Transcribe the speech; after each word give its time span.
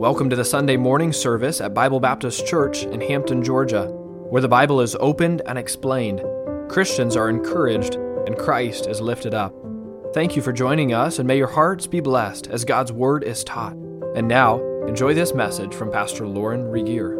Welcome 0.00 0.30
to 0.30 0.36
the 0.36 0.46
Sunday 0.46 0.78
morning 0.78 1.12
service 1.12 1.60
at 1.60 1.74
Bible 1.74 2.00
Baptist 2.00 2.46
Church 2.46 2.84
in 2.84 3.02
Hampton, 3.02 3.44
Georgia, 3.44 3.88
where 4.30 4.40
the 4.40 4.48
Bible 4.48 4.80
is 4.80 4.96
opened 4.98 5.42
and 5.44 5.58
explained. 5.58 6.22
Christians 6.70 7.16
are 7.16 7.28
encouraged 7.28 7.96
and 7.96 8.34
Christ 8.34 8.86
is 8.86 9.02
lifted 9.02 9.34
up. 9.34 9.54
Thank 10.14 10.36
you 10.36 10.40
for 10.40 10.54
joining 10.54 10.94
us, 10.94 11.18
and 11.18 11.28
may 11.28 11.36
your 11.36 11.48
hearts 11.48 11.86
be 11.86 12.00
blessed 12.00 12.46
as 12.46 12.64
God's 12.64 12.90
Word 12.90 13.24
is 13.24 13.44
taught. 13.44 13.74
And 14.14 14.26
now, 14.26 14.62
enjoy 14.86 15.12
this 15.12 15.34
message 15.34 15.74
from 15.74 15.92
Pastor 15.92 16.26
Lauren 16.26 16.64
Regier. 16.64 17.18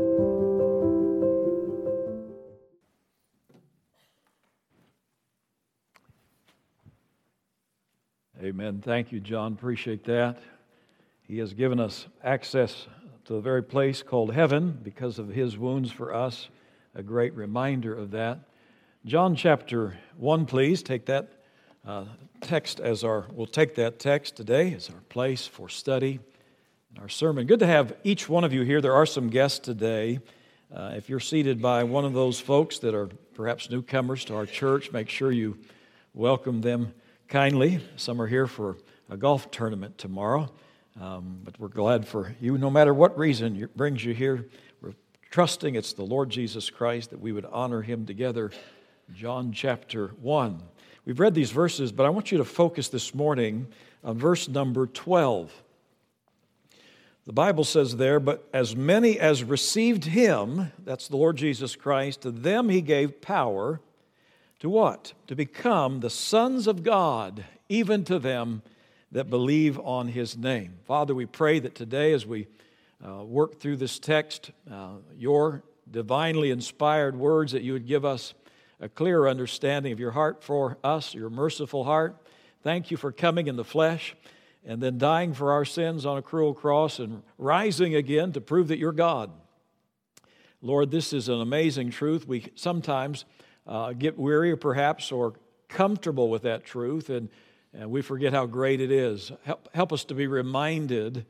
Amen. 8.42 8.80
Thank 8.82 9.12
you, 9.12 9.20
John. 9.20 9.52
Appreciate 9.52 10.04
that. 10.04 10.38
He 11.30 11.38
has 11.38 11.54
given 11.54 11.78
us 11.78 12.08
access 12.24 12.88
to 13.26 13.34
the 13.34 13.40
very 13.40 13.62
place 13.62 14.02
called 14.02 14.34
heaven 14.34 14.76
because 14.82 15.20
of 15.20 15.28
his 15.28 15.56
wounds 15.56 15.92
for 15.92 16.12
us. 16.12 16.48
A 16.96 17.04
great 17.04 17.36
reminder 17.36 17.94
of 17.94 18.10
that. 18.10 18.40
John 19.06 19.36
chapter 19.36 19.96
1, 20.16 20.44
please. 20.46 20.82
Take 20.82 21.06
that 21.06 21.30
uh, 21.86 22.06
text 22.40 22.80
as 22.80 23.04
our, 23.04 23.26
we'll 23.30 23.46
take 23.46 23.76
that 23.76 24.00
text 24.00 24.34
today 24.34 24.74
as 24.74 24.90
our 24.90 25.02
place 25.08 25.46
for 25.46 25.68
study 25.68 26.18
and 26.88 26.98
our 26.98 27.08
sermon. 27.08 27.46
Good 27.46 27.60
to 27.60 27.66
have 27.66 27.94
each 28.02 28.28
one 28.28 28.42
of 28.42 28.52
you 28.52 28.62
here. 28.62 28.80
There 28.80 28.96
are 28.96 29.06
some 29.06 29.30
guests 29.30 29.60
today. 29.60 30.18
Uh, 30.74 30.94
if 30.96 31.08
you're 31.08 31.20
seated 31.20 31.62
by 31.62 31.84
one 31.84 32.04
of 32.04 32.12
those 32.12 32.40
folks 32.40 32.80
that 32.80 32.92
are 32.92 33.08
perhaps 33.34 33.70
newcomers 33.70 34.24
to 34.24 34.34
our 34.34 34.46
church, 34.46 34.90
make 34.90 35.08
sure 35.08 35.30
you 35.30 35.58
welcome 36.12 36.60
them 36.60 36.92
kindly. 37.28 37.78
Some 37.94 38.20
are 38.20 38.26
here 38.26 38.48
for 38.48 38.78
a 39.08 39.16
golf 39.16 39.52
tournament 39.52 39.96
tomorrow. 39.96 40.50
Um, 40.98 41.40
but 41.44 41.58
we're 41.60 41.68
glad 41.68 42.06
for 42.06 42.34
you, 42.40 42.58
no 42.58 42.70
matter 42.70 42.92
what 42.92 43.18
reason 43.18 43.68
brings 43.76 44.04
you 44.04 44.14
here. 44.14 44.48
We're 44.80 44.94
trusting 45.30 45.74
it's 45.74 45.92
the 45.92 46.02
Lord 46.02 46.30
Jesus 46.30 46.70
Christ 46.70 47.10
that 47.10 47.20
we 47.20 47.32
would 47.32 47.46
honor 47.46 47.82
him 47.82 48.06
together. 48.06 48.50
John 49.14 49.52
chapter 49.52 50.08
1. 50.20 50.60
We've 51.04 51.20
read 51.20 51.34
these 51.34 51.50
verses, 51.50 51.92
but 51.92 52.06
I 52.06 52.10
want 52.10 52.32
you 52.32 52.38
to 52.38 52.44
focus 52.44 52.88
this 52.88 53.14
morning 53.14 53.68
on 54.02 54.18
verse 54.18 54.48
number 54.48 54.86
12. 54.86 55.52
The 57.26 57.32
Bible 57.32 57.64
says 57.64 57.96
there, 57.96 58.18
but 58.18 58.48
as 58.52 58.74
many 58.74 59.18
as 59.18 59.44
received 59.44 60.04
him, 60.04 60.72
that's 60.84 61.08
the 61.08 61.16
Lord 61.16 61.36
Jesus 61.36 61.76
Christ, 61.76 62.22
to 62.22 62.30
them 62.30 62.68
he 62.68 62.80
gave 62.80 63.20
power 63.20 63.80
to 64.60 64.68
what? 64.68 65.12
To 65.26 65.34
become 65.34 66.00
the 66.00 66.10
sons 66.10 66.66
of 66.66 66.82
God, 66.82 67.44
even 67.68 68.04
to 68.04 68.18
them 68.18 68.62
that 69.12 69.28
believe 69.28 69.78
on 69.80 70.08
his 70.08 70.36
name. 70.36 70.74
Father, 70.84 71.14
we 71.14 71.26
pray 71.26 71.58
that 71.58 71.74
today, 71.74 72.12
as 72.12 72.26
we 72.26 72.46
uh, 73.04 73.24
work 73.24 73.60
through 73.60 73.76
this 73.76 73.98
text, 73.98 74.50
uh, 74.70 74.94
your 75.16 75.62
divinely 75.90 76.50
inspired 76.50 77.16
words, 77.16 77.52
that 77.52 77.62
you 77.62 77.72
would 77.72 77.86
give 77.86 78.04
us 78.04 78.34
a 78.80 78.88
clearer 78.88 79.28
understanding 79.28 79.92
of 79.92 80.00
your 80.00 80.12
heart 80.12 80.42
for 80.42 80.78
us, 80.84 81.14
your 81.14 81.30
merciful 81.30 81.84
heart. 81.84 82.16
Thank 82.62 82.90
you 82.90 82.96
for 82.96 83.10
coming 83.10 83.46
in 83.46 83.56
the 83.56 83.64
flesh 83.64 84.14
and 84.64 84.82
then 84.82 84.98
dying 84.98 85.32
for 85.32 85.52
our 85.52 85.64
sins 85.64 86.04
on 86.04 86.18
a 86.18 86.22
cruel 86.22 86.54
cross 86.54 86.98
and 86.98 87.22
rising 87.38 87.94
again 87.94 88.32
to 88.32 88.40
prove 88.40 88.68
that 88.68 88.78
you're 88.78 88.92
God. 88.92 89.30
Lord, 90.62 90.90
this 90.90 91.12
is 91.12 91.28
an 91.28 91.40
amazing 91.40 91.90
truth. 91.90 92.28
We 92.28 92.52
sometimes 92.54 93.24
uh, 93.66 93.92
get 93.94 94.18
weary, 94.18 94.56
perhaps, 94.56 95.10
or 95.10 95.34
comfortable 95.68 96.28
with 96.28 96.42
that 96.42 96.64
truth, 96.64 97.08
and 97.08 97.30
and 97.72 97.90
we 97.90 98.02
forget 98.02 98.32
how 98.32 98.46
great 98.46 98.80
it 98.80 98.90
is. 98.90 99.30
Help, 99.44 99.68
help 99.74 99.92
us 99.92 100.04
to 100.04 100.14
be 100.14 100.26
reminded 100.26 101.26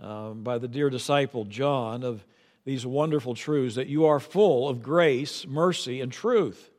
uh, 0.00 0.30
by 0.30 0.58
the 0.58 0.68
dear 0.68 0.90
disciple 0.90 1.44
John 1.44 2.02
of 2.02 2.24
these 2.64 2.86
wonderful 2.86 3.34
truths 3.34 3.74
that 3.74 3.88
you 3.88 4.06
are 4.06 4.20
full 4.20 4.68
of 4.68 4.82
grace, 4.82 5.46
mercy, 5.46 6.00
and 6.00 6.12
truth. 6.12 6.70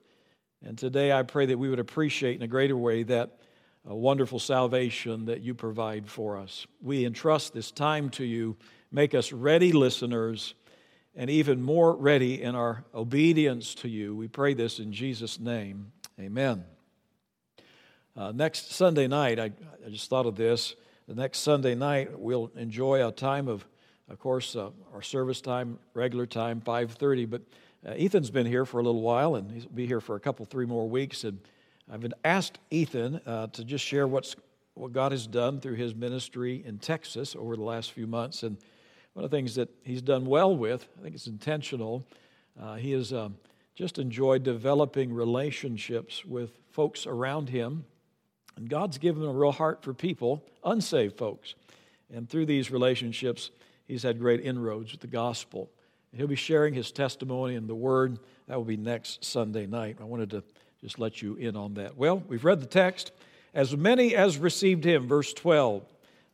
And 0.65 0.77
today 0.77 1.11
I 1.11 1.23
pray 1.23 1.45
that 1.47 1.57
we 1.57 1.69
would 1.69 1.79
appreciate 1.79 2.37
in 2.37 2.41
a 2.41 2.47
greater 2.47 2.77
way 2.77 3.03
that 3.03 3.37
uh, 3.89 3.93
wonderful 3.93 4.39
salvation 4.39 5.25
that 5.25 5.41
you 5.41 5.53
provide 5.53 6.07
for 6.07 6.37
us. 6.37 6.65
We 6.81 7.05
entrust 7.05 7.53
this 7.53 7.69
time 7.69 8.09
to 8.11 8.23
you. 8.23 8.55
Make 8.91 9.13
us 9.13 9.33
ready 9.33 9.73
listeners 9.73 10.53
and 11.15 11.29
even 11.29 11.61
more 11.61 11.95
ready 11.95 12.41
in 12.41 12.55
our 12.55 12.85
obedience 12.93 13.75
to 13.75 13.89
you. 13.89 14.15
We 14.15 14.27
pray 14.27 14.53
this 14.53 14.79
in 14.79 14.93
Jesus' 14.93 15.39
name. 15.39 15.91
Amen. 16.19 16.63
Uh, 18.15 18.31
next 18.31 18.71
Sunday 18.71 19.07
night, 19.07 19.39
I, 19.39 19.45
I, 19.83 19.89
just 19.89 20.07
thought 20.07 20.27
of 20.27 20.35
this. 20.35 20.75
The 21.07 21.15
next 21.15 21.39
Sunday 21.39 21.73
night, 21.73 22.19
we'll 22.19 22.51
enjoy 22.55 23.07
a 23.07 23.11
time 23.11 23.47
of, 23.47 23.65
of 24.07 24.19
course, 24.19 24.55
uh, 24.55 24.69
our 24.93 25.01
service 25.01 25.41
time, 25.41 25.79
regular 25.95 26.27
time, 26.27 26.61
5:30. 26.61 27.27
But 27.27 27.41
uh, 27.83 27.93
Ethan's 27.97 28.29
been 28.29 28.45
here 28.45 28.65
for 28.65 28.79
a 28.79 28.83
little 28.83 29.01
while, 29.01 29.33
and 29.33 29.51
he'll 29.51 29.67
be 29.69 29.87
here 29.87 29.99
for 29.99 30.15
a 30.15 30.19
couple, 30.19 30.45
three 30.45 30.67
more 30.67 30.87
weeks. 30.87 31.23
And 31.23 31.39
I've 31.91 32.01
been 32.01 32.13
asked 32.23 32.59
Ethan 32.69 33.19
uh, 33.25 33.47
to 33.47 33.63
just 33.63 33.83
share 33.83 34.07
what's 34.07 34.35
what 34.75 34.93
God 34.93 35.11
has 35.11 35.25
done 35.25 35.59
through 35.59 35.75
his 35.75 35.95
ministry 35.95 36.63
in 36.65 36.77
Texas 36.77 37.35
over 37.35 37.55
the 37.55 37.63
last 37.63 37.93
few 37.93 38.05
months. 38.05 38.43
And 38.43 38.57
one 39.13 39.25
of 39.25 39.31
the 39.31 39.37
things 39.37 39.55
that 39.55 39.69
he's 39.83 40.03
done 40.03 40.27
well 40.27 40.55
with, 40.55 40.87
I 40.99 41.01
think 41.01 41.15
it's 41.15 41.27
intentional. 41.27 42.05
Uh, 42.61 42.75
he 42.75 42.91
has 42.91 43.11
um, 43.11 43.37
just 43.73 43.97
enjoyed 43.97 44.43
developing 44.43 45.11
relationships 45.11 46.23
with 46.25 46.51
folks 46.71 47.07
around 47.07 47.49
him 47.49 47.85
and 48.55 48.69
God's 48.69 48.97
given 48.97 49.23
him 49.23 49.29
a 49.29 49.33
real 49.33 49.51
heart 49.51 49.83
for 49.83 49.93
people, 49.93 50.43
unsaved 50.63 51.17
folks. 51.17 51.55
And 52.13 52.29
through 52.29 52.45
these 52.45 52.71
relationships, 52.71 53.51
he's 53.87 54.03
had 54.03 54.19
great 54.19 54.41
inroads 54.41 54.91
with 54.91 55.01
the 55.01 55.07
gospel. 55.07 55.69
And 56.11 56.19
he'll 56.19 56.27
be 56.27 56.35
sharing 56.35 56.73
his 56.73 56.91
testimony 56.91 57.55
and 57.55 57.67
the 57.67 57.75
word. 57.75 58.19
That 58.47 58.57
will 58.57 58.65
be 58.65 58.77
next 58.77 59.25
Sunday 59.25 59.65
night. 59.65 59.97
I 59.99 60.03
wanted 60.03 60.29
to 60.31 60.43
just 60.81 60.99
let 60.99 61.21
you 61.21 61.35
in 61.35 61.55
on 61.55 61.73
that. 61.75 61.97
Well, 61.97 62.21
we've 62.27 62.45
read 62.45 62.59
the 62.59 62.67
text. 62.67 63.11
As 63.53 63.75
many 63.75 64.15
as 64.15 64.37
received 64.37 64.83
him, 64.83 65.07
verse 65.07 65.33
12. 65.33 65.83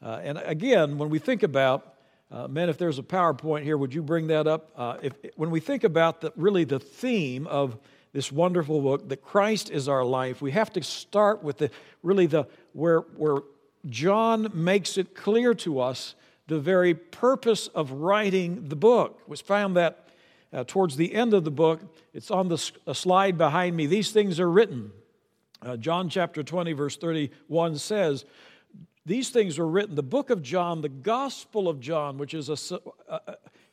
Uh, 0.02 0.20
and 0.24 0.38
again, 0.44 0.98
when 0.98 1.10
we 1.10 1.20
think 1.20 1.44
about, 1.44 1.96
uh, 2.32 2.48
men, 2.48 2.70
if 2.70 2.78
there's 2.78 3.00
a 3.00 3.04
PowerPoint 3.04 3.64
here, 3.64 3.78
would 3.78 3.94
you 3.94 4.02
bring 4.02 4.28
that 4.28 4.48
up? 4.48 4.72
Uh, 4.76 4.98
if, 5.02 5.14
when 5.36 5.50
we 5.50 5.60
think 5.60 5.84
about 5.84 6.22
the, 6.22 6.32
really 6.36 6.64
the 6.64 6.80
theme 6.80 7.48
of 7.48 7.78
this 8.14 8.32
wonderful 8.32 8.82
book 8.82 9.10
that 9.10 9.22
Christ 9.22 9.70
is 9.70 9.88
our 9.88 10.04
life, 10.04 10.42
we 10.42 10.52
have 10.52 10.72
to 10.74 10.84
start 10.84 11.44
with 11.44 11.58
the 11.58 11.70
really 12.04 12.26
the 12.26 12.48
where 12.74 13.02
where 13.18 13.42
John 13.88 14.50
makes 14.54 14.98
it 14.98 15.16
clear 15.16 15.54
to 15.56 15.80
us 15.80 16.16
the 16.48 16.60
very 16.60 16.94
purpose 16.94 17.68
of 17.68 17.92
writing 17.92 18.68
the 18.68 18.76
book. 18.76 19.22
Was 19.28 19.42
found 19.42 19.78
that 19.78 20.10
uh, 20.52 20.64
towards 20.66 20.96
the 20.96 21.14
end 21.14 21.34
of 21.34 21.44
the 21.44 21.52
book, 21.52 21.82
it's 22.14 22.32
on 22.32 22.50
the 22.50 22.58
slide 22.58 23.38
behind 23.38 23.78
me. 23.78 23.86
These 23.86 24.12
things 24.12 24.40
are 24.40 24.50
written. 24.50 24.92
Uh, 25.62 25.78
John 25.78 26.10
chapter 26.10 26.42
20, 26.42 26.74
verse 26.74 26.98
31 26.98 27.78
says, 27.78 28.26
These 29.06 29.30
things 29.30 29.60
were 29.60 29.68
written. 29.68 29.96
The 29.96 30.04
book 30.04 30.30
of 30.30 30.42
John, 30.42 30.82
the 30.82 30.90
Gospel 30.90 31.68
of 31.68 31.80
John, 31.80 32.18
which 32.18 32.34
is 32.34 32.50
a, 32.50 32.80
uh, 33.10 33.20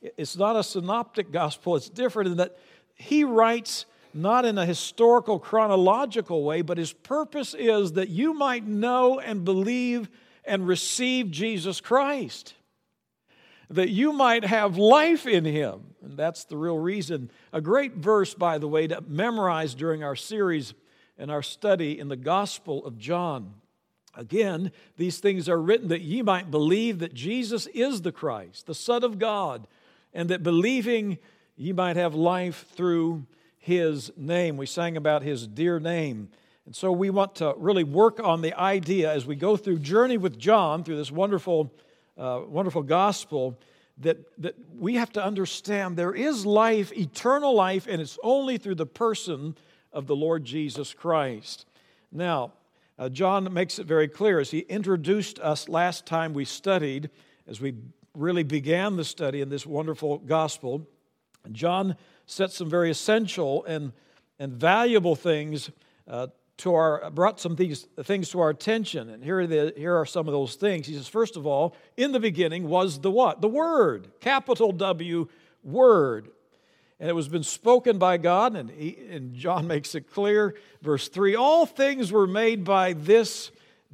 it's 0.03 0.37
not 0.37 0.57
a 0.57 0.63
synoptic 0.63 1.31
gospel, 1.31 1.77
it's 1.77 1.89
different 1.89 2.31
in 2.31 2.37
that 2.39 2.59
he 2.95 3.25
writes 3.25 3.87
not 4.17 4.45
in 4.45 4.59
a 4.59 4.67
historical, 4.67 5.39
chronological 5.39 6.45
way, 6.45 6.63
but 6.63 6.79
his 6.79 6.93
purpose 6.93 7.55
is 7.55 7.93
that 7.93 8.09
you 8.09 8.35
might 8.35 8.67
know 8.67 9.21
and 9.21 9.45
believe 9.45 10.09
and 10.45 10.67
receive 10.67 11.31
Jesus 11.31 11.81
Christ. 11.81 12.55
That 13.69 13.91
you 13.91 14.13
might 14.13 14.45
have 14.45 14.79
life 14.79 15.27
in 15.27 15.45
him. 15.45 15.95
And 16.03 16.17
that's 16.17 16.45
the 16.45 16.57
real 16.57 16.79
reason. 16.79 17.31
A 17.53 17.61
great 17.61 17.95
verse, 17.95 18.33
by 18.33 18.59
the 18.59 18.69
way, 18.69 18.87
to 18.87 19.01
memorize 19.01 19.75
during 19.75 20.05
our 20.05 20.15
series 20.15 20.75
and 21.19 21.31
our 21.31 21.43
study 21.43 21.99
in 21.99 22.09
the 22.09 22.17
Gospel 22.17 22.85
of 22.87 22.99
John. 22.99 23.55
Again, 24.15 24.71
these 24.97 25.19
things 25.19 25.49
are 25.49 25.61
written 25.61 25.89
that 25.89 26.01
ye 26.01 26.23
might 26.23 26.51
believe 26.51 27.01
that 27.01 27.13
Jesus 27.13 27.67
is 27.69 28.03
the 28.03 28.13
Christ, 28.13 28.67
the 28.67 28.75
Son 28.75 29.05
of 29.05 29.19
God, 29.19 29.67
and 30.15 30.31
that 30.31 30.43
believing 30.43 31.19
ye 31.57 31.73
might 31.73 31.97
have 31.97 32.15
life 32.15 32.67
through 32.75 33.27
his 33.67 34.13
name. 34.17 34.57
We 34.57 34.67
sang 34.67 34.97
about 34.97 35.23
his 35.23 35.45
dear 35.45 35.81
name. 35.81 36.29
And 36.67 36.75
so 36.75 36.93
we 36.93 37.11
want 37.11 37.35
to 37.37 37.53
really 37.57 37.83
work 37.83 38.21
on 38.23 38.41
the 38.41 38.55
idea 38.55 39.13
as 39.13 39.27
we 39.27 39.35
go 39.35 39.57
through 39.57 39.81
Journey 39.81 40.17
with 40.19 40.39
John, 40.39 40.85
through 40.85 40.97
this 40.97 41.11
wonderful, 41.11 41.73
uh, 42.17 42.43
wonderful 42.47 42.85
gospel, 42.85 43.59
that, 43.99 44.19
that 44.41 44.55
we 44.79 44.95
have 44.95 45.13
to 45.15 45.25
understand 45.25 45.97
there 45.97 46.15
is 46.15 46.47
life, 46.47 46.93
eternal 46.93 47.55
life, 47.55 47.89
and 47.89 48.01
it's 48.01 48.19
only 48.23 48.57
through 48.57 48.77
the 48.77 48.87
person 48.87 49.57
of 49.93 50.07
the 50.07 50.15
Lord 50.15 50.45
Jesus 50.45 50.95
Christ. 50.95 51.67
Now, 52.13 52.53
uh, 53.01 53.09
John 53.09 53.53
makes 53.53 53.81
it 53.81 53.87
very 53.87 54.07
clear 54.07 54.39
as 54.39 54.53
he 54.53 54.61
introduced 54.61 55.41
us 55.41 55.69
last 55.69 56.07
time 56.07 56.35
we 56.35 56.45
studied, 56.45 57.11
as 57.49 57.61
we 57.61 57.75
really 58.15 58.45
began 58.45 58.95
the 58.95 59.05
study 59.05 59.41
in 59.41 59.49
this 59.49 59.67
wonderful 59.67 60.19
gospel. 60.19 60.87
John 61.51 61.97
set 62.27 62.53
some 62.53 62.69
very 62.69 62.91
essential 62.91 63.65
and, 63.65 63.93
and 64.39 64.53
valuable 64.53 65.17
things 65.17 65.71
uh, 66.09 66.27
to 66.59 66.75
our 66.75 67.11
brought 67.11 67.39
some 67.39 67.57
things, 67.57 67.87
things 68.03 68.31
to 68.31 68.41
our 68.41 68.51
attention. 68.51 69.11
And 69.11 69.23
here 69.23 69.41
are, 69.41 69.47
the, 69.47 69.75
here 69.77 69.95
are 69.97 70.07
some 70.07 70.27
of 70.27 70.33
those 70.33 70.55
things. 70.55 70.87
He 70.87 70.95
says 70.95 71.09
first 71.09 71.37
of 71.37 71.47
all 71.47 71.75
in 71.97 72.13
the 72.13 72.21
beginning 72.21 72.69
was 72.69 73.01
the 73.01 73.11
what? 73.11 73.41
The 73.41 73.49
word. 73.49 74.09
Capital 74.21 74.73
w 74.73 75.29
word. 75.63 76.29
And 76.99 77.11
it 77.11 77.13
was 77.13 77.29
been 77.29 77.43
spoken 77.43 77.99
by 77.99 78.17
god 78.17 78.57
and, 78.57 78.71
he, 78.71 78.97
and 79.11 79.35
john 79.35 79.67
makes 79.69 79.95
it 79.95 80.11
clear 80.11 80.55
verse 80.81 81.09
3 81.09 81.37
all 81.37 81.67
things 81.67 82.11
were 82.11 82.27
made 82.27 82.65
by 82.65 82.95
this 82.95 83.51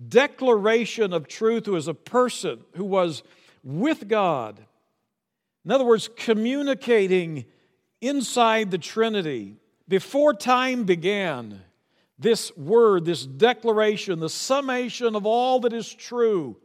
declaration 0.09 1.13
of 1.13 1.27
truth 1.27 1.67
who 1.67 1.75
is 1.75 1.89
a 1.89 1.95
person 1.95 2.61
who 2.77 2.85
was 2.85 3.23
with 3.65 4.09
god. 4.09 4.65
In 5.65 5.73
other 5.73 5.85
words 5.85 6.09
communicating 6.15 7.45
inside 8.03 8.71
the 8.71 8.79
trinity 8.79 9.57
before 9.89 10.35
time 10.35 10.85
began 10.85 11.63
this 12.19 12.55
word, 12.57 13.05
this 13.05 13.25
declaration, 13.25 14.21
the 14.21 14.29
summation 14.29 15.17
of 15.17 15.25
all 15.25 15.61
that 15.61 15.73
is 15.73 15.93
true, 15.93 16.57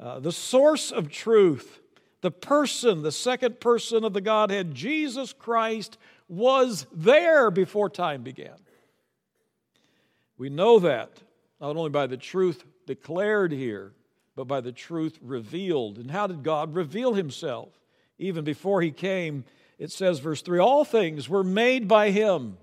uh, 0.00 0.18
the 0.18 0.32
source 0.32 0.90
of 0.90 1.10
truth, 1.10 1.80
the 2.20 2.30
person, 2.30 3.02
the 3.02 3.12
second 3.12 3.60
person 3.60 4.04
of 4.04 4.12
the 4.12 4.20
Godhead, 4.20 4.74
Jesus 4.74 5.32
Christ, 5.32 5.98
was 6.28 6.86
there 6.92 7.50
before 7.50 7.88
time 7.88 8.22
began. 8.22 8.56
We 10.36 10.50
know 10.50 10.78
that 10.80 11.10
not 11.60 11.76
only 11.76 11.90
by 11.90 12.06
the 12.06 12.16
truth 12.16 12.64
declared 12.86 13.52
here, 13.52 13.92
but 14.36 14.44
by 14.44 14.60
the 14.60 14.72
truth 14.72 15.18
revealed. 15.20 15.98
And 15.98 16.10
how 16.10 16.26
did 16.26 16.44
God 16.44 16.74
reveal 16.74 17.14
himself? 17.14 17.70
Even 18.18 18.44
before 18.44 18.80
he 18.82 18.90
came, 18.90 19.44
it 19.78 19.92
says, 19.92 20.18
verse 20.18 20.42
3 20.42 20.58
all 20.58 20.84
things 20.84 21.28
were 21.28 21.44
made 21.44 21.88
by 21.88 22.10
him 22.10 22.58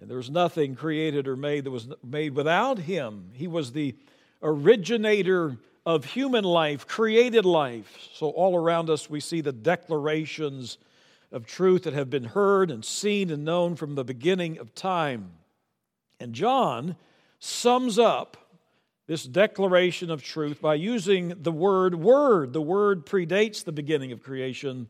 and 0.00 0.08
there 0.08 0.16
was 0.16 0.30
nothing 0.30 0.76
created 0.76 1.26
or 1.26 1.36
made 1.36 1.64
that 1.64 1.70
was 1.70 1.88
made 2.04 2.34
without 2.34 2.78
him. 2.78 3.30
He 3.32 3.48
was 3.48 3.72
the 3.72 3.96
originator 4.42 5.56
of 5.84 6.04
human 6.04 6.44
life, 6.44 6.86
created 6.86 7.44
life. 7.44 8.08
So, 8.14 8.28
all 8.28 8.56
around 8.56 8.90
us, 8.90 9.10
we 9.10 9.20
see 9.20 9.40
the 9.40 9.52
declarations 9.52 10.78
of 11.32 11.46
truth 11.46 11.82
that 11.82 11.94
have 11.94 12.10
been 12.10 12.24
heard 12.24 12.70
and 12.70 12.84
seen 12.84 13.30
and 13.30 13.44
known 13.44 13.74
from 13.74 13.96
the 13.96 14.04
beginning 14.04 14.58
of 14.58 14.74
time. 14.74 15.32
And 16.20 16.32
John 16.32 16.96
sums 17.40 17.98
up 17.98 18.36
this 19.06 19.24
declaration 19.24 20.10
of 20.10 20.22
truth 20.22 20.60
by 20.60 20.74
using 20.74 21.34
the 21.42 21.52
word 21.52 21.96
word. 21.96 22.52
The 22.52 22.62
word 22.62 23.04
predates 23.04 23.64
the 23.64 23.72
beginning 23.72 24.12
of 24.12 24.22
creation. 24.22 24.88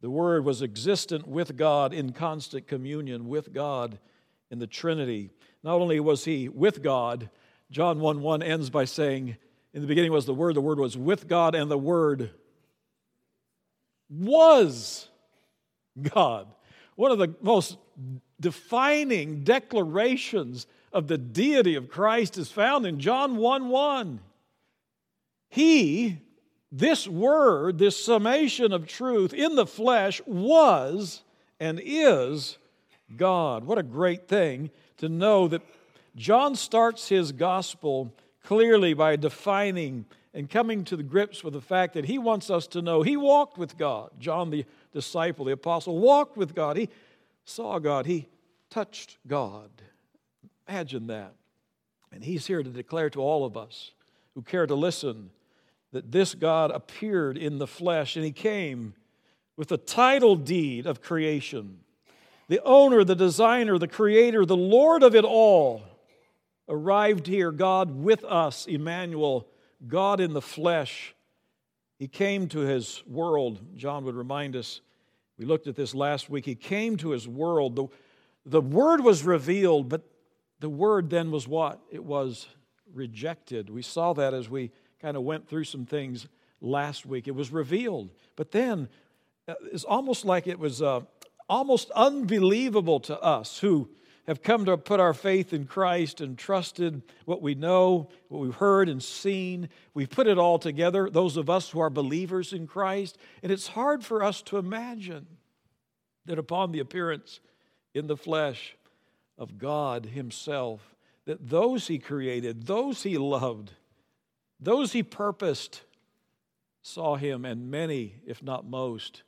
The 0.00 0.10
word 0.10 0.44
was 0.44 0.62
existent 0.62 1.26
with 1.26 1.56
God 1.56 1.94
in 1.94 2.12
constant 2.12 2.66
communion 2.66 3.28
with 3.28 3.52
God 3.52 3.98
in 4.50 4.58
the 4.58 4.66
Trinity. 4.66 5.30
Not 5.62 5.80
only 5.80 5.98
was 6.00 6.24
he 6.24 6.48
with 6.48 6.82
God, 6.82 7.30
John 7.70 7.98
1 8.00 8.20
1 8.20 8.42
ends 8.42 8.70
by 8.70 8.84
saying, 8.84 9.36
In 9.72 9.80
the 9.80 9.88
beginning 9.88 10.12
was 10.12 10.26
the 10.26 10.34
Word, 10.34 10.54
the 10.54 10.60
Word 10.60 10.78
was 10.78 10.96
with 10.96 11.26
God, 11.26 11.54
and 11.54 11.70
the 11.70 11.78
Word 11.78 12.30
was 14.08 15.08
God. 16.00 16.46
One 16.94 17.10
of 17.10 17.18
the 17.18 17.34
most 17.42 17.76
defining 18.40 19.44
declarations 19.44 20.66
of 20.92 21.08
the 21.08 21.18
deity 21.18 21.74
of 21.74 21.88
Christ 21.88 22.38
is 22.38 22.50
found 22.50 22.86
in 22.86 23.00
John 23.00 23.36
1 23.36 23.68
1. 23.68 24.20
He, 25.48 26.18
this 26.78 27.08
word, 27.08 27.78
this 27.78 28.02
summation 28.02 28.72
of 28.72 28.86
truth 28.86 29.32
in 29.32 29.56
the 29.56 29.66
flesh, 29.66 30.20
was 30.26 31.22
and 31.58 31.80
is 31.82 32.58
God. 33.16 33.64
What 33.64 33.78
a 33.78 33.82
great 33.82 34.28
thing 34.28 34.70
to 34.98 35.08
know 35.08 35.48
that 35.48 35.62
John 36.16 36.54
starts 36.54 37.08
his 37.08 37.32
gospel 37.32 38.12
clearly 38.44 38.92
by 38.92 39.16
defining 39.16 40.04
and 40.34 40.50
coming 40.50 40.84
to 40.84 40.96
the 40.96 41.02
grips 41.02 41.42
with 41.42 41.54
the 41.54 41.62
fact 41.62 41.94
that 41.94 42.04
he 42.04 42.18
wants 42.18 42.50
us 42.50 42.66
to 42.68 42.82
know 42.82 43.00
he 43.00 43.16
walked 43.16 43.56
with 43.56 43.78
God. 43.78 44.10
John, 44.18 44.50
the 44.50 44.66
disciple, 44.92 45.46
the 45.46 45.52
apostle, 45.52 45.98
walked 45.98 46.36
with 46.36 46.54
God. 46.54 46.76
He 46.76 46.90
saw 47.46 47.78
God. 47.78 48.04
He 48.04 48.28
touched 48.68 49.16
God. 49.26 49.70
Imagine 50.68 51.06
that. 51.06 51.32
And 52.12 52.22
he's 52.22 52.46
here 52.46 52.62
to 52.62 52.68
declare 52.68 53.08
to 53.10 53.20
all 53.20 53.46
of 53.46 53.56
us 53.56 53.92
who 54.34 54.42
care 54.42 54.66
to 54.66 54.74
listen 54.74 55.30
that 55.92 56.12
this 56.12 56.34
God 56.34 56.70
appeared 56.70 57.38
in 57.38 57.58
the 57.58 57.66
flesh 57.66 58.16
and 58.16 58.24
he 58.24 58.32
came 58.32 58.94
with 59.56 59.68
the 59.68 59.78
title 59.78 60.36
deed 60.36 60.86
of 60.86 61.00
creation 61.00 61.80
the 62.48 62.62
owner, 62.64 63.02
the 63.02 63.16
designer, 63.16 63.78
the 63.78 63.88
creator, 63.88 64.46
the 64.46 64.56
Lord 64.56 65.02
of 65.02 65.14
it 65.14 65.24
all, 65.24 65.82
arrived 66.68 67.26
here, 67.26 67.50
God 67.50 67.90
with 67.90 68.24
us, 68.24 68.66
Emmanuel, 68.66 69.48
God 69.86 70.20
in 70.20 70.32
the 70.32 70.42
flesh. 70.42 71.14
He 71.98 72.08
came 72.08 72.48
to 72.48 72.60
his 72.60 73.02
world. 73.06 73.58
John 73.76 74.04
would 74.04 74.14
remind 74.14 74.54
us, 74.54 74.80
we 75.38 75.44
looked 75.44 75.66
at 75.66 75.76
this 75.76 75.94
last 75.94 76.30
week. 76.30 76.44
He 76.44 76.54
came 76.54 76.96
to 76.98 77.10
his 77.10 77.26
world. 77.26 77.76
The, 77.76 77.86
the 78.44 78.60
word 78.60 79.02
was 79.02 79.24
revealed, 79.24 79.88
but 79.88 80.02
the 80.60 80.68
word 80.68 81.10
then 81.10 81.30
was 81.30 81.48
what? 81.48 81.80
It 81.90 82.04
was 82.04 82.46
rejected. 82.92 83.70
We 83.70 83.82
saw 83.82 84.12
that 84.14 84.34
as 84.34 84.48
we 84.48 84.70
kind 85.00 85.16
of 85.16 85.22
went 85.22 85.48
through 85.48 85.64
some 85.64 85.86
things 85.86 86.26
last 86.60 87.06
week. 87.06 87.28
It 87.28 87.34
was 87.34 87.50
revealed, 87.50 88.10
but 88.34 88.50
then 88.50 88.88
uh, 89.48 89.54
it's 89.72 89.84
almost 89.84 90.24
like 90.24 90.46
it 90.46 90.58
was. 90.58 90.82
Uh, 90.82 91.00
almost 91.48 91.90
unbelievable 91.92 93.00
to 93.00 93.20
us 93.20 93.58
who 93.58 93.88
have 94.26 94.42
come 94.42 94.64
to 94.64 94.76
put 94.76 94.98
our 94.98 95.14
faith 95.14 95.52
in 95.52 95.66
Christ 95.66 96.20
and 96.20 96.36
trusted 96.36 97.02
what 97.26 97.40
we 97.40 97.54
know, 97.54 98.08
what 98.28 98.40
we've 98.40 98.54
heard 98.54 98.88
and 98.88 99.00
seen. 99.00 99.68
We've 99.94 100.10
put 100.10 100.26
it 100.26 100.38
all 100.38 100.58
together, 100.58 101.08
those 101.08 101.36
of 101.36 101.48
us 101.48 101.70
who 101.70 101.78
are 101.78 101.90
believers 101.90 102.52
in 102.52 102.66
Christ. 102.66 103.18
And 103.42 103.52
it's 103.52 103.68
hard 103.68 104.04
for 104.04 104.24
us 104.24 104.42
to 104.42 104.56
imagine 104.56 105.26
that 106.24 106.38
upon 106.38 106.72
the 106.72 106.80
appearance 106.80 107.38
in 107.94 108.08
the 108.08 108.16
flesh 108.16 108.76
of 109.38 109.58
God 109.58 110.06
Himself, 110.06 110.96
that 111.24 111.48
those 111.48 111.86
He 111.86 112.00
created, 112.00 112.66
those 112.66 113.04
He 113.04 113.16
loved, 113.16 113.70
those 114.60 114.92
He 114.92 115.02
purposed, 115.02 115.82
saw 116.82 117.16
Him, 117.16 117.44
and 117.44 117.70
many, 117.70 118.16
if 118.26 118.42
not 118.42 118.66
most, 118.66 119.22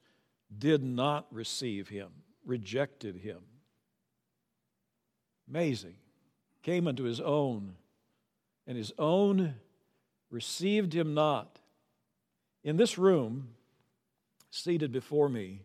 did 0.57 0.83
not 0.83 1.27
receive 1.31 1.89
him, 1.89 2.09
rejected 2.45 3.17
him. 3.17 3.39
Amazing. 5.49 5.95
Came 6.63 6.87
unto 6.87 7.05
his 7.05 7.21
own, 7.21 7.75
and 8.67 8.77
his 8.77 8.93
own 8.99 9.55
received 10.31 10.93
him 10.93 11.15
not. 11.15 11.61
In 12.65 12.77
this 12.77 12.99
room, 12.99 13.49
seated 14.51 14.93
before 14.93 15.29
me, 15.29 15.63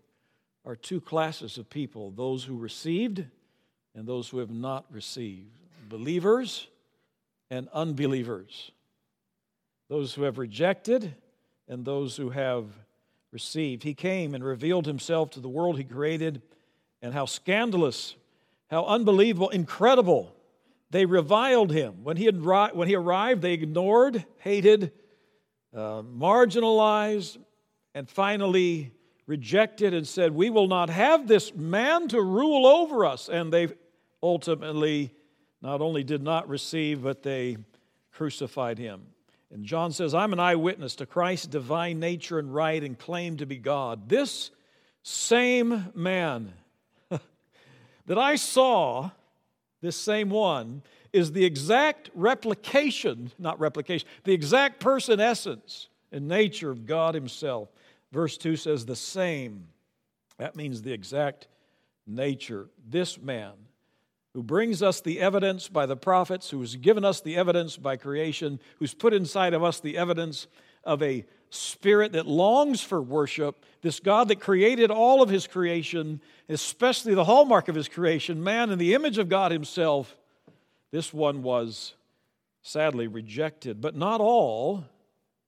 are 0.65 0.75
two 0.75 1.01
classes 1.01 1.57
of 1.57 1.69
people 1.69 2.11
those 2.11 2.45
who 2.45 2.57
received 2.57 3.25
and 3.95 4.07
those 4.07 4.29
who 4.29 4.37
have 4.39 4.51
not 4.51 4.85
received 4.89 5.49
believers 5.89 6.67
and 7.49 7.67
unbelievers, 7.73 8.71
those 9.89 10.13
who 10.13 10.23
have 10.23 10.37
rejected 10.37 11.15
and 11.67 11.85
those 11.85 12.17
who 12.17 12.29
have 12.29 12.65
received. 13.31 13.83
He 13.83 13.93
came 13.93 14.35
and 14.35 14.43
revealed 14.43 14.85
himself 14.85 15.31
to 15.31 15.39
the 15.39 15.49
world 15.49 15.77
he 15.77 15.83
created, 15.83 16.41
and 17.01 17.13
how 17.13 17.25
scandalous, 17.25 18.15
how 18.69 18.85
unbelievable, 18.85 19.49
incredible. 19.49 20.33
They 20.91 21.05
reviled 21.05 21.71
him. 21.71 22.03
When 22.03 22.17
he, 22.17 22.25
had, 22.25 22.41
when 22.41 22.87
he 22.87 22.95
arrived, 22.95 23.41
they 23.41 23.53
ignored, 23.53 24.23
hated, 24.37 24.91
uh, 25.75 26.03
marginalized, 26.03 27.37
and 27.95 28.07
finally 28.09 28.91
rejected 29.25 29.93
and 29.93 30.07
said, 30.07 30.31
We 30.31 30.49
will 30.49 30.67
not 30.67 30.89
have 30.89 31.27
this 31.27 31.53
man 31.55 32.07
to 32.09 32.21
rule 32.21 32.65
over 32.65 33.05
us. 33.05 33.29
And 33.29 33.51
they 33.51 33.69
ultimately 34.21 35.13
not 35.61 35.81
only 35.81 36.03
did 36.03 36.21
not 36.21 36.47
receive, 36.47 37.01
but 37.01 37.23
they 37.23 37.57
crucified 38.11 38.77
him. 38.77 39.01
And 39.53 39.63
John 39.63 39.91
says, 39.91 40.15
I'm 40.15 40.33
an 40.33 40.39
eyewitness 40.39 40.95
to 40.95 41.05
Christ's 41.05 41.45
divine 41.45 41.99
nature 41.99 42.39
and 42.39 42.53
right 42.53 42.83
and 42.83 42.97
claim 42.97 43.37
to 43.37 43.45
be 43.45 43.57
God. 43.57 44.09
This 44.09 44.49
same 45.03 45.91
man 45.93 46.53
that 48.07 48.17
I 48.17 48.35
saw, 48.35 49.11
this 49.79 49.95
same 49.95 50.31
one, 50.31 50.81
is 51.13 51.33
the 51.33 51.45
exact 51.45 52.09
replication, 52.15 53.31
not 53.37 53.59
replication, 53.59 54.07
the 54.23 54.33
exact 54.33 54.79
person, 54.79 55.19
essence, 55.19 55.87
and 56.11 56.27
nature 56.27 56.71
of 56.71 56.87
God 56.87 57.13
Himself. 57.13 57.69
Verse 58.11 58.37
2 58.37 58.55
says, 58.55 58.87
the 58.87 58.95
same. 58.95 59.67
That 60.39 60.55
means 60.55 60.81
the 60.81 60.93
exact 60.93 61.47
nature. 62.07 62.69
This 62.89 63.21
man 63.21 63.53
who 64.33 64.43
brings 64.43 64.81
us 64.81 65.01
the 65.01 65.19
evidence 65.19 65.67
by 65.67 65.85
the 65.85 65.95
prophets, 65.95 66.49
who's 66.49 66.75
given 66.75 67.05
us 67.05 67.21
the 67.21 67.35
evidence 67.35 67.77
by 67.77 67.95
creation, 67.95 68.59
who's 68.79 68.93
put 68.93 69.13
inside 69.13 69.53
of 69.53 69.63
us 69.63 69.79
the 69.79 69.97
evidence 69.97 70.47
of 70.83 71.01
a 71.03 71.25
spirit 71.49 72.13
that 72.13 72.25
longs 72.25 72.81
for 72.81 73.01
worship, 73.01 73.63
this 73.81 73.99
God 73.99 74.27
that 74.29 74.39
created 74.39 74.89
all 74.89 75.21
of 75.21 75.29
his 75.29 75.45
creation, 75.45 76.19
especially 76.49 77.13
the 77.13 77.23
hallmark 77.23 77.67
of 77.67 77.75
his 77.75 77.87
creation, 77.87 78.43
man 78.43 78.71
in 78.71 78.79
the 78.79 78.95
image 78.95 79.19
of 79.19 79.29
God 79.29 79.51
himself, 79.51 80.15
This 80.91 81.11
one 81.11 81.41
was 81.41 81.95
sadly 82.61 83.07
rejected, 83.07 83.81
but 83.81 83.95
not 83.95 84.21
all 84.21 84.85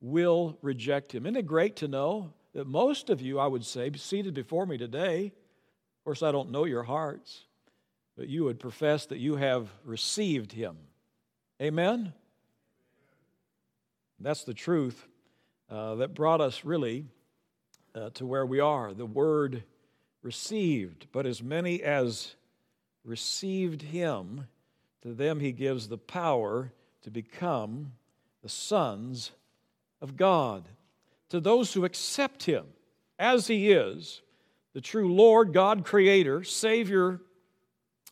will 0.02 0.58
reject 0.62 1.14
him. 1.14 1.26
Isn't 1.26 1.38
it 1.38 1.46
great 1.46 1.76
to 1.78 1.88
know 1.88 2.34
that 2.54 2.66
most 2.66 3.10
of 3.10 3.22
you, 3.22 3.40
I 3.40 3.48
would 3.48 3.66
say, 3.66 3.92
seated 3.96 4.34
before 4.34 4.66
me 4.66 4.78
today, 4.78 5.28
of 5.28 6.04
course, 6.04 6.24
I 6.24 6.32
don't 6.32 6.52
know 6.52 6.66
your 6.66 6.84
hearts, 6.84 7.46
but 8.16 8.28
you 8.28 8.44
would 8.46 8.60
profess 8.60 9.06
that 9.08 9.20
you 9.20 9.36
have 9.36 9.70
received 9.84 10.52
him. 10.52 10.78
Amen? 11.62 12.14
That's 14.20 14.44
the 14.44 14.54
truth 14.54 15.06
uh, 15.70 15.96
that 15.96 16.14
brought 16.14 16.42
us 16.42 16.64
really 16.64 17.06
uh, 17.94 18.10
to 18.12 18.26
where 18.26 18.46
we 18.46 18.60
are. 18.60 18.94
The 18.94 19.06
word 19.06 19.64
received, 20.22 21.08
but 21.12 21.26
as 21.26 21.44
many 21.44 21.84
as 21.84 22.36
received 23.04 23.82
him, 23.82 24.48
to 25.02 25.14
them 25.14 25.40
he 25.40 25.52
gives 25.52 25.88
the 25.88 25.98
power 25.98 26.72
to 27.04 27.12
become 27.12 27.94
the 28.42 28.50
sons 28.50 29.32
of 30.02 30.18
God. 30.18 30.68
To 31.30 31.40
those 31.40 31.74
who 31.74 31.86
accept 31.86 32.44
him 32.44 32.66
as 33.20 33.48
he 33.48 33.72
is, 33.72 34.22
the 34.74 34.82
true 34.82 35.14
Lord, 35.14 35.54
God, 35.54 35.86
Creator, 35.86 36.44
Savior 36.44 37.22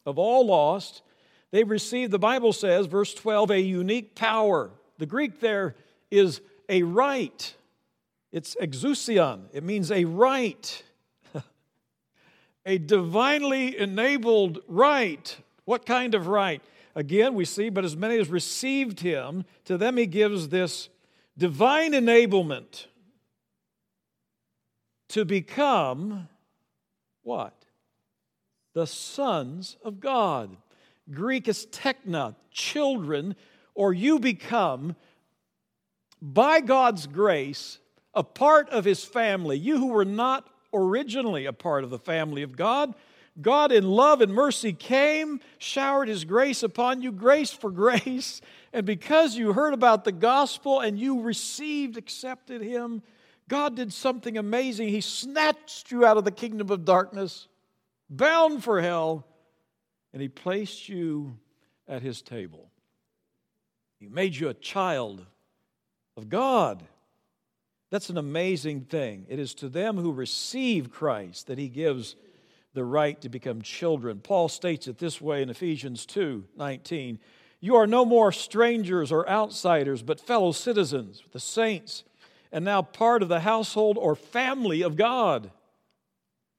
of 0.05 0.17
all 0.17 0.45
lost, 0.45 1.01
they've 1.51 1.69
received, 1.69 2.12
the 2.12 2.19
Bible 2.19 2.53
says, 2.53 2.86
verse 2.86 3.13
12, 3.13 3.51
a 3.51 3.62
unique 3.62 4.15
power. 4.15 4.72
The 4.98 5.05
Greek 5.05 5.39
there 5.39 5.75
is 6.12 6.41
a 6.69 6.83
right. 6.83 7.55
It's 8.31 8.55
exousion. 8.60 9.45
It 9.53 9.63
means 9.63 9.91
a 9.91 10.05
right. 10.05 10.83
a 12.65 12.77
divinely 12.77 13.77
enabled 13.77 14.60
right. 14.67 15.38
What 15.65 15.86
kind 15.86 16.15
of 16.15 16.27
right? 16.27 16.62
Again, 16.95 17.33
we 17.33 17.45
see, 17.45 17.69
but 17.69 17.86
as 17.86 17.95
many 17.95 18.17
as 18.17 18.29
received 18.29 19.00
him, 19.00 19.45
to 19.65 19.77
them 19.77 19.98
he 19.98 20.05
gives 20.05 20.50
this 20.50 20.89
divine 21.38 21.93
enablement 21.93 22.86
to 25.10 25.25
become 25.25 26.27
what? 27.24 27.62
The 28.74 28.88
sons 28.88 29.77
of 29.84 30.00
God. 30.00 30.56
Greek 31.12 31.48
is 31.48 31.65
techna, 31.68 32.36
children, 32.51 33.36
or 33.75 33.94
you 33.94 34.20
become, 34.20 34.96
by 36.22 36.62
God's 36.62 37.08
grace, 37.08 37.80
a 38.13 38.24
part 38.24 38.70
of 38.70 38.86
his 38.86 39.03
family. 39.03 39.58
You 39.58 39.77
who 39.77 39.88
were 39.88 40.06
not 40.06 40.48
originally 40.74 41.46
a 41.46 41.53
part 41.53 41.84
of 41.84 41.89
the 41.89 42.00
family 42.00 42.42
of 42.42 42.56
God, 42.56 42.96
God, 43.42 43.72
in 43.72 43.89
love 43.89 44.22
and 44.22 44.34
mercy, 44.34 44.74
came, 44.74 45.39
showered 45.58 46.08
His 46.08 46.24
grace 46.24 46.62
upon 46.62 47.01
you, 47.01 47.12
grace 47.12 47.51
for 47.51 47.72
grace. 47.72 48.42
And 48.72 48.86
because 48.86 49.36
you 49.36 49.53
heard 49.53 49.74
about 49.74 50.03
the 50.03 50.12
gospel 50.12 50.80
and 50.80 51.00
you 51.00 51.22
received, 51.22 51.98
accepted 51.98 52.62
Him, 52.62 53.01
God 53.50 53.75
did 53.75 53.92
something 53.92 54.38
amazing. 54.38 54.89
He 54.89 55.01
snatched 55.01 55.92
you 55.92 56.06
out 56.06 56.18
of 56.18 56.25
the 56.25 56.32
kingdom 56.32 56.70
of 56.70 56.86
darkness, 56.86 57.48
bound 58.10 58.63
for 58.63 58.81
hell, 58.81 59.25
and 60.12 60.22
He 60.22 60.27
placed 60.27 60.89
you 60.89 61.38
at 61.88 62.01
His 62.01 62.22
table. 62.22 62.69
He 64.00 64.07
made 64.07 64.36
you 64.36 64.50
a 64.50 64.53
child 64.53 65.25
of 66.17 66.29
God. 66.29 66.83
That's 67.89 68.10
an 68.10 68.17
amazing 68.17 68.81
thing. 68.81 69.25
It 69.29 69.39
is 69.39 69.53
to 69.55 69.69
them 69.69 69.98
who 69.98 70.12
receive 70.12 70.91
Christ 70.91 71.48
that 71.48 71.57
He 71.57 71.69
gives 71.69 72.15
the 72.74 72.83
right 72.83 73.19
to 73.22 73.29
become 73.29 73.62
children. 73.62 74.19
Paul 74.19 74.50
states 74.50 74.88
it 74.88 74.98
this 74.98 75.22
way 75.22 75.41
in 75.41 75.50
Ephesians 75.50 76.05
2 76.05 76.43
19. 76.57 77.19
You 77.60 77.75
are 77.75 77.88
no 77.88 78.03
more 78.03 78.31
strangers 78.33 79.12
or 79.12 79.29
outsiders, 79.29 80.03
but 80.03 80.19
fellow 80.19 80.51
citizens 80.51 81.24
with 81.24 81.31
the 81.31 81.39
saints, 81.39 82.03
and 82.51 82.65
now 82.65 82.81
part 82.81 83.24
of 83.24 83.29
the 83.29 83.39
household 83.39 83.98
or 83.98 84.15
family 84.15 84.81
of 84.81 84.98
God. 84.98 85.50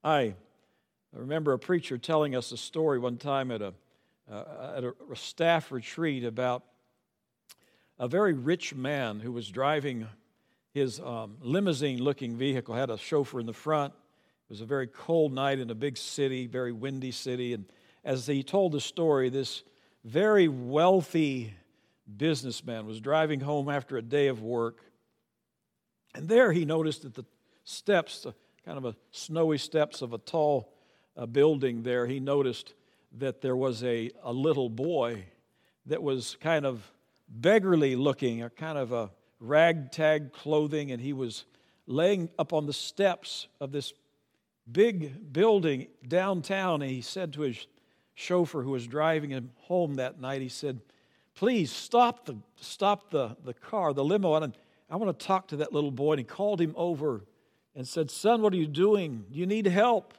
I 0.03 0.35
remember 1.19 1.53
a 1.53 1.59
preacher 1.59 1.97
telling 1.97 2.35
us 2.35 2.51
a 2.51 2.57
story 2.57 2.99
one 2.99 3.17
time 3.17 3.51
at 3.51 3.61
a, 3.61 3.73
uh, 4.31 4.73
at 4.77 4.83
a 4.83 4.93
staff 5.15 5.71
retreat 5.71 6.23
about 6.23 6.63
a 7.97 8.07
very 8.07 8.33
rich 8.33 8.75
man 8.75 9.19
who 9.19 9.31
was 9.31 9.49
driving 9.49 10.07
his 10.73 10.99
um, 10.99 11.37
limousine 11.41 11.99
looking 11.99 12.35
vehicle, 12.35 12.75
had 12.75 12.89
a 12.89 12.97
chauffeur 12.97 13.39
in 13.39 13.45
the 13.45 13.53
front 13.53 13.93
it 14.45 14.53
was 14.53 14.61
a 14.61 14.65
very 14.65 14.85
cold 14.85 15.33
night 15.33 15.57
in 15.57 15.71
a 15.71 15.75
big 15.75 15.97
city, 15.97 16.45
very 16.45 16.71
windy 16.71 17.09
city. 17.09 17.53
And 17.53 17.65
as 18.03 18.27
he 18.27 18.43
told 18.43 18.73
the 18.73 18.81
story, 18.81 19.29
this 19.29 19.63
very 20.03 20.47
wealthy 20.47 21.55
businessman 22.15 22.85
was 22.85 23.01
driving 23.01 23.39
home 23.39 23.69
after 23.69 23.97
a 23.97 24.03
day 24.03 24.27
of 24.27 24.43
work. 24.43 24.81
And 26.13 26.29
there 26.29 26.51
he 26.51 26.63
noticed 26.63 27.01
that 27.01 27.15
the 27.15 27.25
steps, 27.63 28.27
kind 28.63 28.77
of 28.77 28.85
a 28.85 28.95
snowy 29.09 29.57
steps 29.57 30.03
of 30.03 30.13
a 30.13 30.19
tall 30.19 30.71
uh, 31.17 31.25
building 31.25 31.83
there, 31.83 32.05
he 32.05 32.19
noticed 32.19 32.73
that 33.17 33.41
there 33.41 33.55
was 33.55 33.83
a, 33.83 34.11
a 34.23 34.33
little 34.33 34.69
boy 34.69 35.25
that 35.85 36.01
was 36.01 36.37
kind 36.41 36.65
of 36.65 36.91
beggarly 37.27 37.95
looking, 37.95 38.43
a 38.43 38.49
kind 38.49 38.77
of 38.77 38.91
a 38.91 39.09
ragtag 39.39 40.33
clothing, 40.33 40.91
and 40.91 41.01
he 41.01 41.13
was 41.13 41.45
laying 41.87 42.29
up 42.39 42.53
on 42.53 42.65
the 42.65 42.73
steps 42.73 43.47
of 43.59 43.71
this 43.71 43.93
big 44.71 45.31
building 45.31 45.87
downtown, 46.07 46.81
and 46.81 46.91
he 46.91 47.01
said 47.01 47.33
to 47.33 47.41
his 47.41 47.67
chauffeur 48.15 48.63
who 48.63 48.71
was 48.71 48.87
driving 48.87 49.29
him 49.29 49.51
home 49.57 49.95
that 49.95 50.19
night, 50.19 50.41
he 50.41 50.49
said, 50.49 50.79
Please 51.35 51.69
stop 51.69 52.25
the, 52.25 52.37
stop 52.55 53.09
the, 53.11 53.35
the 53.43 53.53
car, 53.53 53.93
the 53.93 54.03
limo. 54.03 54.35
And 54.35 54.57
I 54.89 54.95
want 54.95 55.19
to 55.19 55.25
talk 55.25 55.49
to 55.49 55.57
that 55.57 55.73
little 55.73 55.91
boy. 55.91 56.13
And 56.13 56.19
he 56.19 56.23
called 56.23 56.61
him 56.61 56.73
over 56.77 57.25
and 57.75 57.85
said, 57.85 58.09
Son, 58.09 58.41
what 58.41 58.53
are 58.53 58.57
you 58.57 58.67
doing? 58.67 59.25
You 59.29 59.45
need 59.45 59.65
help? 59.65 60.13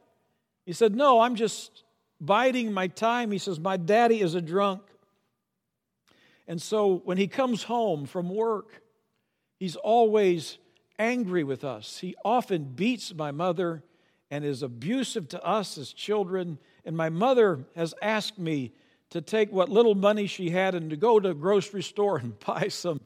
He 0.66 0.72
said, 0.72 0.94
No, 0.94 1.20
I'm 1.20 1.36
just 1.36 1.84
biding 2.20 2.72
my 2.72 2.88
time. 2.88 3.30
He 3.30 3.38
says, 3.38 3.58
My 3.58 3.78
daddy 3.78 4.20
is 4.20 4.34
a 4.34 4.42
drunk. 4.42 4.82
And 6.48 6.60
so 6.60 7.00
when 7.04 7.16
he 7.16 7.28
comes 7.28 7.62
home 7.62 8.04
from 8.06 8.28
work, 8.28 8.82
he's 9.58 9.76
always 9.76 10.58
angry 10.98 11.44
with 11.44 11.64
us. 11.64 11.98
He 11.98 12.14
often 12.24 12.64
beats 12.64 13.14
my 13.14 13.30
mother 13.30 13.82
and 14.30 14.44
is 14.44 14.62
abusive 14.62 15.28
to 15.30 15.44
us 15.44 15.78
as 15.78 15.92
children. 15.92 16.58
And 16.84 16.96
my 16.96 17.08
mother 17.08 17.64
has 17.74 17.94
asked 18.02 18.38
me 18.38 18.72
to 19.10 19.20
take 19.20 19.52
what 19.52 19.68
little 19.68 19.94
money 19.94 20.26
she 20.26 20.50
had 20.50 20.74
and 20.74 20.90
to 20.90 20.96
go 20.96 21.20
to 21.20 21.30
a 21.30 21.34
grocery 21.34 21.82
store 21.82 22.18
and 22.18 22.38
buy 22.46 22.68
some, 22.68 23.00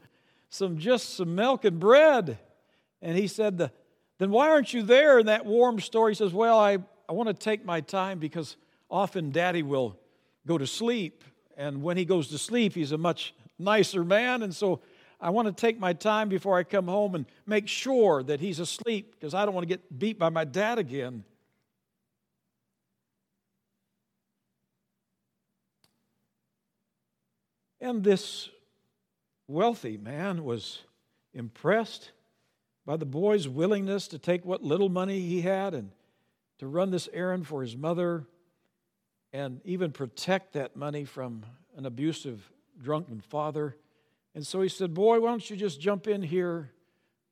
some 0.48 0.78
just 0.78 1.16
some 1.16 1.34
milk 1.34 1.64
and 1.64 1.78
bread. 1.78 2.38
And 3.02 3.16
he 3.16 3.26
said, 3.26 3.70
Then 4.18 4.30
why 4.30 4.50
aren't 4.50 4.74
you 4.74 4.82
there 4.82 5.18
in 5.18 5.26
that 5.26 5.46
warm 5.46 5.80
store? 5.80 6.08
He 6.08 6.14
says, 6.14 6.32
Well, 6.32 6.58
I, 6.58 6.78
I 7.10 7.12
want 7.12 7.26
to 7.26 7.34
take 7.34 7.64
my 7.64 7.80
time 7.80 8.20
because 8.20 8.56
often 8.88 9.32
daddy 9.32 9.64
will 9.64 9.98
go 10.46 10.56
to 10.56 10.64
sleep. 10.64 11.24
And 11.56 11.82
when 11.82 11.96
he 11.96 12.04
goes 12.04 12.28
to 12.28 12.38
sleep, 12.38 12.74
he's 12.74 12.92
a 12.92 12.98
much 12.98 13.34
nicer 13.58 14.04
man. 14.04 14.44
And 14.44 14.54
so 14.54 14.80
I 15.20 15.30
want 15.30 15.48
to 15.48 15.52
take 15.52 15.76
my 15.80 15.92
time 15.92 16.28
before 16.28 16.56
I 16.56 16.62
come 16.62 16.86
home 16.86 17.16
and 17.16 17.26
make 17.46 17.66
sure 17.66 18.22
that 18.22 18.38
he's 18.38 18.60
asleep 18.60 19.16
because 19.18 19.34
I 19.34 19.44
don't 19.44 19.52
want 19.54 19.64
to 19.64 19.68
get 19.68 19.98
beat 19.98 20.20
by 20.20 20.28
my 20.28 20.44
dad 20.44 20.78
again. 20.78 21.24
And 27.80 28.04
this 28.04 28.50
wealthy 29.48 29.96
man 29.96 30.44
was 30.44 30.78
impressed 31.34 32.12
by 32.86 32.96
the 32.96 33.04
boy's 33.04 33.48
willingness 33.48 34.06
to 34.06 34.18
take 34.20 34.44
what 34.44 34.62
little 34.62 34.88
money 34.88 35.18
he 35.18 35.40
had 35.40 35.74
and 35.74 35.90
to 36.60 36.66
run 36.66 36.90
this 36.90 37.08
errand 37.14 37.46
for 37.46 37.62
his 37.62 37.74
mother 37.74 38.26
and 39.32 39.62
even 39.64 39.92
protect 39.92 40.52
that 40.52 40.76
money 40.76 41.06
from 41.06 41.42
an 41.74 41.86
abusive, 41.86 42.52
drunken 42.78 43.22
father. 43.22 43.76
And 44.34 44.46
so 44.46 44.60
he 44.60 44.68
said, 44.68 44.92
Boy, 44.92 45.20
why 45.20 45.30
don't 45.30 45.48
you 45.48 45.56
just 45.56 45.80
jump 45.80 46.06
in 46.06 46.20
here 46.20 46.70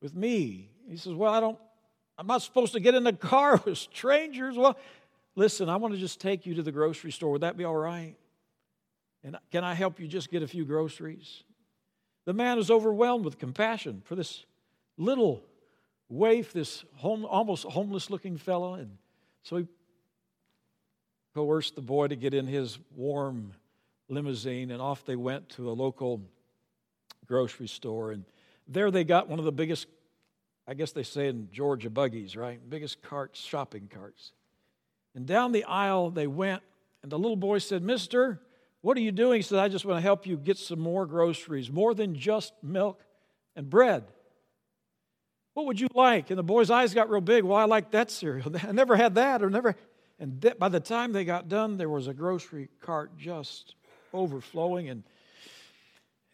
with 0.01 0.15
me? 0.15 0.71
He 0.89 0.97
says, 0.97 1.13
Well, 1.13 1.33
I 1.33 1.41
don't, 1.41 1.59
I'm 2.17 2.27
not 2.27 2.41
supposed 2.41 2.73
to 2.73 2.81
get 2.81 2.95
in 2.95 3.05
the 3.05 3.13
car 3.13 3.61
with 3.67 3.77
strangers. 3.77 4.57
Well, 4.57 4.79
listen, 5.37 5.69
I 5.69 5.77
want 5.77 5.93
to 5.93 6.01
just 6.01 6.23
take 6.23 6.47
you 6.47 6.55
to 6.55 6.63
the 6.63 6.73
grocery 6.73 7.13
store. 7.13 7.33
Would 7.33 7.43
that 7.43 7.59
be 7.59 7.65
all 7.65 7.77
right? 7.77 8.17
And 9.23 9.37
can 9.53 9.63
I 9.63 9.75
help 9.75 10.01
you 10.01 10.09
just 10.09 10.31
get 10.31 10.43
a 10.43 10.49
few 10.49 10.65
groceries? 10.65 11.43
The 12.25 12.33
man 12.33 12.59
is 12.59 12.71
overwhelmed 12.71 13.27
with 13.27 13.39
compassion 13.39 14.01
for 14.07 14.15
this 14.15 14.47
little 14.97 15.43
waif, 16.09 16.55
this 16.55 16.87
home, 16.95 17.27
almost 17.27 17.65
homeless 17.65 18.09
looking 18.09 18.39
fellow. 18.39 18.73
And 18.73 18.97
so 19.43 19.57
he 19.57 19.67
coerced 21.35 21.75
the 21.75 21.83
boy 21.83 22.09
to 22.09 22.17
get 22.17 22.35
in 22.35 22.47
his 22.47 22.79
warm 22.97 23.53
limousine, 24.09 24.71
and 24.71 24.81
off 24.83 25.05
they 25.05 25.17
went 25.17 25.49
to 25.51 25.71
a 25.71 25.73
local 25.73 26.23
grocery 27.27 27.69
store. 27.69 28.13
And 28.13 28.25
there 28.67 28.91
they 28.91 29.05
got 29.05 29.29
one 29.29 29.39
of 29.39 29.45
the 29.45 29.53
biggest, 29.53 29.87
I 30.67 30.75
guess 30.75 30.93
they 30.93 31.03
say 31.03 31.29
in 31.29 31.49
Georgia, 31.53 31.91
buggies, 31.91 32.37
right? 32.37 32.59
Biggest 32.69 33.03
carts, 33.03 33.41
shopping 33.41 33.89
carts. 33.93 34.33
And 35.15 35.27
down 35.27 35.53
the 35.53 35.65
aisle 35.65 36.11
they 36.11 36.27
went, 36.27 36.63
and 37.03 37.13
the 37.13 37.19
little 37.19 37.37
boy 37.37 37.59
said, 37.59 37.83
Mister, 37.83 38.41
what 38.81 38.97
are 38.97 39.01
you 39.01 39.13
doing? 39.13 39.39
He 39.39 39.43
said, 39.43 39.59
I 39.59 39.69
just 39.69 39.85
want 39.85 39.99
to 39.99 40.03
help 40.03 40.27
you 40.27 40.37
get 40.37 40.57
some 40.57 40.81
more 40.81 41.05
groceries, 41.07 41.71
more 41.71 41.95
than 41.95 42.15
just 42.15 42.53
milk 42.63 43.01
and 43.57 43.69
bread. 43.69 44.05
What 45.59 45.67
would 45.67 45.81
you 45.81 45.89
like? 45.93 46.31
And 46.31 46.39
the 46.39 46.45
boy's 46.45 46.71
eyes 46.71 46.95
got 46.95 47.11
real 47.11 47.21
big. 47.21 47.43
Well, 47.43 47.59
I 47.59 47.65
like 47.65 47.91
that 47.91 48.13
cereal. 48.13 48.55
I 48.63 48.71
never 48.71 48.95
had 48.95 49.17
that 49.17 49.43
or 49.43 49.51
never. 49.51 49.75
And 50.21 50.55
by 50.57 50.69
the 50.69 50.79
time 50.79 51.11
they 51.13 51.25
got 51.25 51.49
done, 51.49 51.77
there 51.77 51.89
was 51.89 52.07
a 52.07 52.15
grocery 52.15 52.69
cart 52.81 53.19
just 53.19 53.75
overflowing. 54.15 54.89
And, 54.89 55.03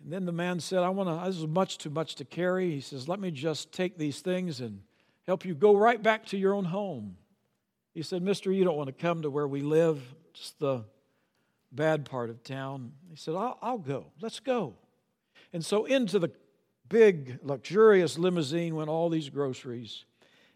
and 0.02 0.12
then 0.12 0.26
the 0.26 0.32
man 0.32 0.60
said, 0.60 0.80
I 0.80 0.90
want 0.90 1.08
to, 1.08 1.26
this 1.26 1.38
is 1.38 1.46
much 1.46 1.78
too 1.78 1.88
much 1.88 2.16
to 2.16 2.26
carry. 2.26 2.72
He 2.72 2.82
says, 2.82 3.08
Let 3.08 3.18
me 3.18 3.30
just 3.30 3.72
take 3.72 3.96
these 3.96 4.20
things 4.20 4.60
and 4.60 4.82
help 5.26 5.46
you 5.46 5.54
go 5.54 5.74
right 5.74 6.02
back 6.02 6.26
to 6.26 6.36
your 6.36 6.52
own 6.52 6.66
home. 6.66 7.16
He 7.94 8.02
said, 8.02 8.20
Mister, 8.20 8.52
you 8.52 8.62
don't 8.62 8.76
want 8.76 8.88
to 8.88 8.92
come 8.92 9.22
to 9.22 9.30
where 9.30 9.48
we 9.48 9.62
live, 9.62 10.02
just 10.34 10.58
the 10.58 10.84
bad 11.72 12.04
part 12.04 12.28
of 12.28 12.44
town. 12.44 12.92
He 13.08 13.16
said, 13.16 13.36
I'll, 13.36 13.56
I'll 13.62 13.78
go. 13.78 14.04
Let's 14.20 14.40
go. 14.40 14.74
And 15.50 15.64
so 15.64 15.86
into 15.86 16.18
the 16.18 16.30
big, 16.88 17.38
luxurious 17.42 18.18
limousine 18.18 18.74
went 18.74 18.90
all 18.90 19.08
these 19.08 19.30
groceries. 19.30 20.04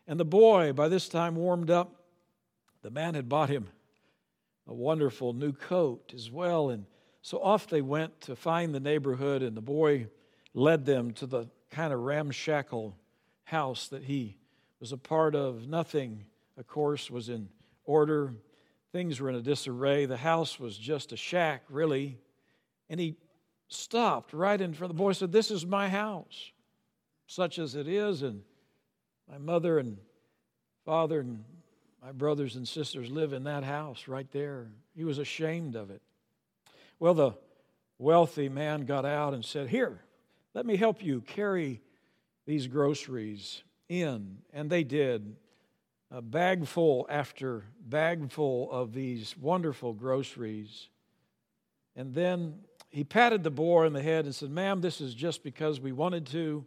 And 0.07 0.19
the 0.19 0.25
boy, 0.25 0.73
by 0.73 0.89
this 0.89 1.09
time 1.09 1.37
warmed 1.37 1.71
up, 1.71 1.95
the 2.83 2.91
man 2.91 3.15
had 3.15 3.29
bought 3.29 3.51
him 3.51 3.69
a 4.67 4.75
wonderful 4.75 5.33
new 5.33 5.53
coat 5.53 6.13
as 6.15 6.31
well. 6.31 6.71
And 6.71 6.87
so 7.23 7.43
off 7.43 7.67
they 7.67 7.83
went 7.83 8.21
to 8.23 8.37
find 8.37 8.75
the 8.75 8.81
neighborhood, 8.81 9.43
and 9.43 9.57
the 9.57 9.63
boy 9.63 10.07
led 10.55 10.85
them 10.85 11.13
to 11.15 11.27
the 11.27 11.49
kind 11.71 11.93
of 11.93 12.01
ramshackle 12.01 12.97
house 13.45 13.89
that 13.89 14.05
he 14.05 14.37
was 14.81 14.93
a 14.93 14.97
part 14.97 15.35
of. 15.35 15.69
Nothing, 15.69 16.25
of 16.57 16.67
course, 16.67 17.11
was 17.11 17.29
in 17.29 17.49
order. 17.85 18.35
Things 18.93 19.21
were 19.21 19.29
in 19.29 19.35
a 19.35 19.43
disarray. 19.43 20.07
The 20.07 20.17
house 20.17 20.59
was 20.59 20.77
just 20.77 21.13
a 21.13 21.17
shack, 21.17 21.63
really. 21.69 22.19
And 22.89 23.01
he 23.01 23.17
stopped 23.69 24.33
right 24.33 24.61
in 24.61 24.75
front. 24.75 24.93
The 24.93 24.99
boy 24.99 25.13
said, 25.13 25.33
This 25.33 25.51
is 25.51 25.65
my 25.65 25.89
house, 25.89 26.53
such 27.27 27.59
as 27.59 27.75
it 27.75 27.87
is. 27.87 28.23
And 28.23 28.43
my 29.31 29.39
mother 29.39 29.79
and 29.79 29.99
father 30.85 31.21
and 31.21 31.45
my 32.03 32.13
brothers 32.13 32.57
and 32.57 32.67
sisters 32.67 33.11
live 33.11 33.33
in 33.33 33.45
that 33.45 33.65
house 33.65 34.09
right 34.09 34.31
there. 34.33 34.69
He 34.97 35.05
was 35.05 35.19
ashamed 35.19 35.77
of 35.77 35.91
it. 35.91 36.03
Well, 36.99 37.15
the 37.15 37.33
wealthy 37.99 38.49
man 38.49 38.87
got 38.87 39.05
out 39.05 39.35
and 39.35 39.45
said, 39.45 39.69
Here, 39.69 40.01
let 40.55 40.67
me 40.67 40.77
help 40.77 41.03
you 41.03 41.21
carry 41.21 41.81
these 42.47 42.67
groceries 42.67 43.63
in. 43.89 44.39
And 44.53 44.71
they 44.71 44.85
did. 44.85 45.37
A 46.11 46.23
bag 46.23 46.67
full 46.67 47.07
after 47.11 47.65
bag 47.85 48.33
full 48.33 48.73
of 48.73 48.95
these 48.95 49.37
wonderful 49.37 49.93
groceries. 49.93 50.89
And 51.95 52.15
then 52.15 52.61
he 52.90 53.04
patted 53.04 53.42
the 53.42 53.50
boy 53.50 53.87
on 53.87 53.92
the 53.92 54.02
head 54.02 54.25
and 54.25 54.35
said, 54.35 54.50
Ma'am, 54.50 54.80
this 54.80 55.00
is 55.00 55.14
just 55.14 55.42
because 55.42 55.80
we 55.80 55.92
wanted 55.92 56.26
to. 56.28 56.64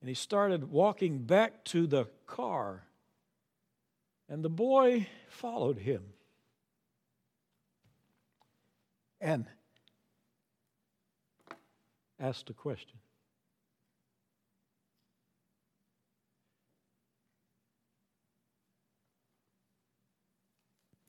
And 0.00 0.08
he 0.08 0.14
started 0.14 0.70
walking 0.70 1.18
back 1.18 1.64
to 1.66 1.86
the 1.86 2.06
car. 2.26 2.84
And 4.28 4.44
the 4.44 4.48
boy 4.48 5.08
followed 5.28 5.78
him. 5.78 6.02
And 9.20 9.46
asked 12.18 12.50
a 12.50 12.52
question. 12.52 12.98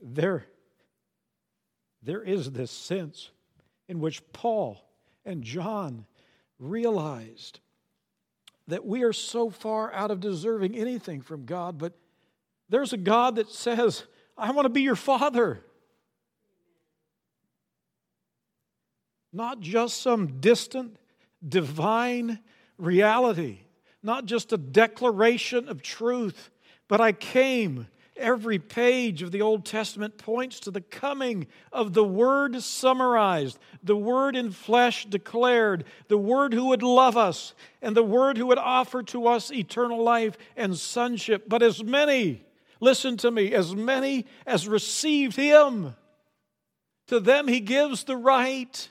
There, 0.01 0.45
there 2.01 2.21
is 2.21 2.51
this 2.51 2.71
sense 2.71 3.31
in 3.87 3.99
which 3.99 4.21
Paul 4.33 4.83
and 5.25 5.43
John 5.43 6.05
realized 6.59 7.59
that 8.67 8.85
we 8.85 9.03
are 9.03 9.13
so 9.13 9.49
far 9.49 9.93
out 9.93 10.11
of 10.11 10.19
deserving 10.19 10.75
anything 10.75 11.21
from 11.21 11.45
God, 11.45 11.77
but 11.77 11.93
there's 12.69 12.93
a 12.93 12.97
God 12.97 13.35
that 13.35 13.49
says, 13.49 14.05
I 14.37 14.51
want 14.51 14.65
to 14.65 14.69
be 14.69 14.81
your 14.81 14.95
father. 14.95 15.63
Not 19.31 19.59
just 19.59 20.01
some 20.01 20.39
distant 20.39 20.97
divine 21.47 22.39
reality, 22.77 23.59
not 24.01 24.25
just 24.25 24.53
a 24.53 24.57
declaration 24.57 25.67
of 25.67 25.81
truth, 25.81 26.49
but 26.87 27.01
I 27.01 27.11
came 27.11 27.87
Every 28.15 28.59
page 28.59 29.23
of 29.23 29.31
the 29.31 29.41
Old 29.41 29.65
Testament 29.65 30.19
points 30.19 30.59
to 30.61 30.71
the 30.71 30.81
coming 30.81 31.47
of 31.71 31.93
the 31.93 32.03
Word 32.03 32.61
summarized, 32.61 33.57
the 33.81 33.95
Word 33.95 34.35
in 34.35 34.51
flesh 34.51 35.05
declared, 35.05 35.85
the 36.09 36.17
Word 36.17 36.53
who 36.53 36.65
would 36.65 36.83
love 36.83 37.17
us, 37.17 37.55
and 37.81 37.97
the 37.97 38.03
Word 38.03 38.37
who 38.37 38.45
would 38.47 38.59
offer 38.59 39.01
to 39.03 39.27
us 39.27 39.51
eternal 39.51 40.03
life 40.03 40.37
and 40.55 40.77
sonship. 40.77 41.49
But 41.49 41.63
as 41.63 41.83
many, 41.83 42.43
listen 42.79 43.17
to 43.17 43.31
me, 43.31 43.53
as 43.53 43.75
many 43.75 44.27
as 44.45 44.67
received 44.67 45.35
Him, 45.35 45.95
to 47.07 47.19
them 47.19 47.47
He 47.47 47.61
gives 47.61 48.03
the 48.03 48.17
right 48.17 48.89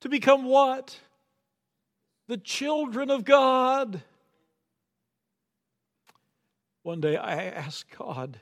to 0.00 0.08
become 0.08 0.44
what? 0.44 0.98
The 2.26 2.36
children 2.36 3.10
of 3.10 3.24
God. 3.24 4.02
One 6.90 7.00
day 7.00 7.16
I 7.16 7.44
asked 7.44 7.96
God, 7.96 8.40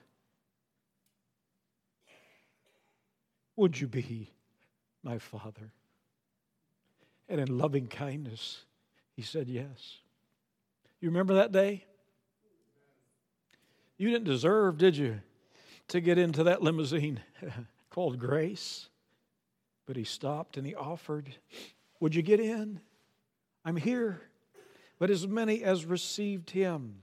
Would 3.56 3.78
you 3.78 3.86
be 3.86 4.30
my 5.02 5.18
father? 5.18 5.70
And 7.28 7.42
in 7.42 7.58
loving 7.58 7.88
kindness, 7.88 8.64
he 9.14 9.20
said, 9.20 9.50
Yes. 9.50 9.98
You 10.98 11.10
remember 11.10 11.34
that 11.34 11.52
day? 11.52 11.84
You 13.98 14.08
didn't 14.08 14.24
deserve, 14.24 14.78
did 14.78 14.96
you, 14.96 15.20
to 15.88 16.00
get 16.00 16.16
into 16.16 16.44
that 16.44 16.62
limousine 16.62 17.20
called 17.90 18.18
grace? 18.18 18.88
But 19.84 19.96
he 19.96 20.04
stopped 20.04 20.56
and 20.56 20.66
he 20.66 20.74
offered, 20.74 21.34
Would 22.00 22.14
you 22.14 22.22
get 22.22 22.40
in? 22.40 22.80
I'm 23.62 23.76
here. 23.76 24.22
But 24.98 25.10
as 25.10 25.28
many 25.28 25.62
as 25.62 25.84
received 25.84 26.48
him, 26.48 27.02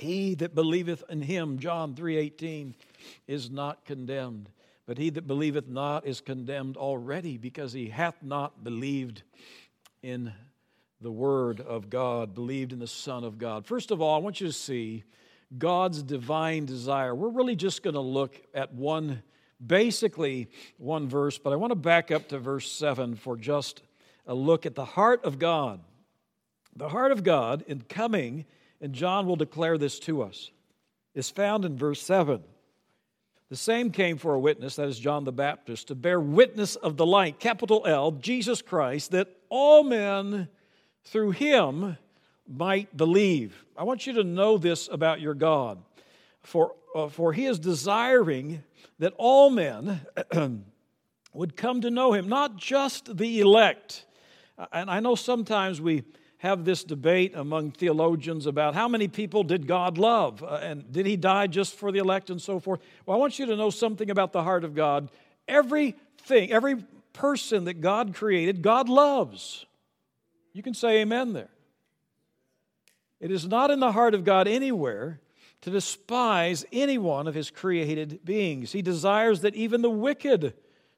he 0.00 0.34
that 0.36 0.54
believeth 0.54 1.04
in 1.08 1.22
him, 1.22 1.58
John 1.58 1.94
3:18, 1.94 2.74
is 3.26 3.50
not 3.50 3.84
condemned, 3.84 4.50
but 4.86 4.98
he 4.98 5.10
that 5.10 5.26
believeth 5.26 5.68
not 5.68 6.06
is 6.06 6.20
condemned 6.20 6.76
already, 6.76 7.36
because 7.36 7.72
he 7.72 7.88
hath 7.88 8.22
not 8.22 8.64
believed 8.64 9.22
in 10.02 10.32
the 11.00 11.10
Word 11.10 11.60
of 11.60 11.88
God, 11.88 12.34
believed 12.34 12.72
in 12.72 12.78
the 12.78 12.86
Son 12.86 13.24
of 13.24 13.38
God. 13.38 13.66
First 13.66 13.90
of 13.90 14.02
all, 14.02 14.14
I 14.14 14.18
want 14.18 14.40
you 14.40 14.46
to 14.46 14.52
see 14.52 15.04
God's 15.56 16.02
divine 16.02 16.66
desire. 16.66 17.14
We're 17.14 17.28
really 17.28 17.56
just 17.56 17.82
going 17.82 17.94
to 17.94 18.00
look 18.00 18.40
at 18.54 18.74
one, 18.74 19.22
basically 19.64 20.50
one 20.76 21.08
verse, 21.08 21.38
but 21.38 21.52
I 21.52 21.56
want 21.56 21.70
to 21.70 21.76
back 21.76 22.10
up 22.10 22.28
to 22.28 22.38
verse 22.38 22.70
7 22.70 23.16
for 23.16 23.36
just 23.36 23.82
a 24.26 24.34
look 24.34 24.66
at 24.66 24.74
the 24.74 24.84
heart 24.84 25.24
of 25.24 25.38
God. 25.38 25.80
The 26.76 26.90
heart 26.90 27.12
of 27.12 27.24
God 27.24 27.64
in 27.66 27.80
coming 27.80 28.44
and 28.80 28.92
John 28.92 29.26
will 29.26 29.36
declare 29.36 29.78
this 29.78 29.98
to 30.00 30.22
us, 30.22 30.50
is 31.14 31.30
found 31.30 31.64
in 31.64 31.76
verse 31.76 32.00
7. 32.02 32.42
The 33.48 33.56
same 33.56 33.90
came 33.90 34.16
for 34.16 34.34
a 34.34 34.40
witness, 34.40 34.76
that 34.76 34.88
is 34.88 34.98
John 34.98 35.24
the 35.24 35.32
Baptist, 35.32 35.88
to 35.88 35.94
bear 35.94 36.20
witness 36.20 36.76
of 36.76 36.96
the 36.96 37.06
light, 37.06 37.40
capital 37.40 37.82
L, 37.84 38.12
Jesus 38.12 38.62
Christ, 38.62 39.10
that 39.10 39.28
all 39.48 39.82
men 39.82 40.48
through 41.04 41.32
him 41.32 41.96
might 42.46 42.96
believe. 42.96 43.64
I 43.76 43.84
want 43.84 44.06
you 44.06 44.12
to 44.14 44.24
know 44.24 44.56
this 44.56 44.88
about 44.90 45.20
your 45.20 45.34
God. 45.34 45.82
For, 46.42 46.74
uh, 46.94 47.08
for 47.08 47.32
he 47.32 47.46
is 47.46 47.58
desiring 47.58 48.62
that 48.98 49.14
all 49.16 49.50
men 49.50 50.00
would 51.32 51.56
come 51.56 51.80
to 51.80 51.90
know 51.90 52.12
him, 52.12 52.28
not 52.28 52.56
just 52.56 53.16
the 53.16 53.40
elect. 53.40 54.06
And 54.72 54.90
I 54.90 55.00
know 55.00 55.14
sometimes 55.14 55.80
we 55.80 56.04
have 56.40 56.64
this 56.64 56.84
debate 56.84 57.32
among 57.34 57.70
theologians 57.70 58.46
about 58.46 58.74
how 58.74 58.88
many 58.88 59.08
people 59.08 59.42
did 59.42 59.66
God 59.66 59.98
love 59.98 60.42
uh, 60.42 60.58
and 60.62 60.90
did 60.90 61.04
he 61.04 61.14
die 61.14 61.46
just 61.46 61.74
for 61.74 61.92
the 61.92 61.98
elect 61.98 62.30
and 62.30 62.40
so 62.40 62.58
forth. 62.58 62.80
Well, 63.04 63.14
I 63.14 63.20
want 63.20 63.38
you 63.38 63.44
to 63.46 63.56
know 63.56 63.68
something 63.68 64.08
about 64.08 64.32
the 64.32 64.42
heart 64.42 64.64
of 64.64 64.74
God. 64.74 65.10
Everything, 65.46 66.50
every 66.50 66.76
person 67.12 67.64
that 67.64 67.82
God 67.82 68.14
created, 68.14 68.62
God 68.62 68.88
loves. 68.88 69.66
You 70.54 70.62
can 70.62 70.72
say 70.72 71.02
amen 71.02 71.34
there. 71.34 71.50
It 73.20 73.30
is 73.30 73.46
not 73.46 73.70
in 73.70 73.78
the 73.78 73.92
heart 73.92 74.14
of 74.14 74.24
God 74.24 74.48
anywhere 74.48 75.20
to 75.60 75.70
despise 75.70 76.64
any 76.72 76.96
one 76.96 77.26
of 77.26 77.34
his 77.34 77.50
created 77.50 78.24
beings. 78.24 78.72
He 78.72 78.80
desires 78.80 79.42
that 79.42 79.54
even 79.54 79.82
the 79.82 79.90
wicked 79.90 80.54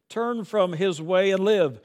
turn 0.08 0.44
from 0.44 0.72
his 0.72 1.02
way 1.02 1.32
and 1.32 1.44
live. 1.44 1.80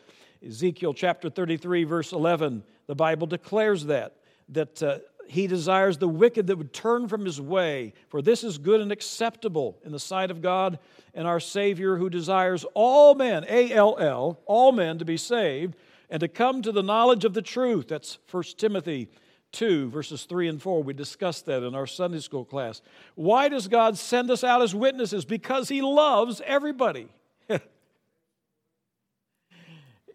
Ezekiel 0.46 0.94
chapter 0.94 1.32
33, 1.32 1.86
verse 1.86 2.12
11 2.12 2.62
the 2.88 2.96
Bible 2.96 3.28
declares 3.28 3.86
that, 3.86 4.16
that 4.50 4.82
uh, 4.82 5.00
he 5.28 5.46
desires 5.48 5.98
the 5.98 6.08
wicked 6.08 6.48
that 6.48 6.58
would 6.58 6.74
turn 6.74 7.08
from 7.08 7.26
his 7.26 7.40
way, 7.40 7.94
for 8.10 8.22
this 8.22 8.44
is 8.44 8.58
good 8.58 8.82
and 8.82 8.92
acceptable 8.92 9.78
in 9.84 9.92
the 9.92 10.00
sight 10.00 10.32
of 10.32 10.42
God 10.42 10.80
and 11.14 11.28
our 11.28 11.40
Savior, 11.40 11.98
who 11.98 12.10
desires 12.10 12.66
all 12.74 13.14
men, 13.14 13.46
A 13.50 13.72
L 13.72 13.98
L, 14.00 14.40
all 14.46 14.72
men 14.72 14.98
to 15.00 15.06
be 15.06 15.18
saved 15.18 15.76
and 16.10 16.22
to 16.22 16.28
come 16.28 16.62
to 16.62 16.72
the 16.72 16.84
knowledge 16.84 17.26
of 17.26 17.34
the 17.34 17.42
truth. 17.42 17.90
That's 17.90 18.18
1 18.32 18.44
Timothy 18.58 19.10
2, 19.52 19.90
verses 19.90 20.24
3 20.24 20.48
and 20.48 20.62
4. 20.62 20.84
We 20.84 20.94
discussed 20.94 21.46
that 21.48 21.64
in 21.64 21.76
our 21.76 21.88
Sunday 21.88 22.20
school 22.20 22.46
class. 22.46 22.82
Why 23.16 23.50
does 23.50 23.68
God 23.68 23.98
send 23.98 24.32
us 24.32 24.44
out 24.44 24.62
as 24.62 24.74
witnesses? 24.74 25.26
Because 25.26 25.68
He 25.70 25.82
loves 25.82 26.42
everybody. 26.46 27.10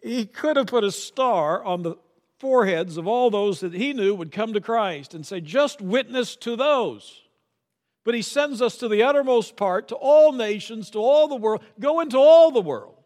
he 0.03 0.25
could 0.25 0.57
have 0.57 0.67
put 0.67 0.83
a 0.83 0.91
star 0.91 1.63
on 1.63 1.83
the 1.83 1.95
foreheads 2.43 2.97
of 2.97 3.07
all 3.07 3.29
those 3.29 3.61
that 3.61 3.73
he 3.73 3.93
knew 3.93 4.13
would 4.13 4.29
come 4.29 4.51
to 4.51 4.59
Christ 4.59 5.13
and 5.13 5.25
say, 5.25 5.39
just 5.39 5.79
witness 5.79 6.35
to 6.35 6.57
those. 6.57 7.21
But 8.03 8.15
he 8.15 8.21
sends 8.21 8.61
us 8.61 8.75
to 8.79 8.89
the 8.89 9.01
uttermost 9.01 9.55
part, 9.55 9.87
to 9.87 9.95
all 9.95 10.33
nations, 10.33 10.89
to 10.89 10.99
all 10.99 11.29
the 11.29 11.37
world. 11.37 11.63
Go 11.79 12.01
into 12.01 12.17
all 12.17 12.51
the 12.51 12.59
world. 12.59 12.97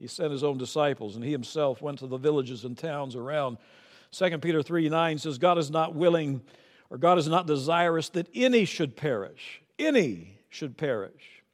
He 0.00 0.08
sent 0.08 0.32
his 0.32 0.42
own 0.42 0.58
disciples, 0.58 1.14
and 1.14 1.24
he 1.24 1.30
himself 1.30 1.80
went 1.80 2.00
to 2.00 2.08
the 2.08 2.16
villages 2.16 2.64
and 2.64 2.76
towns 2.76 3.14
around. 3.14 3.58
2 4.10 4.38
Peter 4.38 4.60
3 4.60 4.88
9 4.88 5.18
says, 5.18 5.38
God 5.38 5.56
is 5.56 5.70
not 5.70 5.94
willing, 5.94 6.42
or 6.90 6.98
God 6.98 7.18
is 7.18 7.28
not 7.28 7.46
desirous 7.46 8.08
that 8.08 8.28
any 8.34 8.64
should 8.64 8.96
perish. 8.96 9.62
Any 9.78 10.40
should 10.48 10.76
perish. 10.76 11.44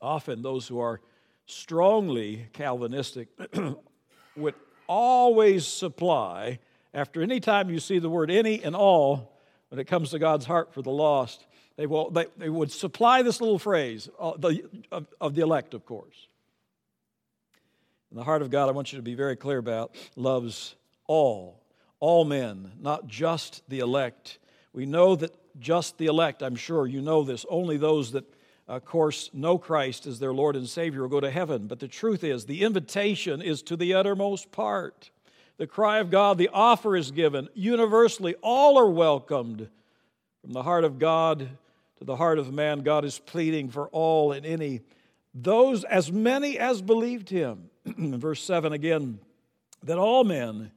Often, 0.00 0.42
those 0.42 0.68
who 0.68 0.78
are 0.78 1.00
strongly 1.46 2.46
Calvinistic 2.52 3.30
would 4.36 4.54
always 4.88 5.66
supply, 5.66 6.58
after 6.94 7.22
any 7.22 7.40
time 7.40 7.70
you 7.70 7.80
see 7.80 7.98
the 7.98 8.08
word 8.08 8.30
any 8.30 8.62
and 8.62 8.74
all, 8.74 9.38
when 9.68 9.78
it 9.78 9.86
comes 9.86 10.10
to 10.10 10.18
God's 10.18 10.46
heart 10.46 10.72
for 10.72 10.82
the 10.82 10.90
lost, 10.90 11.46
they, 11.76 11.86
will, 11.86 12.10
they, 12.10 12.26
they 12.36 12.48
would 12.48 12.72
supply 12.72 13.22
this 13.22 13.40
little 13.40 13.58
phrase 13.58 14.08
uh, 14.18 14.36
the, 14.36 14.62
of, 14.90 15.06
of 15.20 15.34
the 15.34 15.42
elect, 15.42 15.74
of 15.74 15.84
course. 15.84 16.28
And 18.10 18.18
the 18.18 18.24
heart 18.24 18.42
of 18.42 18.50
God, 18.50 18.68
I 18.68 18.72
want 18.72 18.92
you 18.92 18.98
to 18.98 19.02
be 19.02 19.14
very 19.14 19.36
clear 19.36 19.58
about, 19.58 19.94
loves 20.14 20.76
all, 21.06 21.60
all 22.00 22.24
men, 22.24 22.72
not 22.80 23.08
just 23.08 23.62
the 23.68 23.80
elect. 23.80 24.38
We 24.72 24.86
know 24.86 25.16
that 25.16 25.34
just 25.58 25.98
the 25.98 26.06
elect, 26.06 26.42
I'm 26.42 26.56
sure 26.56 26.86
you 26.86 27.00
know 27.00 27.24
this, 27.24 27.44
only 27.48 27.76
those 27.76 28.12
that 28.12 28.24
of 28.68 28.84
course, 28.84 29.30
know 29.32 29.58
Christ 29.58 30.06
as 30.06 30.18
their 30.18 30.34
Lord 30.34 30.56
and 30.56 30.68
Savior 30.68 31.02
will 31.02 31.08
go 31.08 31.20
to 31.20 31.30
heaven. 31.30 31.68
But 31.68 31.78
the 31.78 31.88
truth 31.88 32.24
is, 32.24 32.46
the 32.46 32.62
invitation 32.62 33.40
is 33.40 33.62
to 33.62 33.76
the 33.76 33.94
uttermost 33.94 34.50
part. 34.50 35.10
The 35.56 35.68
cry 35.68 35.98
of 35.98 36.10
God, 36.10 36.36
the 36.36 36.50
offer 36.52 36.96
is 36.96 37.12
given. 37.12 37.48
Universally, 37.54 38.34
all 38.42 38.76
are 38.76 38.90
welcomed. 38.90 39.68
From 40.42 40.52
the 40.52 40.64
heart 40.64 40.84
of 40.84 40.98
God 40.98 41.48
to 41.98 42.04
the 42.04 42.16
heart 42.16 42.38
of 42.38 42.52
man, 42.52 42.80
God 42.80 43.04
is 43.04 43.18
pleading 43.18 43.70
for 43.70 43.88
all 43.88 44.32
and 44.32 44.44
any, 44.44 44.80
those 45.32 45.84
as 45.84 46.10
many 46.10 46.58
as 46.58 46.82
believed 46.82 47.30
him. 47.30 47.70
Verse 47.84 48.42
7 48.42 48.72
again, 48.72 49.20
that 49.84 49.98
all 49.98 50.24
men 50.24 50.72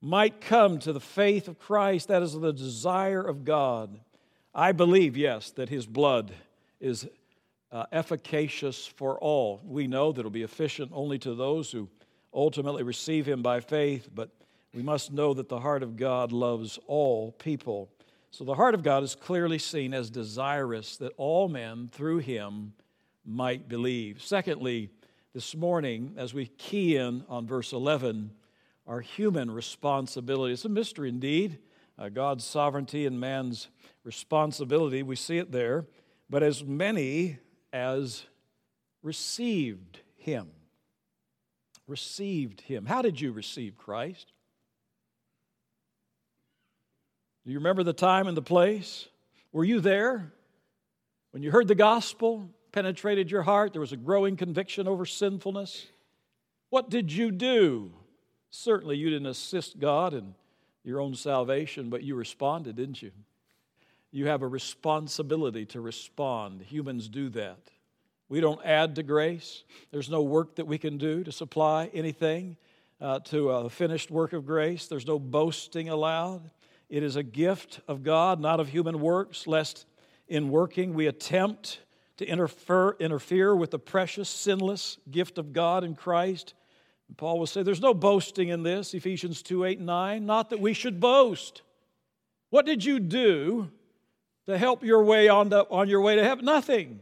might 0.00 0.40
come 0.40 0.78
to 0.80 0.92
the 0.92 1.00
faith 1.00 1.48
of 1.48 1.58
Christ. 1.58 2.08
That 2.08 2.22
is 2.22 2.38
the 2.38 2.52
desire 2.52 3.22
of 3.22 3.44
God. 3.44 4.00
I 4.54 4.72
believe, 4.72 5.16
yes, 5.16 5.50
that 5.52 5.70
his 5.70 5.86
blood 5.86 6.32
is 6.80 7.06
uh, 7.72 7.86
efficacious 7.92 8.86
for 8.86 9.18
all. 9.18 9.60
We 9.64 9.86
know 9.86 10.12
that 10.12 10.20
it'll 10.20 10.30
be 10.30 10.42
efficient 10.42 10.92
only 10.94 11.18
to 11.20 11.34
those 11.34 11.72
who 11.72 11.88
ultimately 12.32 12.82
receive 12.82 13.26
Him 13.26 13.42
by 13.42 13.60
faith, 13.60 14.08
but 14.14 14.30
we 14.72 14.82
must 14.82 15.12
know 15.12 15.34
that 15.34 15.48
the 15.48 15.60
heart 15.60 15.82
of 15.82 15.96
God 15.96 16.32
loves 16.32 16.78
all 16.86 17.32
people. 17.32 17.90
So 18.30 18.44
the 18.44 18.54
heart 18.54 18.74
of 18.74 18.82
God 18.82 19.02
is 19.02 19.14
clearly 19.14 19.58
seen 19.58 19.94
as 19.94 20.10
desirous 20.10 20.96
that 20.96 21.12
all 21.16 21.48
men 21.48 21.88
through 21.92 22.18
Him 22.18 22.74
might 23.24 23.68
believe. 23.68 24.22
Secondly, 24.22 24.90
this 25.32 25.56
morning, 25.56 26.14
as 26.16 26.34
we 26.34 26.46
key 26.46 26.96
in 26.96 27.24
on 27.28 27.46
verse 27.46 27.72
11, 27.72 28.30
our 28.86 29.00
human 29.00 29.50
responsibility. 29.50 30.52
It's 30.52 30.64
a 30.64 30.68
mystery 30.68 31.08
indeed. 31.08 31.58
Uh, 31.98 32.08
God's 32.08 32.44
sovereignty 32.44 33.06
and 33.06 33.18
man's 33.18 33.68
responsibility. 34.04 35.02
We 35.02 35.16
see 35.16 35.38
it 35.38 35.50
there 35.50 35.86
but 36.34 36.42
as 36.42 36.64
many 36.64 37.38
as 37.72 38.24
received 39.04 40.00
him. 40.16 40.50
Received 41.86 42.60
him. 42.60 42.86
How 42.86 43.02
did 43.02 43.20
you 43.20 43.30
receive 43.30 43.78
Christ? 43.78 44.32
Do 47.44 47.52
you 47.52 47.58
remember 47.58 47.84
the 47.84 47.92
time 47.92 48.26
and 48.26 48.36
the 48.36 48.42
place? 48.42 49.06
Were 49.52 49.62
you 49.62 49.78
there 49.78 50.32
when 51.30 51.44
you 51.44 51.52
heard 51.52 51.68
the 51.68 51.76
gospel, 51.76 52.50
penetrated 52.72 53.30
your 53.30 53.42
heart? 53.42 53.72
There 53.72 53.80
was 53.80 53.92
a 53.92 53.96
growing 53.96 54.36
conviction 54.36 54.88
over 54.88 55.06
sinfulness. 55.06 55.86
What 56.68 56.90
did 56.90 57.12
you 57.12 57.30
do? 57.30 57.92
Certainly, 58.50 58.96
you 58.96 59.08
didn't 59.08 59.28
assist 59.28 59.78
God 59.78 60.14
in 60.14 60.34
your 60.82 61.00
own 61.00 61.14
salvation, 61.14 61.90
but 61.90 62.02
you 62.02 62.16
responded, 62.16 62.74
didn't 62.74 63.02
you? 63.02 63.12
You 64.14 64.28
have 64.28 64.42
a 64.42 64.46
responsibility 64.46 65.66
to 65.66 65.80
respond. 65.80 66.62
Humans 66.62 67.08
do 67.08 67.28
that. 67.30 67.58
We 68.28 68.40
don't 68.40 68.64
add 68.64 68.94
to 68.94 69.02
grace. 69.02 69.64
There's 69.90 70.08
no 70.08 70.22
work 70.22 70.54
that 70.54 70.68
we 70.68 70.78
can 70.78 70.98
do 70.98 71.24
to 71.24 71.32
supply 71.32 71.90
anything 71.92 72.56
uh, 73.00 73.18
to 73.20 73.50
a 73.50 73.68
finished 73.68 74.12
work 74.12 74.32
of 74.32 74.46
grace. 74.46 74.86
There's 74.86 75.04
no 75.04 75.18
boasting 75.18 75.88
allowed. 75.88 76.48
It 76.88 77.02
is 77.02 77.16
a 77.16 77.24
gift 77.24 77.80
of 77.88 78.04
God, 78.04 78.38
not 78.38 78.60
of 78.60 78.68
human 78.68 79.00
works, 79.00 79.48
lest 79.48 79.84
in 80.28 80.48
working 80.48 80.94
we 80.94 81.08
attempt 81.08 81.80
to 82.18 82.24
interfere, 82.24 82.94
interfere 83.00 83.56
with 83.56 83.72
the 83.72 83.80
precious, 83.80 84.28
sinless 84.28 84.96
gift 85.10 85.38
of 85.38 85.52
God 85.52 85.82
in 85.82 85.96
Christ. 85.96 86.54
And 87.08 87.16
Paul 87.16 87.40
will 87.40 87.48
say, 87.48 87.64
There's 87.64 87.80
no 87.80 87.94
boasting 87.94 88.50
in 88.50 88.62
this, 88.62 88.94
Ephesians 88.94 89.42
2 89.42 89.64
8 89.64 89.78
and 89.78 89.86
9, 89.86 90.24
not 90.24 90.50
that 90.50 90.60
we 90.60 90.72
should 90.72 91.00
boast. 91.00 91.62
What 92.50 92.64
did 92.64 92.84
you 92.84 93.00
do 93.00 93.72
to 94.46 94.58
help 94.58 94.84
your 94.84 95.02
way 95.02 95.28
on, 95.28 95.50
to, 95.50 95.66
on 95.70 95.88
your 95.88 96.00
way 96.00 96.16
to 96.16 96.24
heaven? 96.24 96.44
Nothing. 96.44 97.00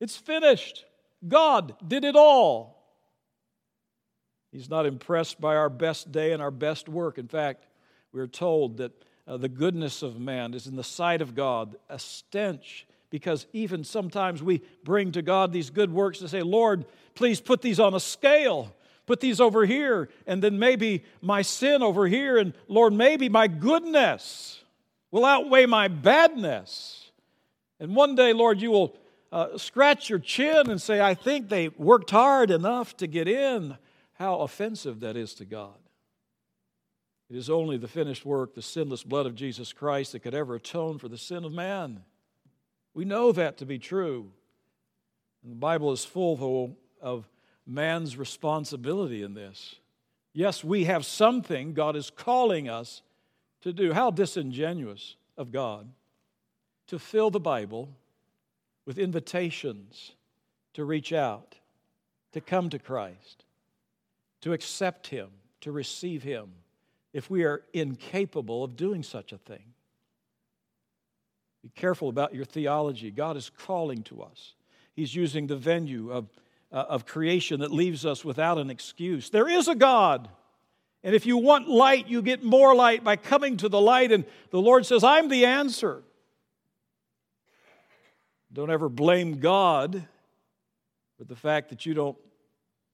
It's 0.00 0.16
finished. 0.16 0.84
God 1.26 1.74
did 1.86 2.04
it 2.04 2.16
all. 2.16 2.76
He's 4.52 4.70
not 4.70 4.86
impressed 4.86 5.40
by 5.40 5.56
our 5.56 5.68
best 5.68 6.12
day 6.12 6.32
and 6.32 6.40
our 6.40 6.50
best 6.50 6.88
work. 6.88 7.18
In 7.18 7.28
fact, 7.28 7.66
we're 8.12 8.26
told 8.26 8.78
that 8.78 8.92
uh, 9.26 9.36
the 9.36 9.48
goodness 9.48 10.02
of 10.02 10.18
man 10.18 10.54
is 10.54 10.66
in 10.66 10.76
the 10.76 10.84
sight 10.84 11.20
of 11.20 11.34
God 11.34 11.76
a 11.88 11.98
stench 11.98 12.86
because 13.10 13.46
even 13.52 13.84
sometimes 13.84 14.42
we 14.42 14.62
bring 14.84 15.12
to 15.12 15.22
God 15.22 15.52
these 15.52 15.70
good 15.70 15.92
works 15.92 16.18
to 16.20 16.28
say, 16.28 16.42
Lord, 16.42 16.86
please 17.14 17.40
put 17.40 17.62
these 17.62 17.80
on 17.80 17.94
a 17.94 18.00
scale. 18.00 18.74
Put 19.06 19.20
these 19.20 19.40
over 19.40 19.64
here, 19.64 20.08
and 20.26 20.42
then 20.42 20.58
maybe 20.58 21.04
my 21.20 21.42
sin 21.42 21.80
over 21.80 22.08
here, 22.08 22.38
and 22.38 22.54
Lord, 22.66 22.92
maybe 22.92 23.28
my 23.28 23.46
goodness 23.46 24.64
will 25.10 25.24
outweigh 25.24 25.66
my 25.66 25.88
badness. 25.88 27.10
And 27.78 27.94
one 27.94 28.14
day, 28.14 28.32
Lord, 28.32 28.60
you 28.60 28.70
will 28.70 28.96
uh, 29.32 29.58
scratch 29.58 30.08
your 30.08 30.18
chin 30.18 30.70
and 30.70 30.80
say, 30.80 31.00
I 31.00 31.14
think 31.14 31.48
they 31.48 31.68
worked 31.68 32.10
hard 32.10 32.50
enough 32.50 32.96
to 32.98 33.06
get 33.06 33.28
in. 33.28 33.76
How 34.14 34.40
offensive 34.40 35.00
that 35.00 35.16
is 35.16 35.34
to 35.34 35.44
God. 35.44 35.74
It 37.28 37.36
is 37.36 37.50
only 37.50 37.76
the 37.76 37.88
finished 37.88 38.24
work, 38.24 38.54
the 38.54 38.62
sinless 38.62 39.02
blood 39.02 39.26
of 39.26 39.34
Jesus 39.34 39.72
Christ, 39.72 40.12
that 40.12 40.20
could 40.20 40.34
ever 40.34 40.54
atone 40.54 40.98
for 40.98 41.08
the 41.08 41.18
sin 41.18 41.44
of 41.44 41.52
man. 41.52 42.02
We 42.94 43.04
know 43.04 43.32
that 43.32 43.58
to 43.58 43.66
be 43.66 43.78
true. 43.78 44.30
And 45.42 45.52
the 45.52 45.56
Bible 45.56 45.92
is 45.92 46.04
full 46.04 46.76
of 47.02 47.28
man's 47.66 48.16
responsibility 48.16 49.22
in 49.22 49.34
this. 49.34 49.74
Yes, 50.32 50.62
we 50.62 50.84
have 50.84 51.04
something 51.04 51.74
God 51.74 51.96
is 51.96 52.10
calling 52.10 52.68
us 52.68 53.02
to 53.62 53.72
do. 53.72 53.92
How 53.92 54.10
disingenuous 54.10 55.16
of 55.36 55.52
God 55.52 55.88
to 56.88 56.98
fill 56.98 57.30
the 57.30 57.40
Bible 57.40 57.88
with 58.84 58.98
invitations 58.98 60.12
to 60.74 60.84
reach 60.84 61.12
out, 61.12 61.56
to 62.32 62.40
come 62.40 62.70
to 62.70 62.78
Christ, 62.78 63.44
to 64.42 64.52
accept 64.52 65.08
Him, 65.08 65.28
to 65.62 65.72
receive 65.72 66.22
Him, 66.22 66.52
if 67.12 67.30
we 67.30 67.44
are 67.44 67.62
incapable 67.72 68.62
of 68.62 68.76
doing 68.76 69.02
such 69.02 69.32
a 69.32 69.38
thing. 69.38 69.72
Be 71.62 71.70
careful 71.70 72.08
about 72.08 72.34
your 72.34 72.44
theology. 72.44 73.10
God 73.10 73.36
is 73.36 73.50
calling 73.50 74.02
to 74.04 74.22
us. 74.22 74.54
He's 74.94 75.14
using 75.14 75.46
the 75.46 75.56
venue 75.56 76.12
of, 76.12 76.28
uh, 76.70 76.84
of 76.88 77.06
creation 77.06 77.60
that 77.60 77.72
leaves 77.72 78.06
us 78.06 78.24
without 78.24 78.58
an 78.58 78.70
excuse. 78.70 79.30
There 79.30 79.48
is 79.48 79.66
a 79.66 79.74
God. 79.74 80.28
And 81.06 81.14
if 81.14 81.24
you 81.24 81.36
want 81.36 81.68
light, 81.68 82.08
you 82.08 82.20
get 82.20 82.42
more 82.42 82.74
light 82.74 83.04
by 83.04 83.14
coming 83.14 83.58
to 83.58 83.68
the 83.68 83.80
light. 83.80 84.10
And 84.10 84.24
the 84.50 84.60
Lord 84.60 84.84
says, 84.84 85.04
I'm 85.04 85.28
the 85.28 85.46
answer. 85.46 86.02
Don't 88.52 88.72
ever 88.72 88.88
blame 88.88 89.38
God 89.38 90.04
for 91.16 91.22
the 91.22 91.36
fact 91.36 91.68
that 91.68 91.86
you 91.86 91.94
don't 91.94 92.18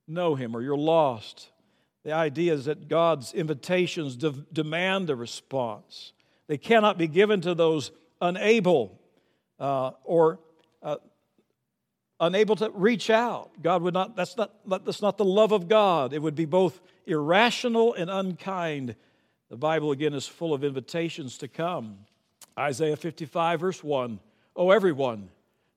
know 0.06 0.34
Him 0.34 0.54
or 0.54 0.60
you're 0.60 0.76
lost. 0.76 1.48
The 2.04 2.12
idea 2.12 2.52
is 2.52 2.66
that 2.66 2.86
God's 2.86 3.32
invitations 3.32 4.14
de- 4.16 4.44
demand 4.52 5.08
a 5.08 5.16
response. 5.16 6.12
They 6.48 6.58
cannot 6.58 6.98
be 6.98 7.08
given 7.08 7.40
to 7.40 7.54
those 7.54 7.92
unable 8.20 9.00
uh, 9.58 9.92
or 10.04 10.38
uh, 10.82 10.96
unable 12.20 12.56
to 12.56 12.68
reach 12.74 13.08
out. 13.08 13.52
God 13.62 13.80
would 13.80 13.94
not 13.94 14.16
that's, 14.16 14.36
not, 14.36 14.52
that's 14.84 15.00
not 15.00 15.16
the 15.16 15.24
love 15.24 15.52
of 15.52 15.66
God. 15.66 16.12
It 16.12 16.20
would 16.20 16.34
be 16.34 16.44
both 16.44 16.78
irrational 17.06 17.94
and 17.94 18.10
unkind. 18.10 18.96
The 19.50 19.56
Bible, 19.56 19.92
again, 19.92 20.14
is 20.14 20.26
full 20.26 20.54
of 20.54 20.64
invitations 20.64 21.38
to 21.38 21.48
come. 21.48 21.98
Isaiah 22.58 22.96
55, 22.96 23.60
verse 23.60 23.84
1 23.84 24.18
Oh, 24.54 24.70
everyone, 24.70 25.30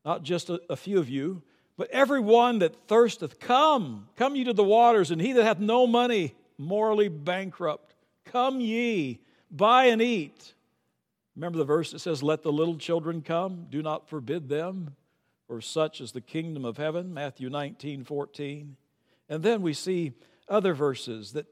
not 0.03 0.23
just 0.23 0.49
a, 0.49 0.61
a 0.69 0.75
few 0.75 0.99
of 0.99 1.09
you, 1.09 1.41
but 1.77 1.89
everyone 1.91 2.59
that 2.59 2.87
thirsteth, 2.87 3.39
come, 3.39 4.07
come 4.15 4.35
ye 4.35 4.43
to 4.45 4.53
the 4.53 4.63
waters, 4.63 5.11
and 5.11 5.21
he 5.21 5.33
that 5.33 5.43
hath 5.43 5.59
no 5.59 5.87
money, 5.87 6.35
morally 6.57 7.09
bankrupt, 7.09 7.93
come 8.25 8.61
ye, 8.61 9.19
buy 9.51 9.85
and 9.85 10.01
eat. 10.01 10.53
Remember 11.35 11.57
the 11.57 11.65
verse 11.65 11.91
that 11.91 11.99
says, 11.99 12.23
Let 12.23 12.43
the 12.43 12.51
little 12.51 12.77
children 12.77 13.21
come, 13.21 13.67
do 13.69 13.81
not 13.81 14.07
forbid 14.07 14.47
them, 14.47 14.95
for 15.47 15.59
such 15.59 15.99
is 15.99 16.11
the 16.11 16.21
kingdom 16.21 16.63
of 16.63 16.77
heaven, 16.77 17.13
Matthew 17.13 17.49
19, 17.49 18.03
14. 18.03 18.77
And 19.27 19.43
then 19.43 19.61
we 19.61 19.73
see 19.73 20.13
other 20.47 20.73
verses 20.73 21.33
that, 21.33 21.45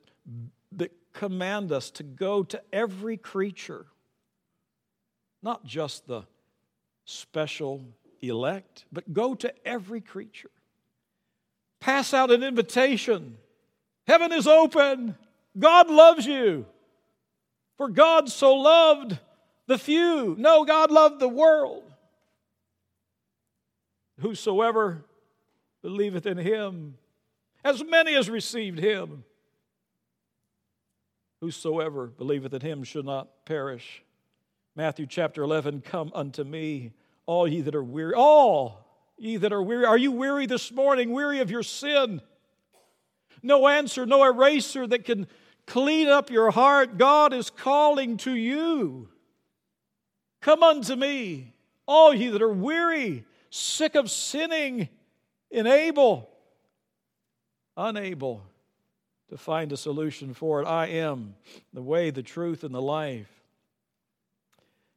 that 0.72 0.92
command 1.14 1.72
us 1.72 1.92
to 1.92 2.04
go 2.04 2.44
to 2.44 2.62
every 2.72 3.18
creature, 3.18 3.86
not 5.42 5.66
just 5.66 6.08
the 6.08 6.24
special 7.06 7.82
elect, 8.22 8.86
but 8.92 9.14
go 9.14 9.36
to 9.36 9.54
every 9.68 10.02
creature. 10.02 10.52
Pass 11.80 12.14
out 12.14 12.32
an 12.32 12.44
invitation. 12.44 13.38
Heaven 14.08 14.32
is 14.32 14.48
open. 14.48 15.18
God 15.58 15.90
loves 15.90 16.26
you. 16.26 16.66
For 17.78 17.90
God 17.90 18.30
so 18.30 18.56
loved 18.56 19.18
the 19.68 19.78
few. 19.78 20.36
No, 20.38 20.64
God 20.64 20.92
loved 20.92 21.20
the 21.20 21.28
world. 21.28 21.84
Whosoever 24.20 25.04
believeth 25.82 26.26
in 26.26 26.38
him, 26.38 26.98
as 27.64 27.84
many 27.84 28.16
as 28.16 28.30
received 28.30 28.80
him, 28.80 29.24
whosoever 31.42 32.08
believeth 32.08 32.54
in 32.54 32.62
him 32.62 32.84
should 32.84 33.06
not 33.06 33.46
perish. 33.46 34.04
Matthew 34.76 35.06
chapter 35.06 35.44
11, 35.44 35.82
come 35.82 36.12
unto 36.16 36.44
me, 36.44 36.94
all 37.26 37.48
ye 37.48 37.62
that 37.62 37.76
are 37.76 37.84
weary, 37.84 38.14
all 38.16 38.88
ye 39.18 39.38
that 39.38 39.54
are 39.54 39.62
weary. 39.62 39.86
Are 39.86 39.98
you 39.98 40.12
weary 40.12 40.46
this 40.46 40.72
morning, 40.72 41.12
weary 41.12 41.40
of 41.40 41.52
your 41.52 41.64
sin? 41.64 42.22
No 43.42 43.68
answer, 43.68 44.06
no 44.06 44.24
eraser 44.24 44.88
that 44.88 45.06
can 45.06 45.28
clean 45.68 46.08
up 46.08 46.30
your 46.30 46.52
heart. 46.52 46.98
God 46.98 47.34
is 47.34 47.50
calling 47.50 48.18
to 48.18 48.34
you. 48.34 49.10
Come 50.42 50.64
unto 50.64 50.96
me, 50.96 51.54
all 51.86 52.14
ye 52.14 52.30
that 52.30 52.42
are 52.42 52.52
weary, 52.52 53.26
sick 53.50 53.96
of 53.96 54.10
sinning, 54.10 54.90
unable, 55.52 56.30
unable 57.76 58.44
to 59.30 59.38
find 59.38 59.72
a 59.72 59.78
solution 59.78 60.34
for 60.34 60.62
it. 60.62 60.66
I 60.66 60.88
am 60.88 61.36
the 61.74 61.82
way, 61.82 62.10
the 62.12 62.24
truth, 62.24 62.64
and 62.64 62.74
the 62.74 62.82
life. 62.82 63.30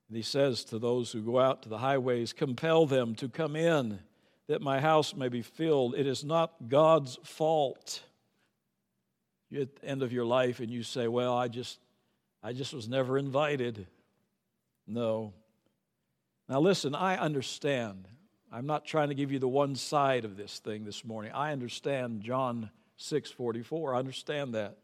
And 0.08 0.16
he 0.16 0.22
says 0.22 0.64
to 0.64 0.78
those 0.78 1.10
who 1.10 1.22
go 1.22 1.38
out 1.38 1.62
to 1.62 1.68
the 1.68 1.78
highways, 1.78 2.32
compel 2.32 2.86
them 2.86 3.14
to 3.16 3.28
come 3.28 3.56
in 3.56 3.98
that 4.48 4.62
my 4.62 4.80
house 4.80 5.14
may 5.14 5.28
be 5.28 5.42
filled. 5.42 5.94
It 5.94 6.06
is 6.06 6.24
not 6.24 6.68
God's 6.68 7.18
fault. 7.24 8.02
You're 9.50 9.62
at 9.62 9.76
the 9.76 9.86
end 9.86 10.02
of 10.02 10.12
your 10.12 10.24
life 10.24 10.60
and 10.60 10.70
you 10.70 10.82
say, 10.82 11.08
Well, 11.08 11.36
I 11.36 11.48
just 11.48 11.78
I 12.42 12.52
just 12.52 12.72
was 12.72 12.88
never 12.88 13.18
invited. 13.18 13.86
No. 14.86 15.32
Now 16.48 16.60
listen, 16.60 16.94
I 16.94 17.16
understand. 17.16 18.06
I'm 18.52 18.66
not 18.66 18.84
trying 18.84 19.08
to 19.08 19.14
give 19.14 19.32
you 19.32 19.38
the 19.38 19.48
one 19.48 19.74
side 19.74 20.24
of 20.24 20.36
this 20.36 20.58
thing 20.58 20.84
this 20.84 21.04
morning. 21.04 21.32
I 21.32 21.52
understand 21.52 22.22
John 22.22 22.70
6:44. 22.96 23.94
I 23.94 23.98
understand 23.98 24.54
that. 24.54 24.78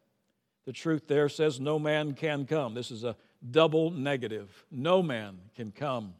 The 0.65 0.73
truth 0.73 1.09
there 1.09 1.29
says 1.29 1.61
no 1.61 1.79
man 1.79 2.15
can 2.15 2.47
come. 2.47 2.75
This 2.75 2.91
is 2.91 3.05
a 3.05 3.17
double 3.51 3.91
negative. 3.91 4.65
No 4.71 5.03
man 5.03 5.39
can 5.57 5.73
come 5.73 6.15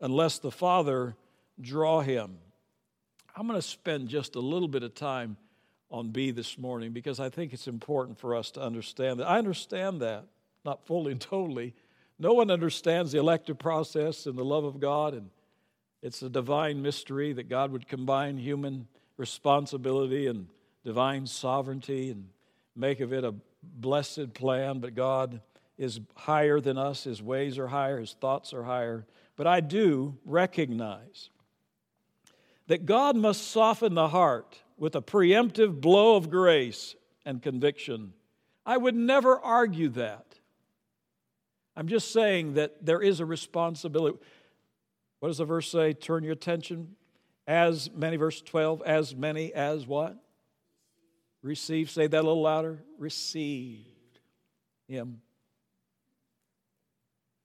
unless 0.00 0.38
the 0.38 0.50
Father 0.50 1.16
draw 1.60 2.00
him. 2.00 2.38
I'm 3.36 3.46
going 3.46 3.58
to 3.58 3.66
spend 3.66 4.08
just 4.08 4.34
a 4.36 4.40
little 4.40 4.68
bit 4.68 4.82
of 4.82 4.94
time 4.94 5.36
on 5.90 6.10
B 6.10 6.30
this 6.30 6.58
morning 6.58 6.92
because 6.92 7.20
I 7.20 7.30
think 7.30 7.52
it's 7.52 7.68
important 7.68 8.18
for 8.18 8.34
us 8.34 8.50
to 8.52 8.60
understand 8.60 9.20
that. 9.20 9.28
I 9.28 9.38
understand 9.38 10.00
that, 10.02 10.24
not 10.64 10.86
fully 10.86 11.12
and 11.12 11.20
totally. 11.20 11.74
No 12.18 12.32
one 12.32 12.50
understands 12.50 13.12
the 13.12 13.18
elective 13.18 13.58
process 13.58 14.26
and 14.26 14.38
the 14.38 14.44
love 14.44 14.64
of 14.64 14.78
God, 14.78 15.14
and 15.14 15.30
it's 16.04 16.20
a 16.20 16.28
divine 16.28 16.82
mystery 16.82 17.32
that 17.32 17.48
God 17.48 17.72
would 17.72 17.88
combine 17.88 18.36
human 18.36 18.86
responsibility 19.16 20.26
and 20.26 20.48
divine 20.84 21.26
sovereignty 21.26 22.10
and 22.10 22.28
make 22.76 23.00
of 23.00 23.14
it 23.14 23.24
a 23.24 23.34
blessed 23.62 24.34
plan, 24.34 24.80
but 24.80 24.94
God 24.94 25.40
is 25.78 26.00
higher 26.14 26.60
than 26.60 26.76
us, 26.76 27.04
his 27.04 27.22
ways 27.22 27.58
are 27.58 27.68
higher, 27.68 28.00
his 28.00 28.12
thoughts 28.20 28.52
are 28.52 28.64
higher. 28.64 29.06
But 29.34 29.46
I 29.46 29.60
do 29.60 30.18
recognize 30.26 31.30
that 32.66 32.84
God 32.84 33.16
must 33.16 33.48
soften 33.50 33.94
the 33.94 34.08
heart 34.08 34.60
with 34.76 34.94
a 34.94 35.00
preemptive 35.00 35.80
blow 35.80 36.16
of 36.16 36.28
grace 36.28 36.94
and 37.24 37.40
conviction. 37.40 38.12
I 38.66 38.76
would 38.76 38.94
never 38.94 39.38
argue 39.38 39.88
that. 39.90 40.26
I'm 41.74 41.88
just 41.88 42.12
saying 42.12 42.54
that 42.54 42.84
there 42.84 43.00
is 43.00 43.20
a 43.20 43.26
responsibility. 43.26 44.18
What 45.24 45.28
does 45.30 45.38
the 45.38 45.46
verse 45.46 45.70
say? 45.70 45.94
Turn 45.94 46.22
your 46.22 46.34
attention. 46.34 46.96
As 47.46 47.90
many, 47.90 48.18
verse 48.18 48.42
12, 48.42 48.82
as 48.82 49.16
many 49.16 49.54
as 49.54 49.86
what? 49.86 50.22
Receive. 51.40 51.90
Say 51.90 52.06
that 52.06 52.18
a 52.18 52.26
little 52.26 52.42
louder. 52.42 52.84
Received 52.98 54.18
him. 54.86 55.22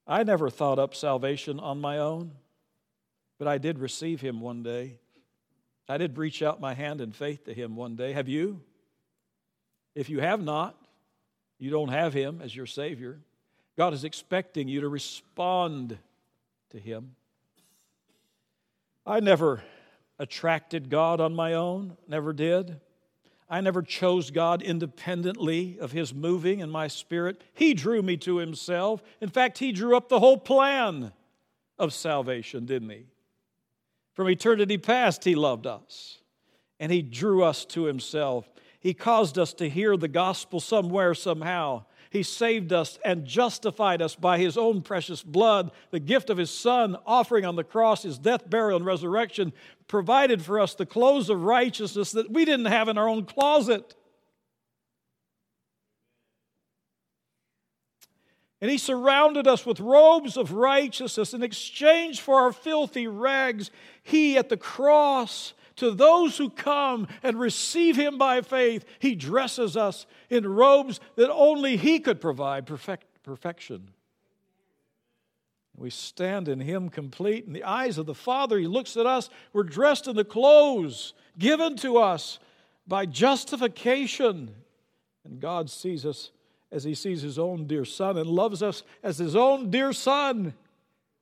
I 0.05 0.23
never 0.23 0.49
thought 0.49 0.77
up 0.77 0.93
salvation 0.93 1.57
on 1.57 1.79
my 1.79 1.99
own, 1.99 2.33
but 3.37 3.47
I 3.47 3.57
did 3.57 3.79
receive 3.79 4.19
him 4.19 4.41
one 4.41 4.61
day. 4.61 4.97
I 5.87 5.97
did 5.97 6.17
reach 6.17 6.43
out 6.43 6.59
my 6.59 6.73
hand 6.73 6.99
in 6.99 7.13
faith 7.13 7.45
to 7.45 7.53
him 7.53 7.77
one 7.77 7.95
day. 7.95 8.11
Have 8.11 8.27
you? 8.27 8.59
If 9.95 10.09
you 10.09 10.19
have 10.19 10.43
not, 10.43 10.75
you 11.59 11.71
don't 11.71 11.87
have 11.87 12.11
him 12.11 12.41
as 12.43 12.53
your 12.53 12.65
Savior. 12.65 13.21
God 13.77 13.93
is 13.93 14.03
expecting 14.03 14.67
you 14.67 14.81
to 14.81 14.89
respond 14.89 15.97
to 16.71 16.77
him. 16.77 17.15
I 19.05 19.19
never 19.19 19.63
attracted 20.19 20.89
God 20.89 21.21
on 21.21 21.35
my 21.35 21.53
own, 21.53 21.97
never 22.07 22.33
did. 22.33 22.79
I 23.49 23.61
never 23.61 23.81
chose 23.81 24.29
God 24.29 24.61
independently 24.61 25.77
of 25.79 25.91
His 25.91 26.13
moving 26.13 26.59
in 26.59 26.69
my 26.69 26.87
spirit. 26.87 27.41
He 27.53 27.73
drew 27.73 28.01
me 28.01 28.17
to 28.17 28.37
Himself. 28.37 29.01
In 29.21 29.29
fact, 29.29 29.57
He 29.57 29.71
drew 29.71 29.97
up 29.97 30.09
the 30.09 30.19
whole 30.19 30.37
plan 30.37 31.11
of 31.79 31.93
salvation, 31.93 32.65
didn't 32.65 32.89
He? 32.89 33.05
From 34.13 34.29
eternity 34.29 34.77
past, 34.77 35.23
He 35.23 35.33
loved 35.33 35.65
us 35.65 36.19
and 36.79 36.91
He 36.91 37.01
drew 37.01 37.43
us 37.43 37.65
to 37.65 37.83
Himself. 37.85 38.49
He 38.79 38.93
caused 38.93 39.37
us 39.37 39.53
to 39.55 39.69
hear 39.69 39.97
the 39.97 40.07
gospel 40.07 40.59
somewhere, 40.59 41.13
somehow. 41.13 41.85
He 42.09 42.23
saved 42.23 42.73
us 42.73 42.97
and 43.05 43.25
justified 43.25 44.01
us 44.01 44.15
by 44.15 44.39
His 44.39 44.57
own 44.57 44.81
precious 44.81 45.21
blood, 45.21 45.71
the 45.91 45.99
gift 45.99 46.29
of 46.29 46.37
His 46.37 46.49
Son, 46.49 46.97
offering 47.05 47.45
on 47.45 47.55
the 47.55 47.63
cross 47.63 48.03
His 48.03 48.17
death, 48.17 48.49
burial, 48.49 48.77
and 48.77 48.85
resurrection, 48.85 49.53
provided 49.87 50.41
for 50.41 50.59
us 50.59 50.73
the 50.73 50.85
clothes 50.85 51.29
of 51.29 51.43
righteousness 51.43 52.11
that 52.13 52.31
we 52.31 52.45
didn't 52.45 52.65
have 52.65 52.87
in 52.87 52.97
our 52.97 53.07
own 53.07 53.25
closet. 53.25 53.95
And 58.61 58.69
he 58.69 58.77
surrounded 58.77 59.47
us 59.47 59.65
with 59.65 59.79
robes 59.79 60.35
of 60.35 60.51
righteousness 60.51 61.33
in 61.33 61.43
exchange 61.43 62.19
for 62.19 62.41
our 62.41 62.51
filthy 62.51 63.07
rags. 63.07 63.71
He 64.03 64.37
at 64.37 64.49
the 64.49 64.57
cross 64.57 65.53
to 65.79 65.91
those 65.91 66.37
who 66.37 66.49
come 66.49 67.07
and 67.23 67.39
receive 67.39 67.95
Him 67.95 68.17
by 68.17 68.41
faith, 68.41 68.85
He 68.99 69.15
dresses 69.15 69.75
us 69.75 70.05
in 70.29 70.47
robes 70.47 70.99
that 71.15 71.31
only 71.31 71.77
He 71.77 71.99
could 71.99 72.21
provide 72.21 72.65
perfect, 72.65 73.05
perfection. 73.23 73.89
We 75.75 75.89
stand 75.89 76.49
in 76.49 76.59
Him 76.59 76.89
complete. 76.89 77.45
In 77.45 77.53
the 77.53 77.63
eyes 77.63 77.97
of 77.97 78.05
the 78.05 78.13
Father, 78.13 78.59
He 78.59 78.67
looks 78.67 78.97
at 78.97 79.05
us. 79.05 79.29
We're 79.53 79.63
dressed 79.63 80.07
in 80.07 80.15
the 80.15 80.25
clothes 80.25 81.13
given 81.37 81.77
to 81.77 81.97
us 81.97 82.39
by 82.85 83.05
justification. 83.05 84.53
And 85.23 85.39
God 85.39 85.69
sees 85.69 86.05
us 86.05 86.31
as 86.71 86.83
He 86.83 86.93
sees 86.93 87.21
His 87.21 87.39
own 87.39 87.65
dear 87.65 87.85
Son 87.85 88.17
and 88.17 88.29
loves 88.29 88.61
us 88.61 88.83
as 89.01 89.17
His 89.17 89.35
own 89.35 89.69
dear 89.71 89.93
Son. 89.93 90.53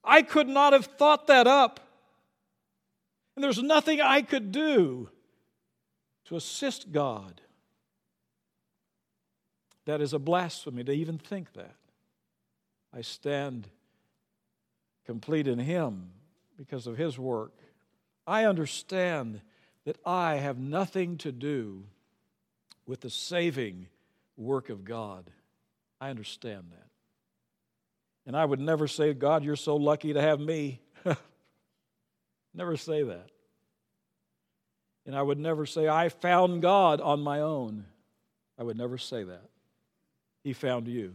I 0.03 0.23
could 0.23 0.47
not 0.47 0.73
have 0.73 0.85
thought 0.85 1.27
that 1.27 1.45
up. 1.45 1.79
And 3.37 3.43
there's 3.43 3.61
nothing 3.61 4.01
I 4.01 4.23
could 4.23 4.51
do 4.51 5.09
to 6.25 6.35
assist 6.35 6.91
God. 6.91 7.39
that 9.85 10.01
is 10.01 10.11
a 10.11 10.19
blasphemy 10.19 10.83
to 10.83 10.91
even 10.91 11.19
think 11.19 11.53
that. 11.53 11.75
I 12.91 13.01
stand 13.01 13.69
complete 15.05 15.47
in 15.47 15.59
Him 15.59 16.09
because 16.57 16.87
of 16.87 16.97
His 16.97 17.19
work. 17.19 17.53
I 18.25 18.45
understand 18.45 19.41
that 19.85 19.97
I 20.03 20.37
have 20.37 20.57
nothing 20.57 21.17
to 21.19 21.31
do 21.31 21.83
with 22.87 23.01
the 23.01 23.11
saving 23.11 23.85
work 24.35 24.69
of 24.69 24.83
God. 24.83 25.29
I 26.01 26.09
understand 26.09 26.71
that. 26.71 26.89
And 28.25 28.35
I 28.35 28.43
would 28.43 28.59
never 28.59 28.87
say, 28.87 29.13
God, 29.13 29.43
you're 29.43 29.55
so 29.55 29.75
lucky 29.75 30.13
to 30.13 30.21
have 30.21 30.39
me. 30.39 30.81
never 32.57 32.75
say 32.75 33.03
that. 33.03 33.29
And 35.05 35.15
I 35.15 35.21
would 35.21 35.39
never 35.39 35.65
say, 35.65 35.87
I 35.87 36.09
found 36.09 36.61
God 36.61 36.99
on 36.99 37.21
my 37.21 37.39
own. 37.39 37.85
I 38.59 38.63
would 38.63 38.77
never 38.77 38.97
say 38.97 39.23
that. 39.23 39.49
He 40.43 40.53
found 40.53 40.87
you. 40.87 41.13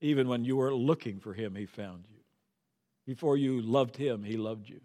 Even 0.00 0.28
when 0.28 0.44
you 0.44 0.56
were 0.56 0.74
looking 0.74 1.20
for 1.20 1.32
Him, 1.32 1.54
He 1.54 1.66
found 1.66 2.04
you. 2.10 2.18
Before 3.06 3.36
you 3.36 3.60
loved 3.60 3.96
Him, 3.96 4.24
He 4.24 4.36
loved 4.36 4.68
you. 4.68 4.80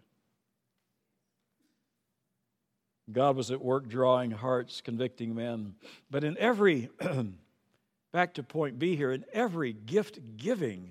God 3.10 3.36
was 3.36 3.50
at 3.50 3.62
work 3.62 3.88
drawing 3.88 4.30
hearts, 4.30 4.80
convicting 4.80 5.34
men. 5.34 5.74
But 6.10 6.24
in 6.24 6.38
every 6.38 6.88
back 8.12 8.34
to 8.34 8.42
point 8.42 8.78
B 8.78 8.96
here, 8.96 9.12
in 9.12 9.24
every 9.32 9.72
gift 9.72 10.20
giving, 10.36 10.90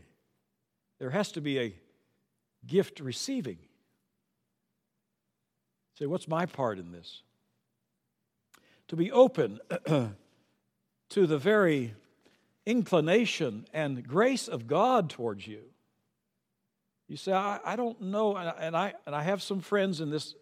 there 1.00 1.10
has 1.10 1.32
to 1.34 1.42
be 1.42 1.60
a 1.60 1.74
gift 2.68 3.00
receiving. 3.00 3.58
Say, 6.04 6.08
what's 6.08 6.28
my 6.28 6.46
part 6.46 6.80
in 6.80 6.92
this? 6.92 7.22
To 8.90 8.98
be 8.98 9.10
open 9.10 9.62
to 9.88 11.28
the 11.28 11.38
very 11.38 11.94
inclination 12.66 13.66
and 13.74 14.06
grace 14.06 14.50
of 14.50 14.68
God 14.68 15.10
towards 15.10 15.48
you. 15.48 15.62
You 17.08 17.16
say, 17.16 17.32
I, 17.32 17.58
I 17.64 17.78
don't 17.78 18.02
know, 18.02 18.36
and 18.36 18.76
I, 18.76 18.96
and 19.06 19.16
I 19.16 19.24
have 19.24 19.42
some 19.42 19.62
friends 19.62 20.02
in 20.02 20.10
this, 20.10 20.36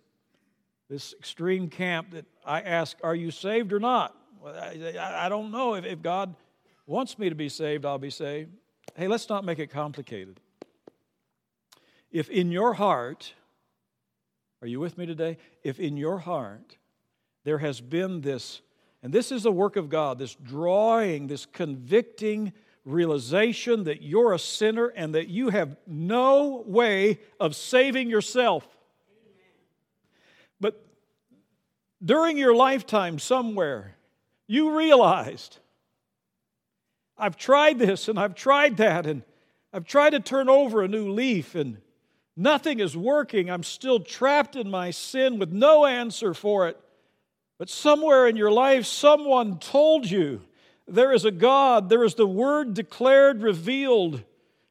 this 0.90 1.14
extreme 1.20 1.70
camp 1.70 2.10
that 2.14 2.26
I 2.44 2.62
ask, 2.62 2.98
Are 3.04 3.14
you 3.14 3.30
saved 3.30 3.72
or 3.72 3.80
not? 3.80 4.18
I, 4.44 5.26
I 5.26 5.30
don't 5.30 5.52
know 5.52 5.76
if, 5.76 5.86
if 5.86 6.02
God 6.02 6.34
wants 6.88 7.20
me 7.20 7.30
to 7.30 7.36
be 7.36 7.50
saved, 7.50 7.86
I'll 7.86 8.00
be 8.00 8.10
saved. 8.10 8.50
Hey, 8.96 9.08
let's 9.08 9.30
not 9.30 9.46
make 9.46 9.60
it 9.60 9.70
complicated. 9.70 10.40
If 12.12 12.32
in 12.32 12.52
your 12.52 12.74
heart, 12.74 13.36
are 14.62 14.68
you 14.68 14.80
with 14.80 14.98
me 14.98 15.06
today? 15.06 15.38
If 15.64 15.80
in 15.80 15.98
your 15.98 16.20
heart 16.20 16.78
there 17.44 17.58
has 17.58 17.82
been 17.82 18.22
this, 18.22 18.62
and 19.02 19.12
this 19.12 19.32
is 19.32 19.44
the 19.44 19.52
work 19.52 19.76
of 19.76 19.90
God, 19.90 20.20
this 20.20 20.36
drawing, 20.36 21.28
this 21.28 21.46
convicting 21.46 22.54
realization 22.86 23.84
that 23.86 24.02
you're 24.02 24.34
a 24.34 24.40
sinner 24.40 24.88
and 24.88 25.16
that 25.16 25.28
you 25.28 25.50
have 25.50 25.76
no 25.88 26.64
way 26.66 27.20
of 27.40 27.56
saving 27.56 28.10
yourself. 28.10 28.68
But 30.60 30.84
during 32.04 32.38
your 32.38 32.56
lifetime, 32.56 33.20
somewhere, 33.20 33.96
you 34.48 34.78
realized 34.78 35.58
I've 37.18 37.38
tried 37.38 37.80
this 37.80 38.08
and 38.08 38.20
I've 38.20 38.36
tried 38.36 38.78
that, 38.78 39.06
and 39.06 39.24
I've 39.74 39.86
tried 39.86 40.12
to 40.12 40.20
turn 40.20 40.50
over 40.50 40.82
a 40.84 40.88
new 40.88 41.12
leaf, 41.12 41.56
and 41.56 41.78
nothing 42.42 42.80
is 42.80 42.98
working. 42.98 43.50
I'm 43.50 43.64
still 43.64 44.00
trapped 44.00 44.56
in 44.56 44.70
my 44.70 44.92
sin 44.92 45.40
with 45.40 45.52
no 45.52 45.86
answer 45.86 46.34
for 46.34 46.68
it. 46.68 46.78
But 47.58 47.70
somewhere 47.70 48.28
in 48.28 48.36
your 48.36 48.52
life, 48.52 48.86
someone 48.86 49.60
told 49.60 50.10
you 50.10 50.42
there 50.88 51.14
is 51.14 51.26
a 51.26 51.32
God, 51.32 51.90
there 51.90 52.04
is 52.04 52.16
the 52.16 52.26
Word 52.26 52.74
declared, 52.74 53.42
revealed. 53.42 54.24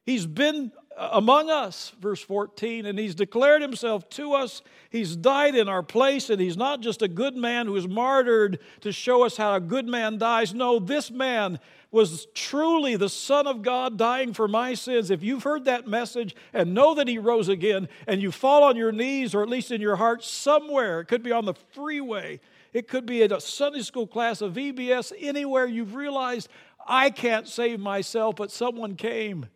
He's 0.05 0.25
been 0.25 0.71
uh, 0.97 1.09
among 1.13 1.49
us, 1.49 1.93
verse 2.01 2.21
14, 2.21 2.85
and 2.85 2.99
He's 2.99 3.15
declared 3.15 3.61
Himself 3.61 4.09
to 4.09 4.33
us. 4.33 4.61
He's 4.89 5.15
died 5.15 5.55
in 5.55 5.69
our 5.69 5.83
place, 5.83 6.29
and 6.29 6.41
He's 6.41 6.57
not 6.57 6.81
just 6.81 7.01
a 7.01 7.07
good 7.07 7.35
man 7.35 7.65
who 7.65 7.77
is 7.77 7.87
martyred 7.87 8.59
to 8.81 8.91
show 8.91 9.23
us 9.23 9.37
how 9.37 9.55
a 9.55 9.61
good 9.61 9.87
man 9.87 10.17
dies. 10.17 10.53
No, 10.53 10.77
this 10.77 11.09
man 11.09 11.59
was 11.91 12.27
truly 12.33 12.95
the 12.95 13.09
Son 13.09 13.45
of 13.45 13.61
God 13.61 13.97
dying 13.97 14.33
for 14.33 14.47
my 14.47 14.73
sins, 14.73 15.11
if 15.11 15.21
you've 15.21 15.43
heard 15.43 15.65
that 15.65 15.87
message 15.87 16.35
and 16.53 16.73
know 16.73 16.95
that 16.95 17.07
He 17.07 17.17
rose 17.17 17.49
again, 17.49 17.89
and 18.07 18.21
you 18.21 18.31
fall 18.31 18.63
on 18.63 18.77
your 18.77 18.91
knees, 18.91 19.35
or 19.35 19.43
at 19.43 19.49
least 19.49 19.71
in 19.71 19.81
your 19.81 19.97
heart 19.97 20.23
somewhere, 20.23 21.01
it 21.01 21.05
could 21.05 21.23
be 21.23 21.31
on 21.31 21.45
the 21.45 21.53
freeway, 21.73 22.39
it 22.71 22.87
could 22.87 23.05
be 23.05 23.23
at 23.23 23.31
a 23.31 23.41
Sunday 23.41 23.81
school 23.81 24.07
class, 24.07 24.41
a 24.41 24.47
VBS, 24.47 25.11
anywhere 25.19 25.65
you've 25.65 25.95
realized, 25.95 26.47
I 26.87 27.09
can't 27.09 27.47
save 27.47 27.79
myself, 27.79 28.37
but 28.37 28.51
someone 28.51 28.95
came. 28.95 29.47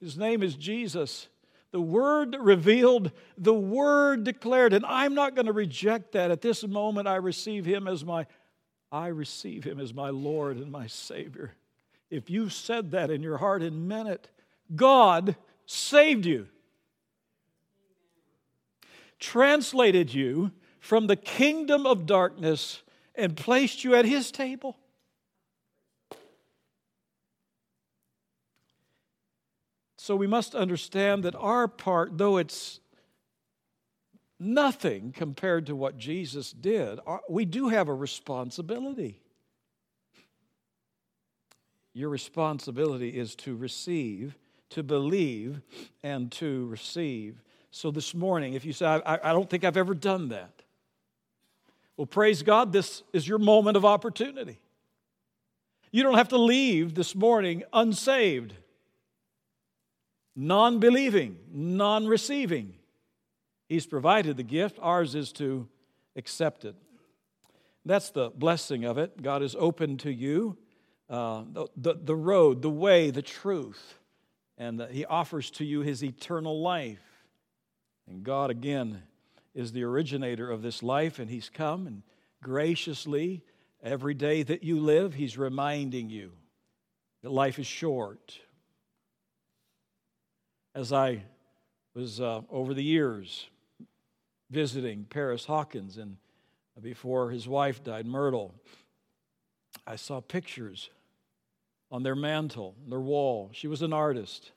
His 0.00 0.16
name 0.16 0.42
is 0.42 0.54
Jesus. 0.54 1.28
The 1.70 1.80
Word 1.80 2.36
revealed, 2.38 3.12
the 3.36 3.54
Word 3.54 4.24
declared, 4.24 4.72
and 4.72 4.86
I'm 4.86 5.14
not 5.14 5.34
going 5.34 5.46
to 5.46 5.52
reject 5.52 6.12
that. 6.12 6.30
At 6.30 6.40
this 6.40 6.66
moment, 6.66 7.08
I 7.08 7.16
receive 7.16 7.66
Him 7.66 7.86
as 7.86 8.04
my 8.04 8.26
I 8.92 9.08
receive 9.08 9.64
him 9.64 9.80
as 9.80 9.92
my 9.92 10.10
Lord 10.10 10.56
and 10.56 10.70
my 10.70 10.86
Savior 10.86 11.56
if 12.10 12.30
you 12.30 12.48
said 12.48 12.90
that 12.92 13.10
in 13.10 13.22
your 13.22 13.38
heart 13.38 13.62
and 13.62 13.88
meant 13.88 14.08
it, 14.08 14.28
God 14.74 15.36
saved 15.66 16.26
you, 16.26 16.48
translated 19.18 20.12
you 20.12 20.52
from 20.80 21.06
the 21.06 21.16
kingdom 21.16 21.86
of 21.86 22.06
darkness 22.06 22.82
and 23.14 23.36
placed 23.36 23.84
you 23.84 23.94
at 23.94 24.04
his 24.04 24.30
table. 24.30 24.76
So 29.96 30.14
we 30.16 30.26
must 30.26 30.54
understand 30.54 31.22
that 31.22 31.34
our 31.34 31.66
part, 31.66 32.18
though 32.18 32.36
it's 32.36 32.80
nothing 34.38 35.12
compared 35.12 35.64
to 35.66 35.74
what 35.74 35.96
Jesus 35.96 36.52
did, 36.52 37.00
we 37.30 37.46
do 37.46 37.70
have 37.70 37.88
a 37.88 37.94
responsibility. 37.94 39.22
Your 41.94 42.08
responsibility 42.08 43.10
is 43.10 43.36
to 43.36 43.54
receive, 43.54 44.36
to 44.70 44.82
believe, 44.82 45.62
and 46.02 46.30
to 46.32 46.66
receive. 46.66 47.40
So 47.70 47.92
this 47.92 48.14
morning, 48.14 48.54
if 48.54 48.64
you 48.64 48.72
say, 48.72 48.84
I, 48.84 49.30
I 49.30 49.32
don't 49.32 49.48
think 49.48 49.64
I've 49.64 49.76
ever 49.76 49.94
done 49.94 50.28
that, 50.28 50.62
well, 51.96 52.06
praise 52.06 52.42
God, 52.42 52.72
this 52.72 53.04
is 53.12 53.28
your 53.28 53.38
moment 53.38 53.76
of 53.76 53.84
opportunity. 53.84 54.58
You 55.92 56.02
don't 56.02 56.16
have 56.16 56.30
to 56.30 56.38
leave 56.38 56.96
this 56.96 57.14
morning 57.14 57.62
unsaved, 57.72 58.54
non 60.34 60.80
believing, 60.80 61.38
non 61.52 62.08
receiving. 62.08 62.74
He's 63.68 63.86
provided 63.86 64.36
the 64.36 64.42
gift, 64.42 64.78
ours 64.82 65.14
is 65.14 65.32
to 65.34 65.68
accept 66.16 66.64
it. 66.64 66.74
That's 67.86 68.10
the 68.10 68.30
blessing 68.30 68.84
of 68.84 68.98
it. 68.98 69.22
God 69.22 69.42
is 69.42 69.54
open 69.56 69.96
to 69.98 70.12
you 70.12 70.58
uh, 71.14 71.44
the, 71.52 71.66
the, 71.76 71.94
the 71.94 72.16
road, 72.16 72.60
the 72.60 72.70
way, 72.70 73.10
the 73.10 73.22
truth. 73.22 73.98
And 74.58 74.82
He 74.90 75.04
offers 75.04 75.48
to 75.52 75.64
you 75.64 75.80
His 75.80 76.02
eternal 76.02 76.60
life. 76.60 76.98
And 78.08 78.24
God, 78.24 78.50
again, 78.50 79.02
is 79.54 79.70
the 79.70 79.84
originator 79.84 80.50
of 80.50 80.62
this 80.62 80.82
life, 80.82 81.20
and 81.20 81.30
He's 81.30 81.48
come 81.48 81.86
and 81.86 82.02
graciously, 82.42 83.42
every 83.82 84.14
day 84.14 84.42
that 84.42 84.64
you 84.64 84.80
live, 84.80 85.14
He's 85.14 85.38
reminding 85.38 86.10
you 86.10 86.32
that 87.22 87.30
life 87.30 87.60
is 87.60 87.66
short. 87.66 88.40
As 90.74 90.92
I 90.92 91.22
was 91.94 92.20
uh, 92.20 92.40
over 92.50 92.74
the 92.74 92.82
years 92.82 93.46
visiting 94.50 95.04
Paris 95.04 95.44
Hawkins, 95.44 95.96
and 95.96 96.16
before 96.82 97.30
his 97.30 97.46
wife 97.46 97.84
died, 97.84 98.04
Myrtle, 98.04 98.52
I 99.86 99.94
saw 99.94 100.20
pictures 100.20 100.90
on 101.94 102.02
their 102.02 102.16
mantle, 102.16 102.74
their 102.88 102.98
wall. 102.98 103.50
She 103.52 103.68
was 103.68 103.80
an 103.80 103.92
artist. 103.92 104.50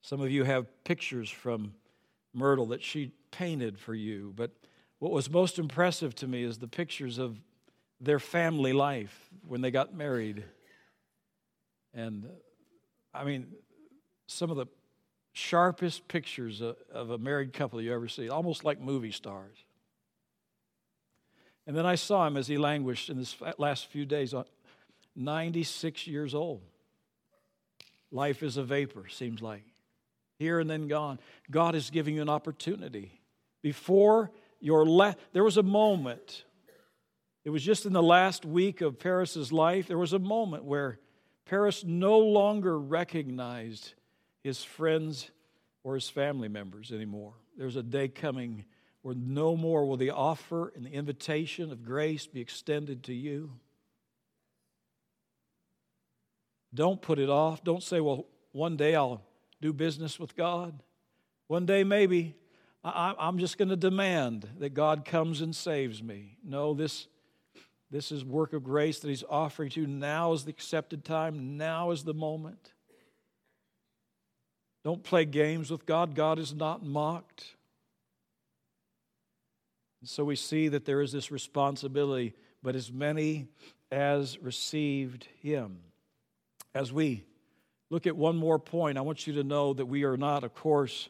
Some 0.00 0.22
of 0.22 0.30
you 0.30 0.44
have 0.44 0.66
pictures 0.84 1.28
from 1.28 1.74
Myrtle 2.32 2.64
that 2.68 2.82
she 2.82 3.12
painted 3.30 3.78
for 3.78 3.92
you. 3.92 4.32
But 4.34 4.50
what 5.00 5.12
was 5.12 5.28
most 5.28 5.58
impressive 5.58 6.14
to 6.14 6.26
me 6.26 6.42
is 6.42 6.56
the 6.56 6.66
pictures 6.66 7.18
of 7.18 7.36
their 8.00 8.18
family 8.18 8.72
life 8.72 9.28
when 9.46 9.60
they 9.60 9.70
got 9.70 9.94
married. 9.94 10.42
And 11.92 12.26
I 13.12 13.24
mean, 13.24 13.48
some 14.26 14.50
of 14.50 14.56
the 14.56 14.64
sharpest 15.34 16.08
pictures 16.08 16.62
of 16.62 17.10
a 17.10 17.18
married 17.18 17.52
couple 17.52 17.82
you 17.82 17.92
ever 17.92 18.08
see, 18.08 18.30
almost 18.30 18.64
like 18.64 18.80
movie 18.80 19.12
stars. 19.12 19.58
And 21.66 21.76
then 21.76 21.84
I 21.84 21.96
saw 21.96 22.26
him 22.26 22.38
as 22.38 22.46
he 22.46 22.56
languished 22.56 23.10
in 23.10 23.18
this 23.18 23.36
last 23.58 23.88
few 23.88 24.06
days, 24.06 24.32
96 25.16 26.06
years 26.06 26.34
old. 26.34 26.62
Life 28.10 28.42
is 28.42 28.56
a 28.56 28.64
vapor, 28.64 29.08
seems 29.08 29.40
like. 29.40 29.64
Here 30.38 30.58
and 30.58 30.68
then 30.68 30.88
gone. 30.88 31.18
God 31.50 31.74
is 31.74 31.90
giving 31.90 32.16
you 32.16 32.22
an 32.22 32.28
opportunity. 32.28 33.20
Before 33.62 34.30
your 34.60 34.86
last, 34.86 35.18
there 35.32 35.44
was 35.44 35.56
a 35.56 35.62
moment 35.62 36.44
It 37.44 37.50
was 37.50 37.62
just 37.62 37.86
in 37.86 37.92
the 37.92 38.02
last 38.02 38.44
week 38.44 38.82
of 38.82 38.98
Paris's 38.98 39.50
life, 39.50 39.86
there 39.86 39.98
was 39.98 40.12
a 40.12 40.18
moment 40.18 40.64
where 40.64 40.98
Paris 41.46 41.84
no 41.84 42.18
longer 42.18 42.78
recognized 42.78 43.94
his 44.44 44.62
friends 44.62 45.30
or 45.82 45.94
his 45.94 46.08
family 46.08 46.48
members 46.48 46.92
anymore. 46.92 47.32
There's 47.56 47.76
a 47.76 47.82
day 47.82 48.08
coming 48.08 48.66
where 49.02 49.14
no 49.14 49.56
more 49.56 49.86
will 49.86 49.96
the 49.96 50.10
offer 50.10 50.72
and 50.76 50.84
the 50.84 50.90
invitation 50.90 51.72
of 51.72 51.82
grace 51.82 52.26
be 52.26 52.40
extended 52.40 53.04
to 53.04 53.14
you. 53.14 53.52
Don't 56.74 57.00
put 57.00 57.18
it 57.18 57.28
off. 57.28 57.64
Don't 57.64 57.82
say, 57.82 58.00
well, 58.00 58.26
one 58.52 58.76
day 58.76 58.94
I'll 58.94 59.22
do 59.60 59.72
business 59.72 60.18
with 60.18 60.36
God. 60.36 60.82
One 61.48 61.66
day 61.66 61.84
maybe 61.84 62.36
I'm 62.82 63.38
just 63.38 63.58
going 63.58 63.68
to 63.68 63.76
demand 63.76 64.48
that 64.58 64.70
God 64.70 65.04
comes 65.04 65.40
and 65.40 65.54
saves 65.54 66.02
me. 66.02 66.38
No, 66.44 66.72
this, 66.72 67.08
this 67.90 68.10
is 68.10 68.24
work 68.24 68.52
of 68.52 68.64
grace 68.64 69.00
that 69.00 69.08
He's 69.08 69.24
offering 69.28 69.70
to 69.70 69.82
you. 69.82 69.86
Now 69.86 70.32
is 70.32 70.44
the 70.44 70.50
accepted 70.50 71.04
time. 71.04 71.58
Now 71.58 71.90
is 71.90 72.04
the 72.04 72.14
moment. 72.14 72.72
Don't 74.82 75.02
play 75.02 75.26
games 75.26 75.70
with 75.70 75.84
God. 75.84 76.14
God 76.14 76.38
is 76.38 76.54
not 76.54 76.82
mocked. 76.84 77.44
And 80.00 80.08
so 80.08 80.24
we 80.24 80.36
see 80.36 80.68
that 80.68 80.86
there 80.86 81.02
is 81.02 81.12
this 81.12 81.30
responsibility, 81.30 82.32
but 82.62 82.74
as 82.74 82.90
many 82.90 83.48
as 83.92 84.38
received 84.38 85.28
Him. 85.42 85.80
As 86.74 86.92
we 86.92 87.24
look 87.90 88.06
at 88.06 88.16
one 88.16 88.36
more 88.36 88.58
point, 88.58 88.96
I 88.96 89.00
want 89.00 89.26
you 89.26 89.32
to 89.34 89.44
know 89.44 89.72
that 89.74 89.86
we 89.86 90.04
are 90.04 90.16
not, 90.16 90.44
of 90.44 90.54
course, 90.54 91.08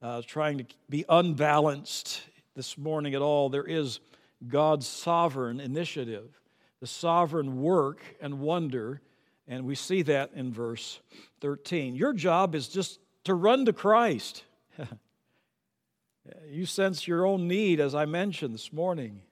uh, 0.00 0.22
trying 0.24 0.58
to 0.58 0.64
be 0.88 1.04
unbalanced 1.08 2.22
this 2.54 2.78
morning 2.78 3.14
at 3.14 3.22
all. 3.22 3.48
There 3.48 3.64
is 3.64 3.98
God's 4.46 4.86
sovereign 4.86 5.58
initiative, 5.58 6.40
the 6.80 6.86
sovereign 6.86 7.60
work 7.60 8.00
and 8.20 8.38
wonder, 8.38 9.00
and 9.48 9.64
we 9.64 9.74
see 9.74 10.02
that 10.02 10.30
in 10.34 10.52
verse 10.52 11.00
13. 11.40 11.96
Your 11.96 12.12
job 12.12 12.54
is 12.54 12.68
just 12.68 13.00
to 13.24 13.34
run 13.34 13.64
to 13.64 13.72
Christ. 13.72 14.44
you 16.48 16.64
sense 16.64 17.08
your 17.08 17.26
own 17.26 17.48
need, 17.48 17.80
as 17.80 17.94
I 17.94 18.04
mentioned 18.04 18.54
this 18.54 18.72
morning. 18.72 19.22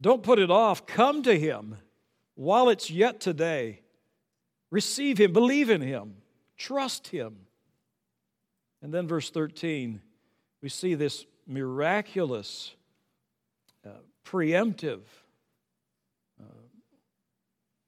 Don't 0.00 0.24
put 0.24 0.40
it 0.40 0.50
off. 0.50 0.86
Come 0.86 1.22
to 1.22 1.38
Him 1.38 1.76
while 2.34 2.68
it's 2.68 2.90
yet 2.90 3.20
today. 3.20 3.82
Receive 4.70 5.18
Him, 5.18 5.32
believe 5.32 5.70
in 5.70 5.80
Him, 5.80 6.16
trust 6.56 7.08
Him. 7.08 7.36
And 8.82 8.92
then, 8.92 9.08
verse 9.08 9.30
13, 9.30 10.00
we 10.62 10.68
see 10.68 10.94
this 10.94 11.26
miraculous, 11.46 12.74
uh, 13.84 13.90
preemptive 14.24 15.00
uh, 16.40 16.44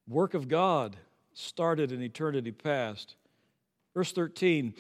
work 0.09 0.35
of 0.35 0.49
God 0.49 0.97
started 1.33 1.93
in 1.93 2.03
eternity 2.03 2.51
past. 2.51 3.17
Verse 3.95 4.13
13, 4.13 4.75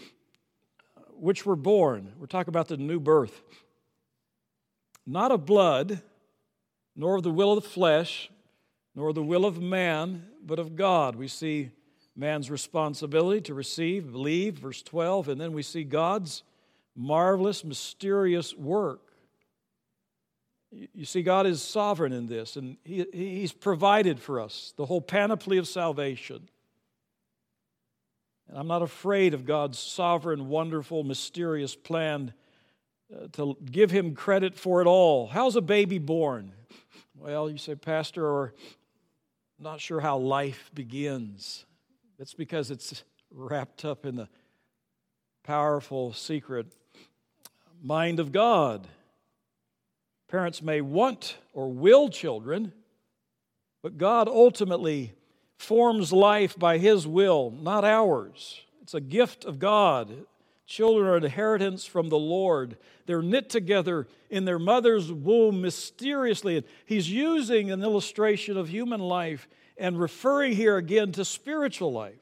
uh, 0.97 1.01
which 1.13 1.45
were 1.45 1.57
born, 1.57 2.13
we're 2.19 2.27
talking 2.27 2.51
about 2.51 2.69
the 2.69 2.77
new 2.77 2.99
birth, 2.99 3.43
not 5.07 5.31
of 5.31 5.45
blood, 5.45 6.01
nor 6.97 7.17
of 7.17 7.23
the 7.23 7.31
will 7.31 7.53
of 7.53 7.63
the 7.63 7.69
flesh, 7.69 8.31
nor 8.95 9.13
the 9.13 9.23
will 9.23 9.45
of 9.45 9.61
man, 9.61 10.27
but 10.45 10.59
of 10.59 10.77
God. 10.77 11.17
We 11.17 11.29
see 11.29 11.71
man's 12.17 12.51
responsibility 12.51 13.41
to 13.43 13.55
receive, 13.55 14.13
believe, 14.13 14.55
verse 14.55 14.83
12, 14.83 15.29
and 15.29 15.41
then 15.41 15.53
we 15.53 15.63
see 15.63 15.85
God's 15.85 16.43
marvelous, 16.97 17.65
mysterious 17.65 18.55
work. 18.55 19.01
You 20.71 21.05
see, 21.05 21.23
God 21.23 21.47
is 21.47 21.63
sovereign 21.63 22.13
in 22.13 22.27
this, 22.27 22.57
and 22.57 22.77
he, 22.85 23.05
He's 23.13 23.53
provided 23.53 24.21
for 24.21 24.39
us 24.39 24.73
the 24.77 24.87
whole 24.87 25.01
panoply 25.01 25.59
of 25.59 25.67
salvation. 25.67 26.49
And 28.49 28.59
I'm 28.59 28.69
not 28.69 28.83
afraid 28.83 29.35
of 29.35 29.45
God's 29.45 29.79
sovereign, 29.79 30.49
wonderful, 30.49 31.03
mysterious 31.03 31.75
plan 31.75 32.33
uh, 33.13 33.27
to 33.33 33.57
give 33.65 33.91
Him 33.91 34.15
credit 34.15 34.57
for 34.57 34.81
it 34.81 34.87
all. 34.87 35.27
How's 35.27 35.57
a 35.57 35.61
baby 35.61 35.99
born? 35.99 36.53
Well, 37.17 37.51
you 37.51 37.59
say, 37.59 37.75
Pastor, 37.75 38.27
or 38.27 38.55
not 39.59 39.81
sure 39.81 40.01
how 40.01 40.19
life 40.19 40.71
begins. 40.73 41.65
It's 42.21 42.35
because 42.35 42.71
it's 42.71 43.03
wrapped 43.31 43.87
up 43.87 44.05
in 44.05 44.15
the 44.15 44.29
powerful 45.43 46.13
secret 46.13 46.67
mind 47.83 48.21
of 48.21 48.31
God. 48.31 48.87
Parents 50.29 50.61
may 50.61 50.83
want 50.83 51.39
or 51.55 51.73
will 51.73 52.11
children, 52.11 52.75
but 53.83 53.97
God 53.97 54.29
ultimately 54.29 55.15
forms 55.57 56.13
life 56.13 56.59
by 56.59 56.77
His 56.77 57.07
will, 57.07 57.53
not 57.59 57.87
ours. 57.87 58.61
It's 58.83 58.93
a 58.93 59.01
gift 59.01 59.47
of 59.47 59.59
God. 59.59 60.27
Children 60.67 61.09
are 61.09 61.17
an 61.17 61.25
inheritance 61.25 61.87
from 61.87 62.11
the 62.11 62.19
Lord. 62.19 62.77
They're 63.07 63.23
knit 63.23 63.49
together 63.49 64.07
in 64.29 64.45
their 64.45 64.59
mother's 64.59 65.11
womb 65.11 65.63
mysteriously. 65.63 66.65
He's 66.85 67.11
using 67.11 67.71
an 67.71 67.83
illustration 67.83 68.59
of 68.59 68.69
human 68.69 69.01
life 69.01 69.49
and 69.81 69.99
referring 69.99 70.53
here 70.53 70.77
again 70.77 71.11
to 71.13 71.25
spiritual 71.25 71.91
life. 71.91 72.15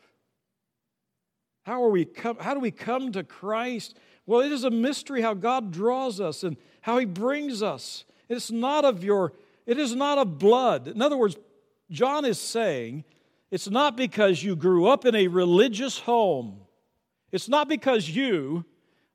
How, 1.64 1.84
are 1.84 1.90
we 1.90 2.06
how 2.40 2.54
do 2.54 2.60
we 2.60 2.70
come 2.70 3.12
to 3.12 3.24
Christ? 3.24 3.98
Well, 4.24 4.40
it 4.40 4.52
is 4.52 4.64
a 4.64 4.70
mystery 4.70 5.20
how 5.20 5.34
God 5.34 5.72
draws 5.72 6.20
us 6.20 6.44
and 6.44 6.56
how 6.80 6.98
He 6.98 7.04
brings 7.04 7.62
us. 7.62 8.04
It's 8.28 8.50
not 8.50 8.84
of 8.84 9.04
your, 9.04 9.34
it 9.66 9.78
is 9.78 9.94
not 9.94 10.18
of 10.18 10.38
blood. 10.38 10.88
In 10.88 11.02
other 11.02 11.16
words, 11.16 11.36
John 11.90 12.24
is 12.24 12.40
saying 12.40 13.04
it's 13.50 13.68
not 13.68 13.96
because 13.96 14.42
you 14.42 14.54
grew 14.54 14.86
up 14.86 15.04
in 15.04 15.14
a 15.14 15.26
religious 15.26 15.98
home. 15.98 16.60
It's 17.32 17.48
not 17.48 17.68
because 17.68 18.08
you 18.08 18.64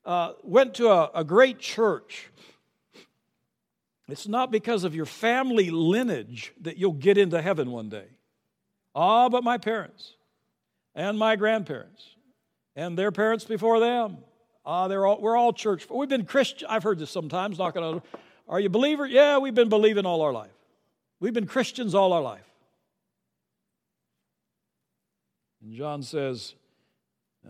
uh, 0.06 0.34
went 0.44 0.76
to 0.76 0.90
a, 0.90 1.12
a 1.16 1.24
great 1.24 1.60
church. 1.60 2.30
It's 4.08 4.28
not 4.28 4.52
because 4.52 4.84
of 4.84 4.94
your 4.94 5.06
family 5.06 5.72
lineage 5.72 6.54
that 6.62 6.78
you'll 6.78 6.92
get 6.92 7.18
into 7.18 7.42
heaven 7.42 7.72
one 7.72 7.90
day. 7.90 8.06
Ah, 8.96 9.30
but 9.30 9.44
my 9.44 9.58
parents 9.58 10.14
and 10.96 11.18
my 11.18 11.36
grandparents 11.36 12.16
and 12.76 12.98
their 12.98 13.12
parents 13.12 13.46
before 13.46 13.80
them. 13.80 14.18
Ah, 14.66 14.88
they're 14.88 15.06
all, 15.06 15.20
we're 15.20 15.36
all 15.36 15.52
church. 15.52 15.88
We've 15.90 16.10
been 16.10 16.26
Christian. 16.26 16.68
I've 16.70 16.84
heard 16.84 17.00
this 17.00 17.12
sometimes. 17.12 17.58
Knocking 17.58 17.84
on. 17.84 18.02
Are 18.48 18.60
you 18.60 18.68
a 18.68 18.70
believer? 18.70 19.06
Yeah, 19.06 19.38
we've 19.38 19.56
been 19.56 19.70
believing 19.70 20.06
all 20.06 20.22
our 20.22 20.32
life. 20.32 20.52
We've 21.20 21.34
been 21.34 21.48
Christians 21.48 21.96
all 21.96 22.14
our 22.14 22.22
life. 22.22 22.50
And 25.62 25.74
John 25.74 26.04
says, 26.04 26.56
uh, 27.46 27.50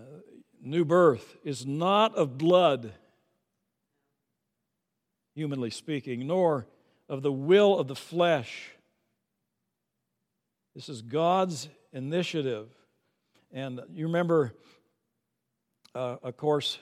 new 0.61 0.85
birth 0.85 1.35
is 1.43 1.65
not 1.65 2.15
of 2.15 2.37
blood, 2.37 2.93
humanly 5.33 5.71
speaking, 5.71 6.27
nor 6.27 6.67
of 7.09 7.23
the 7.23 7.31
will 7.31 7.79
of 7.79 7.87
the 7.87 7.95
flesh 7.95 8.71
this 10.75 10.89
is 10.89 11.01
God's 11.01 11.69
initiative. 11.91 12.69
And 13.51 13.81
you 13.93 14.07
remember, 14.07 14.53
uh, 15.93 16.17
of 16.23 16.37
course, 16.37 16.79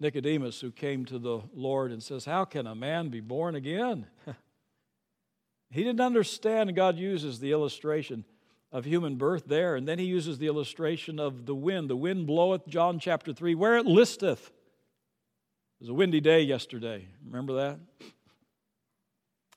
Nicodemus, 0.00 0.60
who 0.60 0.70
came 0.70 1.04
to 1.06 1.18
the 1.18 1.40
Lord 1.54 1.92
and 1.92 2.02
says, 2.02 2.24
How 2.24 2.44
can 2.44 2.66
a 2.66 2.74
man 2.74 3.10
be 3.10 3.20
born 3.20 3.54
again? 3.54 4.06
he 5.70 5.84
didn't 5.84 6.00
understand, 6.00 6.74
God 6.74 6.96
uses 6.98 7.38
the 7.38 7.52
illustration 7.52 8.24
of 8.72 8.84
human 8.84 9.16
birth 9.16 9.44
there. 9.46 9.76
And 9.76 9.86
then 9.86 9.98
he 9.98 10.04
uses 10.04 10.38
the 10.38 10.48
illustration 10.48 11.20
of 11.20 11.46
the 11.46 11.54
wind. 11.54 11.88
The 11.88 11.96
wind 11.96 12.26
bloweth, 12.26 12.66
John 12.66 12.98
chapter 12.98 13.32
3, 13.32 13.54
where 13.54 13.76
it 13.76 13.86
listeth. 13.86 14.48
It 14.48 15.80
was 15.80 15.88
a 15.90 15.94
windy 15.94 16.20
day 16.20 16.42
yesterday. 16.42 17.06
Remember 17.24 17.54
that? 17.54 17.78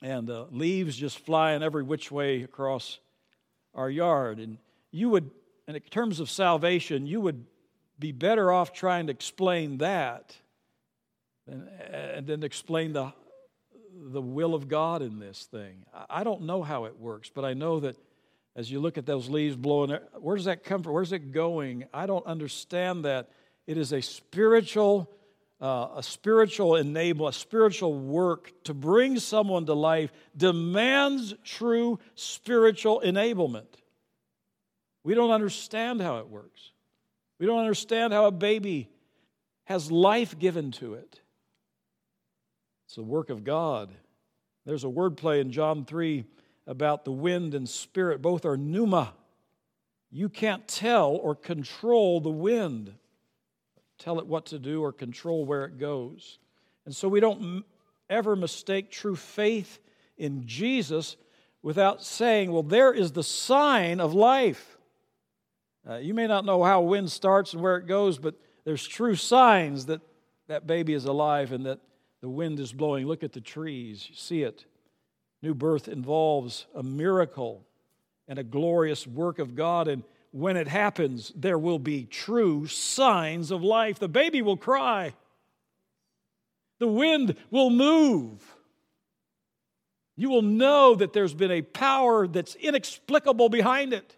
And 0.02 0.30
uh, 0.30 0.46
leaves 0.52 0.96
just 0.96 1.18
flying 1.20 1.64
every 1.64 1.82
which 1.82 2.12
way 2.12 2.44
across 2.44 3.00
our 3.78 3.90
yard. 3.90 4.40
And 4.40 4.58
you 4.92 5.10
would, 5.10 5.30
in 5.68 5.80
terms 5.80 6.20
of 6.20 6.30
salvation, 6.30 7.06
you 7.06 7.22
would 7.22 7.46
be 8.00 8.12
better 8.12 8.52
off 8.52 8.74
trying 8.74 9.08
to 9.08 9.12
explain 9.12 9.78
that 9.78 10.36
and, 11.48 11.70
and 11.90 12.28
then 12.28 12.44
explain 12.44 12.94
the, 12.94 13.14
the 13.94 14.22
will 14.22 14.54
of 14.54 14.68
God 14.68 15.02
in 15.02 15.20
this 15.20 15.48
thing. 15.50 15.86
I 16.10 16.24
don't 16.24 16.42
know 16.42 16.62
how 16.62 16.86
it 16.86 17.00
works, 17.00 17.32
but 17.34 17.46
I 17.46 17.54
know 17.54 17.80
that 17.80 17.96
as 18.56 18.72
you 18.72 18.80
look 18.80 18.98
at 18.98 19.06
those 19.06 19.30
leaves 19.30 19.56
blowing, 19.56 19.98
where 20.20 20.36
does 20.36 20.46
that 20.46 20.64
come 20.64 20.84
from? 20.84 20.94
Where's 20.94 21.14
it 21.14 21.32
going? 21.32 21.86
I 21.94 22.08
don't 22.08 22.26
understand 22.26 23.06
that. 23.06 23.30
It 23.68 23.78
is 23.78 23.94
a 23.94 24.02
spiritual, 24.02 25.10
uh, 25.60 25.90
a 25.96 26.04
spiritual 26.04 26.76
enable, 26.76 27.28
a 27.28 27.34
spiritual 27.34 27.94
work 27.94 28.52
to 28.66 28.74
bring 28.74 29.20
someone 29.20 29.66
to 29.66 29.74
life 29.74 30.12
demands 30.36 31.34
true 31.44 32.00
spiritual 32.16 33.02
enablement. 33.04 33.68
We 35.04 35.16
don't 35.16 35.32
understand 35.32 36.02
how 36.02 36.20
it 36.20 36.28
works. 36.28 36.72
We 37.40 37.46
don't 37.46 37.60
understand 37.60 38.14
how 38.14 38.26
a 38.26 38.32
baby 38.32 38.90
has 39.66 39.92
life 39.92 40.38
given 40.38 40.72
to 40.74 40.94
it. 40.96 41.22
It's 42.86 42.96
the 42.96 43.04
work 43.04 43.30
of 43.30 43.44
God. 43.44 43.94
There's 44.66 44.84
a 44.84 44.88
wordplay 44.88 45.42
in 45.42 45.52
John 45.52 45.86
3 45.86 46.26
about 46.68 47.06
the 47.06 47.12
wind 47.12 47.54
and 47.54 47.68
spirit. 47.68 48.22
Both 48.22 48.46
are 48.46 48.58
pneuma. 48.58 49.14
You 50.12 50.30
can't 50.30 50.68
tell 50.68 51.12
or 51.12 51.36
control 51.36 52.22
the 52.22 52.30
wind, 52.30 52.94
tell 53.98 54.20
it 54.20 54.28
what 54.28 54.48
to 54.48 54.60
do 54.60 54.82
or 54.84 54.92
control 54.92 55.46
where 55.46 55.66
it 55.66 55.78
goes. 55.78 56.40
And 56.86 56.96
so 56.96 57.08
we 57.08 57.20
don't 57.20 57.64
ever 58.10 58.36
mistake 58.36 58.92
true 58.92 59.16
faith 59.16 59.80
in 60.18 60.46
Jesus 60.48 61.18
without 61.62 62.04
saying, 62.04 62.52
well, 62.52 62.64
there 62.64 62.94
is 62.94 63.12
the 63.12 63.24
sign 63.24 64.00
of 64.00 64.14
life. 64.14 64.78
Uh, 65.90 65.98
you 65.98 66.14
may 66.14 66.28
not 66.28 66.46
know 66.46 66.64
how 66.64 66.82
wind 66.82 67.12
starts 67.12 67.54
and 67.54 67.62
where 67.62 67.78
it 67.78 67.88
goes, 67.88 68.18
but 68.18 68.36
there's 68.66 68.88
true 68.88 69.16
signs 69.16 69.86
that 69.86 70.02
that 70.48 70.66
baby 70.66 70.94
is 70.94 71.06
alive 71.06 71.52
and 71.52 71.66
that 71.66 71.80
the 72.22 72.30
wind 72.30 72.60
is 72.60 72.74
blowing. 72.74 73.06
Look 73.06 73.24
at 73.24 73.34
the 73.34 73.42
trees, 73.42 74.08
you 74.10 74.16
see 74.16 74.44
it. 74.44 74.66
New 75.42 75.54
birth 75.54 75.88
involves 75.88 76.66
a 76.74 76.82
miracle 76.82 77.66
and 78.28 78.40
a 78.40 78.44
glorious 78.44 79.06
work 79.06 79.40
of 79.40 79.56
God. 79.56 79.88
And 79.88 80.04
when 80.32 80.58
it 80.58 80.68
happens, 80.68 81.32
there 81.36 81.58
will 81.58 81.80
be 81.80 82.06
true 82.06 82.68
signs 82.68 83.52
of 83.52 83.64
life. 83.64 84.00
The 84.00 84.08
baby 84.08 84.42
will 84.42 84.58
cry, 84.58 85.14
the 86.80 86.88
wind 86.88 87.36
will 87.52 87.70
move. 87.70 88.44
You 90.20 90.30
will 90.30 90.42
know 90.42 90.96
that 90.96 91.14
there's 91.14 91.36
been 91.36 91.52
a 91.52 91.62
power 91.62 92.28
that's 92.28 92.56
inexplicable 92.56 93.50
behind 93.50 93.94
it. 93.94 94.16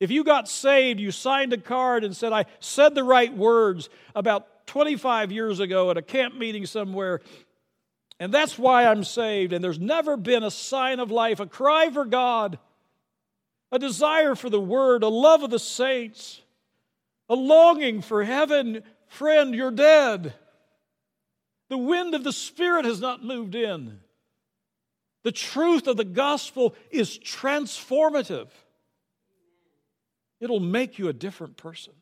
If 0.00 0.10
you 0.10 0.24
got 0.24 0.48
saved, 0.48 0.98
you 0.98 1.12
signed 1.12 1.52
a 1.52 1.58
card 1.58 2.02
and 2.02 2.16
said, 2.16 2.32
I 2.32 2.46
said 2.58 2.96
the 2.96 3.04
right 3.04 3.32
words 3.32 3.88
about 4.16 4.66
25 4.66 5.30
years 5.30 5.60
ago 5.60 5.92
at 5.92 5.96
a 5.96 6.02
camp 6.02 6.34
meeting 6.34 6.66
somewhere, 6.66 7.20
and 8.18 8.34
that's 8.34 8.58
why 8.58 8.86
I'm 8.86 9.04
saved. 9.04 9.52
And 9.52 9.62
there's 9.62 9.78
never 9.78 10.16
been 10.16 10.42
a 10.42 10.50
sign 10.50 10.98
of 10.98 11.12
life, 11.12 11.38
a 11.38 11.46
cry 11.46 11.90
for 11.90 12.04
God, 12.04 12.58
a 13.72 13.78
desire 13.78 14.34
for 14.34 14.50
the 14.50 14.60
Word, 14.60 15.02
a 15.02 15.08
love 15.08 15.42
of 15.42 15.50
the 15.50 15.58
saints, 15.58 16.42
a 17.28 17.34
longing 17.34 18.02
for 18.02 18.22
heaven. 18.22 18.82
Friend, 19.08 19.54
you're 19.54 19.70
dead. 19.70 20.34
The 21.70 21.78
wind 21.78 22.14
of 22.14 22.22
the 22.22 22.34
Spirit 22.34 22.84
has 22.84 23.00
not 23.00 23.24
moved 23.24 23.54
in. 23.54 23.98
The 25.24 25.32
truth 25.32 25.86
of 25.86 25.96
the 25.96 26.04
gospel 26.04 26.74
is 26.90 27.18
transformative. 27.18 28.48
It'll 30.38 30.60
make 30.60 30.98
you 30.98 31.08
a 31.08 31.14
different 31.14 31.56
person. 31.56 31.94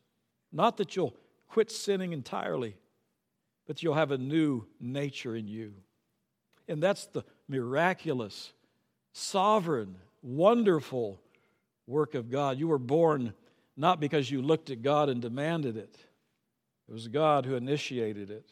Not 0.51 0.77
that 0.77 0.95
you'll 0.95 1.15
quit 1.47 1.71
sinning 1.71 2.11
entirely, 2.11 2.75
but 3.65 3.81
you'll 3.81 3.93
have 3.93 4.11
a 4.11 4.17
new 4.17 4.65
nature 4.79 5.35
in 5.35 5.47
you. 5.47 5.73
And 6.67 6.83
that's 6.83 7.05
the 7.05 7.23
miraculous, 7.47 8.51
sovereign, 9.13 9.95
wonderful 10.21 11.19
work 11.87 12.15
of 12.15 12.29
God. 12.29 12.57
You 12.57 12.67
were 12.67 12.77
born 12.77 13.33
not 13.77 13.99
because 13.99 14.29
you 14.29 14.41
looked 14.41 14.69
at 14.69 14.81
God 14.81 15.09
and 15.09 15.21
demanded 15.21 15.77
it, 15.77 15.95
it 16.87 16.93
was 16.93 17.07
God 17.07 17.45
who 17.45 17.55
initiated 17.55 18.29
it. 18.29 18.49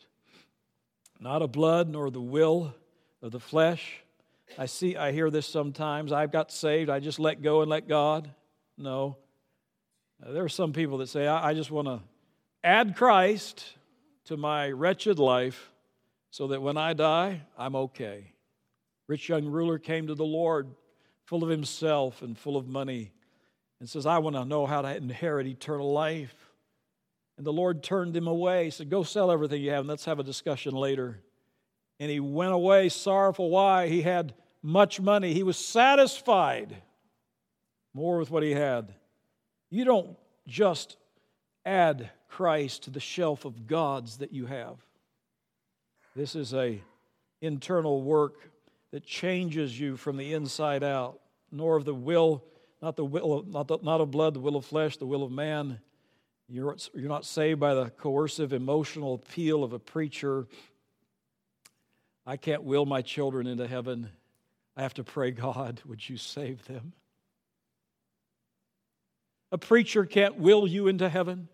Not 1.19 1.41
of 1.41 1.51
blood 1.51 1.89
nor 1.89 2.09
the 2.09 2.21
will 2.21 2.73
of 3.21 3.31
the 3.31 3.39
flesh. 3.39 4.01
I 4.57 4.65
see, 4.65 4.95
I 4.95 5.11
hear 5.11 5.29
this 5.29 5.45
sometimes. 5.45 6.13
I've 6.13 6.31
got 6.31 6.51
saved, 6.51 6.89
I 6.89 6.99
just 6.99 7.19
let 7.19 7.41
go 7.41 7.61
and 7.61 7.69
let 7.69 7.87
God. 7.87 8.31
No. 8.77 9.17
There 10.25 10.43
are 10.43 10.49
some 10.49 10.73
people 10.73 10.97
that 10.99 11.07
say, 11.07 11.27
I, 11.27 11.49
I 11.49 11.53
just 11.53 11.71
want 11.71 11.87
to 11.87 12.01
add 12.63 12.95
Christ 12.95 13.65
to 14.25 14.37
my 14.37 14.69
wretched 14.69 15.19
life 15.19 15.71
so 16.31 16.47
that 16.47 16.61
when 16.61 16.77
I 16.77 16.93
die, 16.93 17.41
I'm 17.57 17.75
okay. 17.75 18.33
Rich 19.07 19.29
young 19.29 19.45
ruler 19.45 19.79
came 19.79 20.07
to 20.07 20.15
the 20.15 20.25
Lord 20.25 20.69
full 21.25 21.43
of 21.43 21.49
himself 21.49 22.21
and 22.21 22.37
full 22.37 22.57
of 22.57 22.67
money 22.67 23.11
and 23.79 23.89
says, 23.89 24.05
I 24.05 24.17
want 24.17 24.35
to 24.35 24.45
know 24.45 24.65
how 24.65 24.81
to 24.81 24.95
inherit 24.95 25.47
eternal 25.47 25.91
life. 25.91 26.35
And 27.37 27.45
the 27.45 27.53
Lord 27.53 27.81
turned 27.81 28.15
him 28.15 28.27
away. 28.27 28.65
He 28.65 28.71
said, 28.71 28.89
Go 28.89 29.03
sell 29.03 29.31
everything 29.31 29.61
you 29.61 29.71
have 29.71 29.81
and 29.81 29.89
let's 29.89 30.05
have 30.05 30.19
a 30.19 30.23
discussion 30.23 30.73
later. 30.73 31.19
And 31.99 32.11
he 32.11 32.19
went 32.19 32.51
away 32.51 32.89
sorrowful. 32.89 33.49
Why? 33.49 33.87
He 33.87 34.01
had 34.01 34.33
much 34.61 34.99
money. 34.99 35.33
He 35.33 35.43
was 35.43 35.57
satisfied 35.57 36.75
more 37.93 38.17
with 38.17 38.29
what 38.29 38.43
he 38.43 38.51
had. 38.51 38.93
You 39.69 39.85
don't 39.85 40.17
just 40.47 40.97
add 41.65 42.09
Christ 42.27 42.83
to 42.83 42.89
the 42.89 42.99
shelf 42.99 43.45
of 43.45 43.67
gods 43.67 44.17
that 44.17 44.33
you 44.33 44.45
have. 44.45 44.77
This 46.15 46.35
is 46.35 46.53
a 46.53 46.81
internal 47.41 48.01
work 48.01 48.49
that 48.91 49.05
changes 49.05 49.79
you 49.79 49.95
from 49.95 50.17
the 50.17 50.33
inside 50.33 50.83
out, 50.83 51.19
nor 51.51 51.75
of 51.77 51.85
the 51.85 51.93
will, 51.93 52.43
not 52.81 52.95
the 52.95 53.05
will, 53.05 53.39
of, 53.39 53.47
not, 53.47 53.67
the, 53.67 53.77
not 53.81 54.01
of 54.01 54.11
blood, 54.11 54.33
the 54.33 54.39
will 54.39 54.55
of 54.55 54.65
flesh, 54.65 54.97
the 54.97 55.05
will 55.05 55.23
of 55.23 55.31
man. 55.31 55.79
You're, 56.47 56.75
you're 56.93 57.09
not 57.09 57.25
saved 57.25 57.59
by 57.59 57.73
the 57.73 57.89
coercive 57.89 58.53
emotional 58.53 59.15
appeal 59.15 59.63
of 59.63 59.73
a 59.73 59.79
preacher. 59.79 60.47
I 62.25 62.37
can't 62.37 62.63
will 62.63 62.85
my 62.85 63.01
children 63.01 63.47
into 63.47 63.67
heaven. 63.67 64.09
I 64.77 64.81
have 64.81 64.93
to 64.95 65.03
pray, 65.03 65.31
God, 65.31 65.81
would 65.85 66.07
you 66.07 66.17
save 66.17 66.65
them? 66.65 66.93
A 69.51 69.57
preacher 69.57 70.05
can't 70.05 70.37
will 70.37 70.67
you 70.67 70.87
into 70.87 71.09
heaven. 71.09 71.49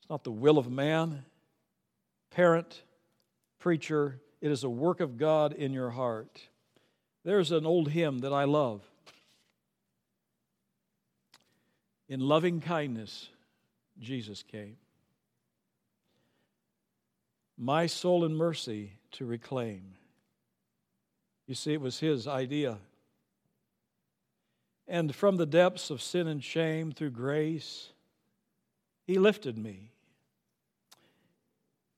It's 0.00 0.10
not 0.10 0.24
the 0.24 0.32
will 0.32 0.58
of 0.58 0.70
man, 0.70 1.24
parent, 2.30 2.82
preacher. 3.58 4.20
It 4.40 4.50
is 4.50 4.64
a 4.64 4.70
work 4.70 5.00
of 5.00 5.18
God 5.18 5.52
in 5.52 5.72
your 5.72 5.90
heart. 5.90 6.40
There's 7.28 7.52
an 7.52 7.66
old 7.66 7.90
hymn 7.90 8.20
that 8.20 8.32
I 8.32 8.44
love. 8.44 8.80
In 12.08 12.20
loving 12.20 12.62
kindness, 12.62 13.28
Jesus 14.00 14.42
came. 14.42 14.78
My 17.58 17.86
soul 17.86 18.24
in 18.24 18.34
mercy 18.34 18.92
to 19.10 19.26
reclaim. 19.26 19.92
You 21.46 21.54
see, 21.54 21.74
it 21.74 21.82
was 21.82 22.00
his 22.00 22.26
idea. 22.26 22.78
And 24.86 25.14
from 25.14 25.36
the 25.36 25.44
depths 25.44 25.90
of 25.90 26.00
sin 26.00 26.28
and 26.28 26.42
shame, 26.42 26.92
through 26.92 27.10
grace, 27.10 27.92
he 29.06 29.18
lifted 29.18 29.58
me. 29.58 29.90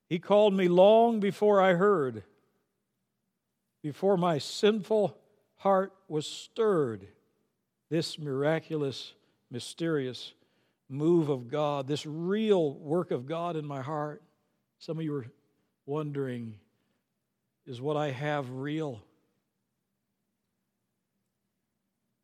He 0.08 0.18
called 0.18 0.54
me 0.54 0.66
long 0.66 1.20
before 1.20 1.60
I 1.60 1.74
heard, 1.74 2.24
before 3.80 4.16
my 4.16 4.38
sinful 4.38 5.18
heart 5.60 5.92
was 6.08 6.26
stirred. 6.26 7.06
This 7.90 8.18
miraculous, 8.18 9.12
mysterious 9.50 10.32
move 10.88 11.28
of 11.28 11.48
God, 11.48 11.86
this 11.86 12.06
real 12.06 12.74
work 12.74 13.10
of 13.10 13.26
God 13.26 13.56
in 13.56 13.66
my 13.66 13.82
heart. 13.82 14.22
Some 14.78 14.98
of 14.98 15.04
you 15.04 15.14
are 15.14 15.26
wondering 15.86 16.54
is 17.66 17.80
what 17.80 17.96
I 17.96 18.10
have 18.10 18.50
real? 18.50 19.02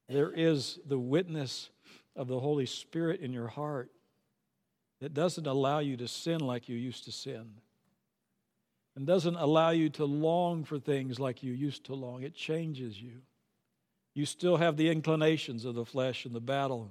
There 0.09 0.33
is 0.33 0.79
the 0.87 0.99
witness 0.99 1.69
of 2.17 2.29
the 2.29 2.41
Holy 2.41 2.67
Spirit 2.67 3.21
in 3.21 3.33
your 3.33 3.49
heart 3.49 3.91
that 5.01 5.13
doesn't 5.13 5.47
allow 5.47 5.81
you 5.81 5.97
to 5.99 6.09
sin 6.09 6.41
like 6.41 6.71
you 6.71 6.77
used 6.77 7.05
to 7.05 7.13
sin 7.13 7.51
and 8.97 9.07
doesn't 9.07 9.37
allow 9.37 9.71
you 9.71 9.91
to 9.91 10.07
long 10.07 10.65
for 10.65 10.79
things 10.79 11.21
like 11.21 11.43
you 11.43 11.53
used 11.53 11.85
to 11.85 11.95
long. 11.95 12.23
It 12.23 12.35
changes 12.35 13.01
you. 13.01 13.21
You 14.15 14.25
still 14.25 14.57
have 14.57 14.79
the 14.79 14.89
inclinations 14.89 15.67
of 15.67 15.75
the 15.75 15.85
flesh 15.85 16.25
and 16.25 16.35
the 16.35 16.41
battle. 16.41 16.91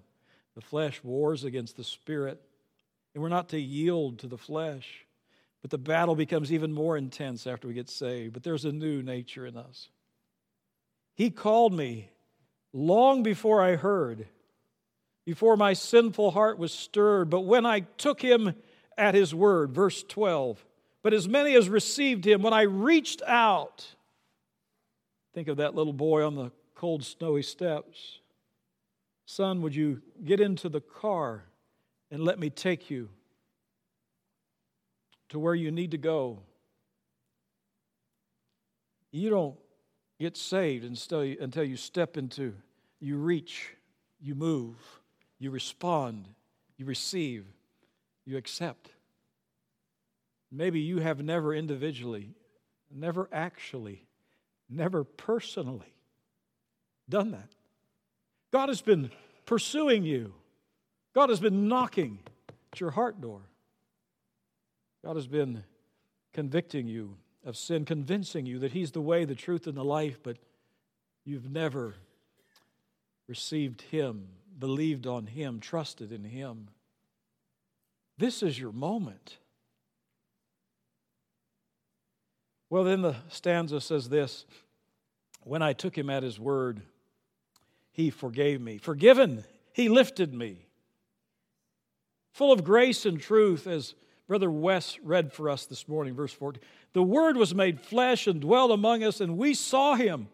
The 0.53 0.61
flesh 0.61 1.03
wars 1.03 1.43
against 1.43 1.75
the 1.75 1.83
spirit, 1.83 2.39
and 3.13 3.21
we're 3.21 3.29
not 3.29 3.49
to 3.49 3.59
yield 3.59 4.19
to 4.19 4.27
the 4.27 4.37
flesh. 4.37 5.05
But 5.61 5.71
the 5.71 5.77
battle 5.77 6.15
becomes 6.15 6.53
even 6.53 6.71
more 6.71 6.95
intense 6.95 7.47
after 7.47 7.67
we 7.67 7.73
get 7.73 7.89
saved. 7.89 8.33
But 8.33 8.43
there's 8.43 8.65
a 8.65 8.71
new 8.71 9.01
nature 9.01 9.47
in 9.47 9.57
us. 9.57 9.89
He 11.15 11.31
called 11.31 11.73
me 11.73 12.11
long 12.71 13.23
before 13.23 13.61
I 13.61 13.75
heard, 13.75 14.27
before 15.25 15.57
my 15.57 15.73
sinful 15.73 16.31
heart 16.31 16.59
was 16.59 16.71
stirred. 16.71 17.31
But 17.31 17.41
when 17.41 17.65
I 17.65 17.79
took 17.79 18.21
him 18.21 18.53
at 18.95 19.15
his 19.15 19.33
word, 19.33 19.73
verse 19.73 20.03
12, 20.03 20.63
but 21.05 21.13
as 21.13 21.29
many 21.29 21.53
as 21.53 21.69
received 21.69 22.25
him, 22.25 22.41
when 22.41 22.51
I 22.51 22.63
reached 22.63 23.21
out, 23.27 23.85
think 25.35 25.47
of 25.47 25.57
that 25.57 25.75
little 25.75 25.93
boy 25.93 26.25
on 26.25 26.33
the 26.33 26.51
cold, 26.73 27.03
snowy 27.03 27.43
steps. 27.43 28.21
Son, 29.27 29.61
would 29.61 29.75
you 29.75 30.01
get 30.23 30.39
into 30.39 30.67
the 30.67 30.81
car 30.81 31.43
and 32.09 32.23
let 32.23 32.39
me 32.39 32.49
take 32.49 32.89
you 32.89 33.09
to 35.29 35.37
where 35.37 35.53
you 35.53 35.69
need 35.69 35.91
to 35.91 35.99
go? 35.99 36.39
You 39.11 39.29
don't 39.29 39.57
get 40.19 40.35
saved 40.35 40.85
until 40.85 41.23
you, 41.23 41.77
step 41.77 42.17
into, 42.17 42.55
you 42.99 43.17
reach, 43.17 43.75
you 44.19 44.33
move, 44.33 44.75
you 45.37 45.51
respond, 45.51 46.27
you 46.77 46.85
receive, 46.85 47.45
you 48.25 48.37
accept. 48.37 48.94
Maybe 50.55 50.79
you 50.79 50.99
have 50.99 51.21
never 51.21 51.53
individually, 51.53 52.29
never 52.91 53.27
actually 53.31 54.05
never 54.69 55.03
personally 55.03 55.93
done 57.09 57.31
that. 57.31 57.49
God 58.51 58.69
has 58.69 58.81
been 58.81 59.11
pursuing 59.45 60.03
you, 60.03 60.33
God 61.13 61.29
has 61.29 61.39
been 61.39 61.67
knocking 61.67 62.19
at 62.73 62.79
your 62.79 62.91
heart 62.91 63.21
door. 63.21 63.41
God 65.03 65.15
has 65.15 65.27
been 65.27 65.63
convicting 66.33 66.87
you 66.87 67.15
of 67.45 67.55
sin, 67.55 67.85
convincing 67.85 68.45
you 68.45 68.59
that 68.59 68.71
He's 68.71 68.91
the 68.91 69.01
way, 69.01 69.23
the 69.23 69.35
truth, 69.35 69.67
and 69.67 69.77
the 69.77 69.83
life, 69.83 70.17
but 70.23 70.37
you've 71.23 71.49
never 71.49 71.93
received 73.27 73.83
Him, 73.83 74.29
believed 74.57 75.05
on 75.05 75.27
Him, 75.27 75.59
trusted 75.59 76.11
in 76.11 76.23
Him. 76.23 76.69
This 78.17 78.41
is 78.41 78.59
your 78.59 78.71
moment. 78.71 79.37
Well, 82.69 82.83
then 82.83 83.01
the 83.01 83.15
stanza 83.29 83.79
says 83.81 84.09
this 84.09 84.45
When 85.43 85.61
I 85.61 85.73
took 85.73 85.97
him 85.97 86.09
at 86.09 86.23
his 86.23 86.39
word, 86.39 86.81
he 87.91 88.09
forgave 88.09 88.61
me. 88.61 88.77
Forgiven, 88.77 89.43
he 89.73 89.89
lifted 89.89 90.33
me. 90.33 90.65
Full 92.33 92.51
of 92.51 92.63
grace 92.63 93.05
and 93.05 93.19
truth, 93.19 93.67
as 93.67 93.95
Brother 94.27 94.51
Wes 94.51 94.97
read 95.01 95.31
for 95.31 95.49
us 95.49 95.65
this 95.65 95.87
morning, 95.87 96.15
verse 96.15 96.33
14. 96.33 96.61
The 96.93 97.03
Word 97.03 97.37
was 97.37 97.53
made 97.53 97.79
flesh 97.79 98.27
and 98.27 98.41
dwelt 98.41 98.71
among 98.71 99.03
us, 99.03 99.21
and 99.21 99.37
we 99.37 99.53
saw 99.53 99.95
him. 99.95 100.27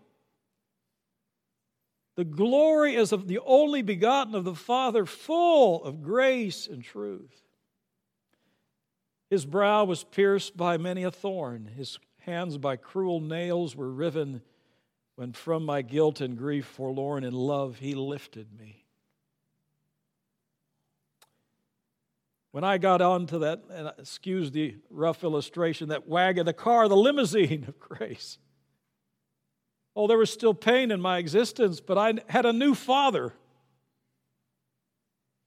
The 2.15 2.23
glory 2.23 2.95
as 2.95 3.11
of 3.11 3.27
the 3.27 3.39
only 3.45 3.81
begotten 3.81 4.33
of 4.33 4.43
the 4.43 4.55
Father, 4.55 5.05
full 5.05 5.83
of 5.83 6.01
grace 6.01 6.67
and 6.67 6.83
truth. 6.83 7.41
His 9.29 9.45
brow 9.45 9.85
was 9.85 10.03
pierced 10.03 10.57
by 10.57 10.77
many 10.77 11.03
a 11.03 11.11
thorn, 11.11 11.69
his 11.77 11.99
hands 12.21 12.57
by 12.57 12.75
cruel 12.75 13.19
nails 13.19 13.75
were 13.75 13.91
riven. 13.91 14.41
When 15.15 15.33
from 15.33 15.65
my 15.65 15.81
guilt 15.81 16.21
and 16.21 16.37
grief 16.37 16.65
forlorn 16.65 17.23
in 17.23 17.33
love, 17.33 17.77
he 17.79 17.93
lifted 17.93 18.47
me. 18.57 18.85
When 22.51 22.63
I 22.63 22.77
got 22.77 23.01
onto 23.01 23.39
that, 23.39 23.61
and 23.71 23.91
excuse 23.97 24.51
the 24.51 24.75
rough 24.89 25.23
illustration, 25.23 25.89
that 25.89 26.07
wagon, 26.07 26.45
the 26.45 26.53
car, 26.53 26.87
the 26.87 26.97
limousine 26.97 27.65
of 27.67 27.79
grace. 27.79 28.37
Oh, 29.95 30.07
there 30.07 30.17
was 30.17 30.31
still 30.31 30.53
pain 30.53 30.91
in 30.91 31.01
my 31.01 31.17
existence, 31.17 31.79
but 31.79 31.97
I 31.97 32.15
had 32.27 32.45
a 32.45 32.53
new 32.53 32.75
father, 32.75 33.33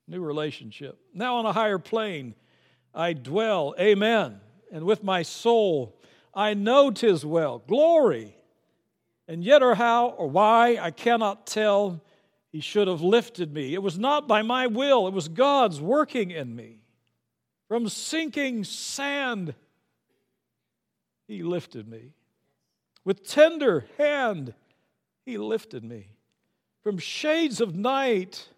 new 0.07 0.23
relationship. 0.23 0.99
Now 1.13 1.37
on 1.37 1.47
a 1.47 1.53
higher 1.53 1.79
plane, 1.79 2.35
I 2.95 3.13
dwell, 3.13 3.75
amen, 3.79 4.41
and 4.73 4.85
with 4.85 5.03
my 5.03 5.23
soul, 5.23 5.94
I 6.35 6.55
know 6.55 6.91
tis 6.91 7.25
well. 7.25 7.63
Glory. 7.67 8.37
And 9.27 9.43
yet, 9.43 9.63
or 9.63 9.75
how, 9.75 10.09
or 10.09 10.29
why, 10.29 10.79
I 10.81 10.91
cannot 10.91 11.47
tell. 11.47 12.03
He 12.53 12.61
should 12.61 12.87
have 12.89 13.01
lifted 13.01 13.53
me. 13.53 13.75
It 13.75 13.83
was 13.83 13.99
not 13.99 14.29
by 14.29 14.43
my 14.43 14.67
will, 14.67 15.09
it 15.09 15.13
was 15.15 15.29
God's 15.29 15.81
working 15.81 16.31
in 16.31 16.55
me. 16.55 16.79
From 17.69 17.89
sinking 17.89 18.65
sand, 18.65 19.55
He 21.27 21.43
lifted 21.43 21.89
me. 21.89 22.13
With 23.05 23.27
tender 23.27 23.87
hand, 23.99 24.55
He 25.25 25.39
lifted 25.39 25.83
me. 25.83 26.09
From 26.83 26.99
shades 26.99 27.61
of 27.61 27.75
night 27.75 28.49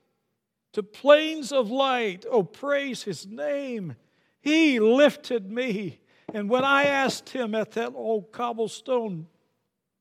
to 0.72 0.82
plains 0.82 1.52
of 1.52 1.70
light, 1.70 2.26
oh, 2.30 2.42
praise 2.42 3.04
His 3.04 3.26
name. 3.26 3.94
He 4.40 4.78
lifted 4.78 5.50
me. 5.50 6.00
And 6.34 6.50
when 6.50 6.64
I 6.64 6.84
asked 6.84 7.28
him 7.30 7.54
at 7.54 7.72
that 7.72 7.92
old 7.94 8.32
cobblestone 8.32 9.26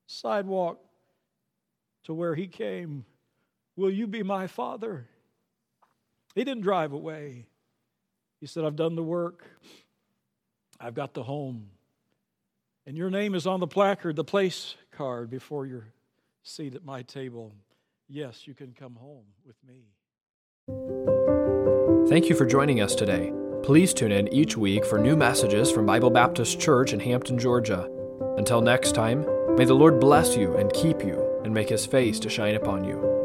sidewalk 0.06 0.78
to 2.04 2.14
where 2.14 2.34
he 2.34 2.46
came, 2.46 3.04
Will 3.76 3.90
you 3.90 4.06
be 4.06 4.22
my 4.22 4.46
father? 4.46 5.06
He 6.34 6.44
didn't 6.44 6.62
drive 6.62 6.92
away. 6.92 7.46
He 8.40 8.46
said, 8.46 8.64
I've 8.64 8.76
done 8.76 8.94
the 8.94 9.02
work, 9.02 9.44
I've 10.80 10.94
got 10.94 11.14
the 11.14 11.22
home. 11.22 11.70
And 12.86 12.96
your 12.96 13.10
name 13.10 13.34
is 13.34 13.46
on 13.46 13.60
the 13.60 13.66
placard, 13.66 14.16
the 14.16 14.24
place 14.24 14.76
card 14.92 15.28
before 15.28 15.66
your 15.66 15.88
seat 16.42 16.74
at 16.74 16.84
my 16.84 17.02
table. 17.02 17.52
Yes, 18.08 18.46
you 18.46 18.54
can 18.54 18.72
come 18.72 18.94
home 18.94 19.24
with 19.44 19.56
me. 19.66 19.82
Thank 22.08 22.28
you 22.28 22.36
for 22.36 22.46
joining 22.46 22.80
us 22.80 22.94
today. 22.94 23.32
Please 23.62 23.92
tune 23.92 24.12
in 24.12 24.32
each 24.32 24.56
week 24.56 24.84
for 24.84 24.98
new 24.98 25.16
messages 25.16 25.70
from 25.70 25.86
Bible 25.86 26.10
Baptist 26.10 26.60
Church 26.60 26.92
in 26.92 27.00
Hampton, 27.00 27.38
Georgia. 27.38 27.88
Until 28.36 28.60
next 28.60 28.92
time, 28.92 29.26
may 29.56 29.64
the 29.64 29.74
Lord 29.74 29.98
bless 29.98 30.36
you 30.36 30.56
and 30.56 30.72
keep 30.72 31.04
you 31.04 31.40
and 31.44 31.52
make 31.52 31.68
his 31.68 31.86
face 31.86 32.20
to 32.20 32.28
shine 32.28 32.54
upon 32.54 32.84
you. 32.84 33.15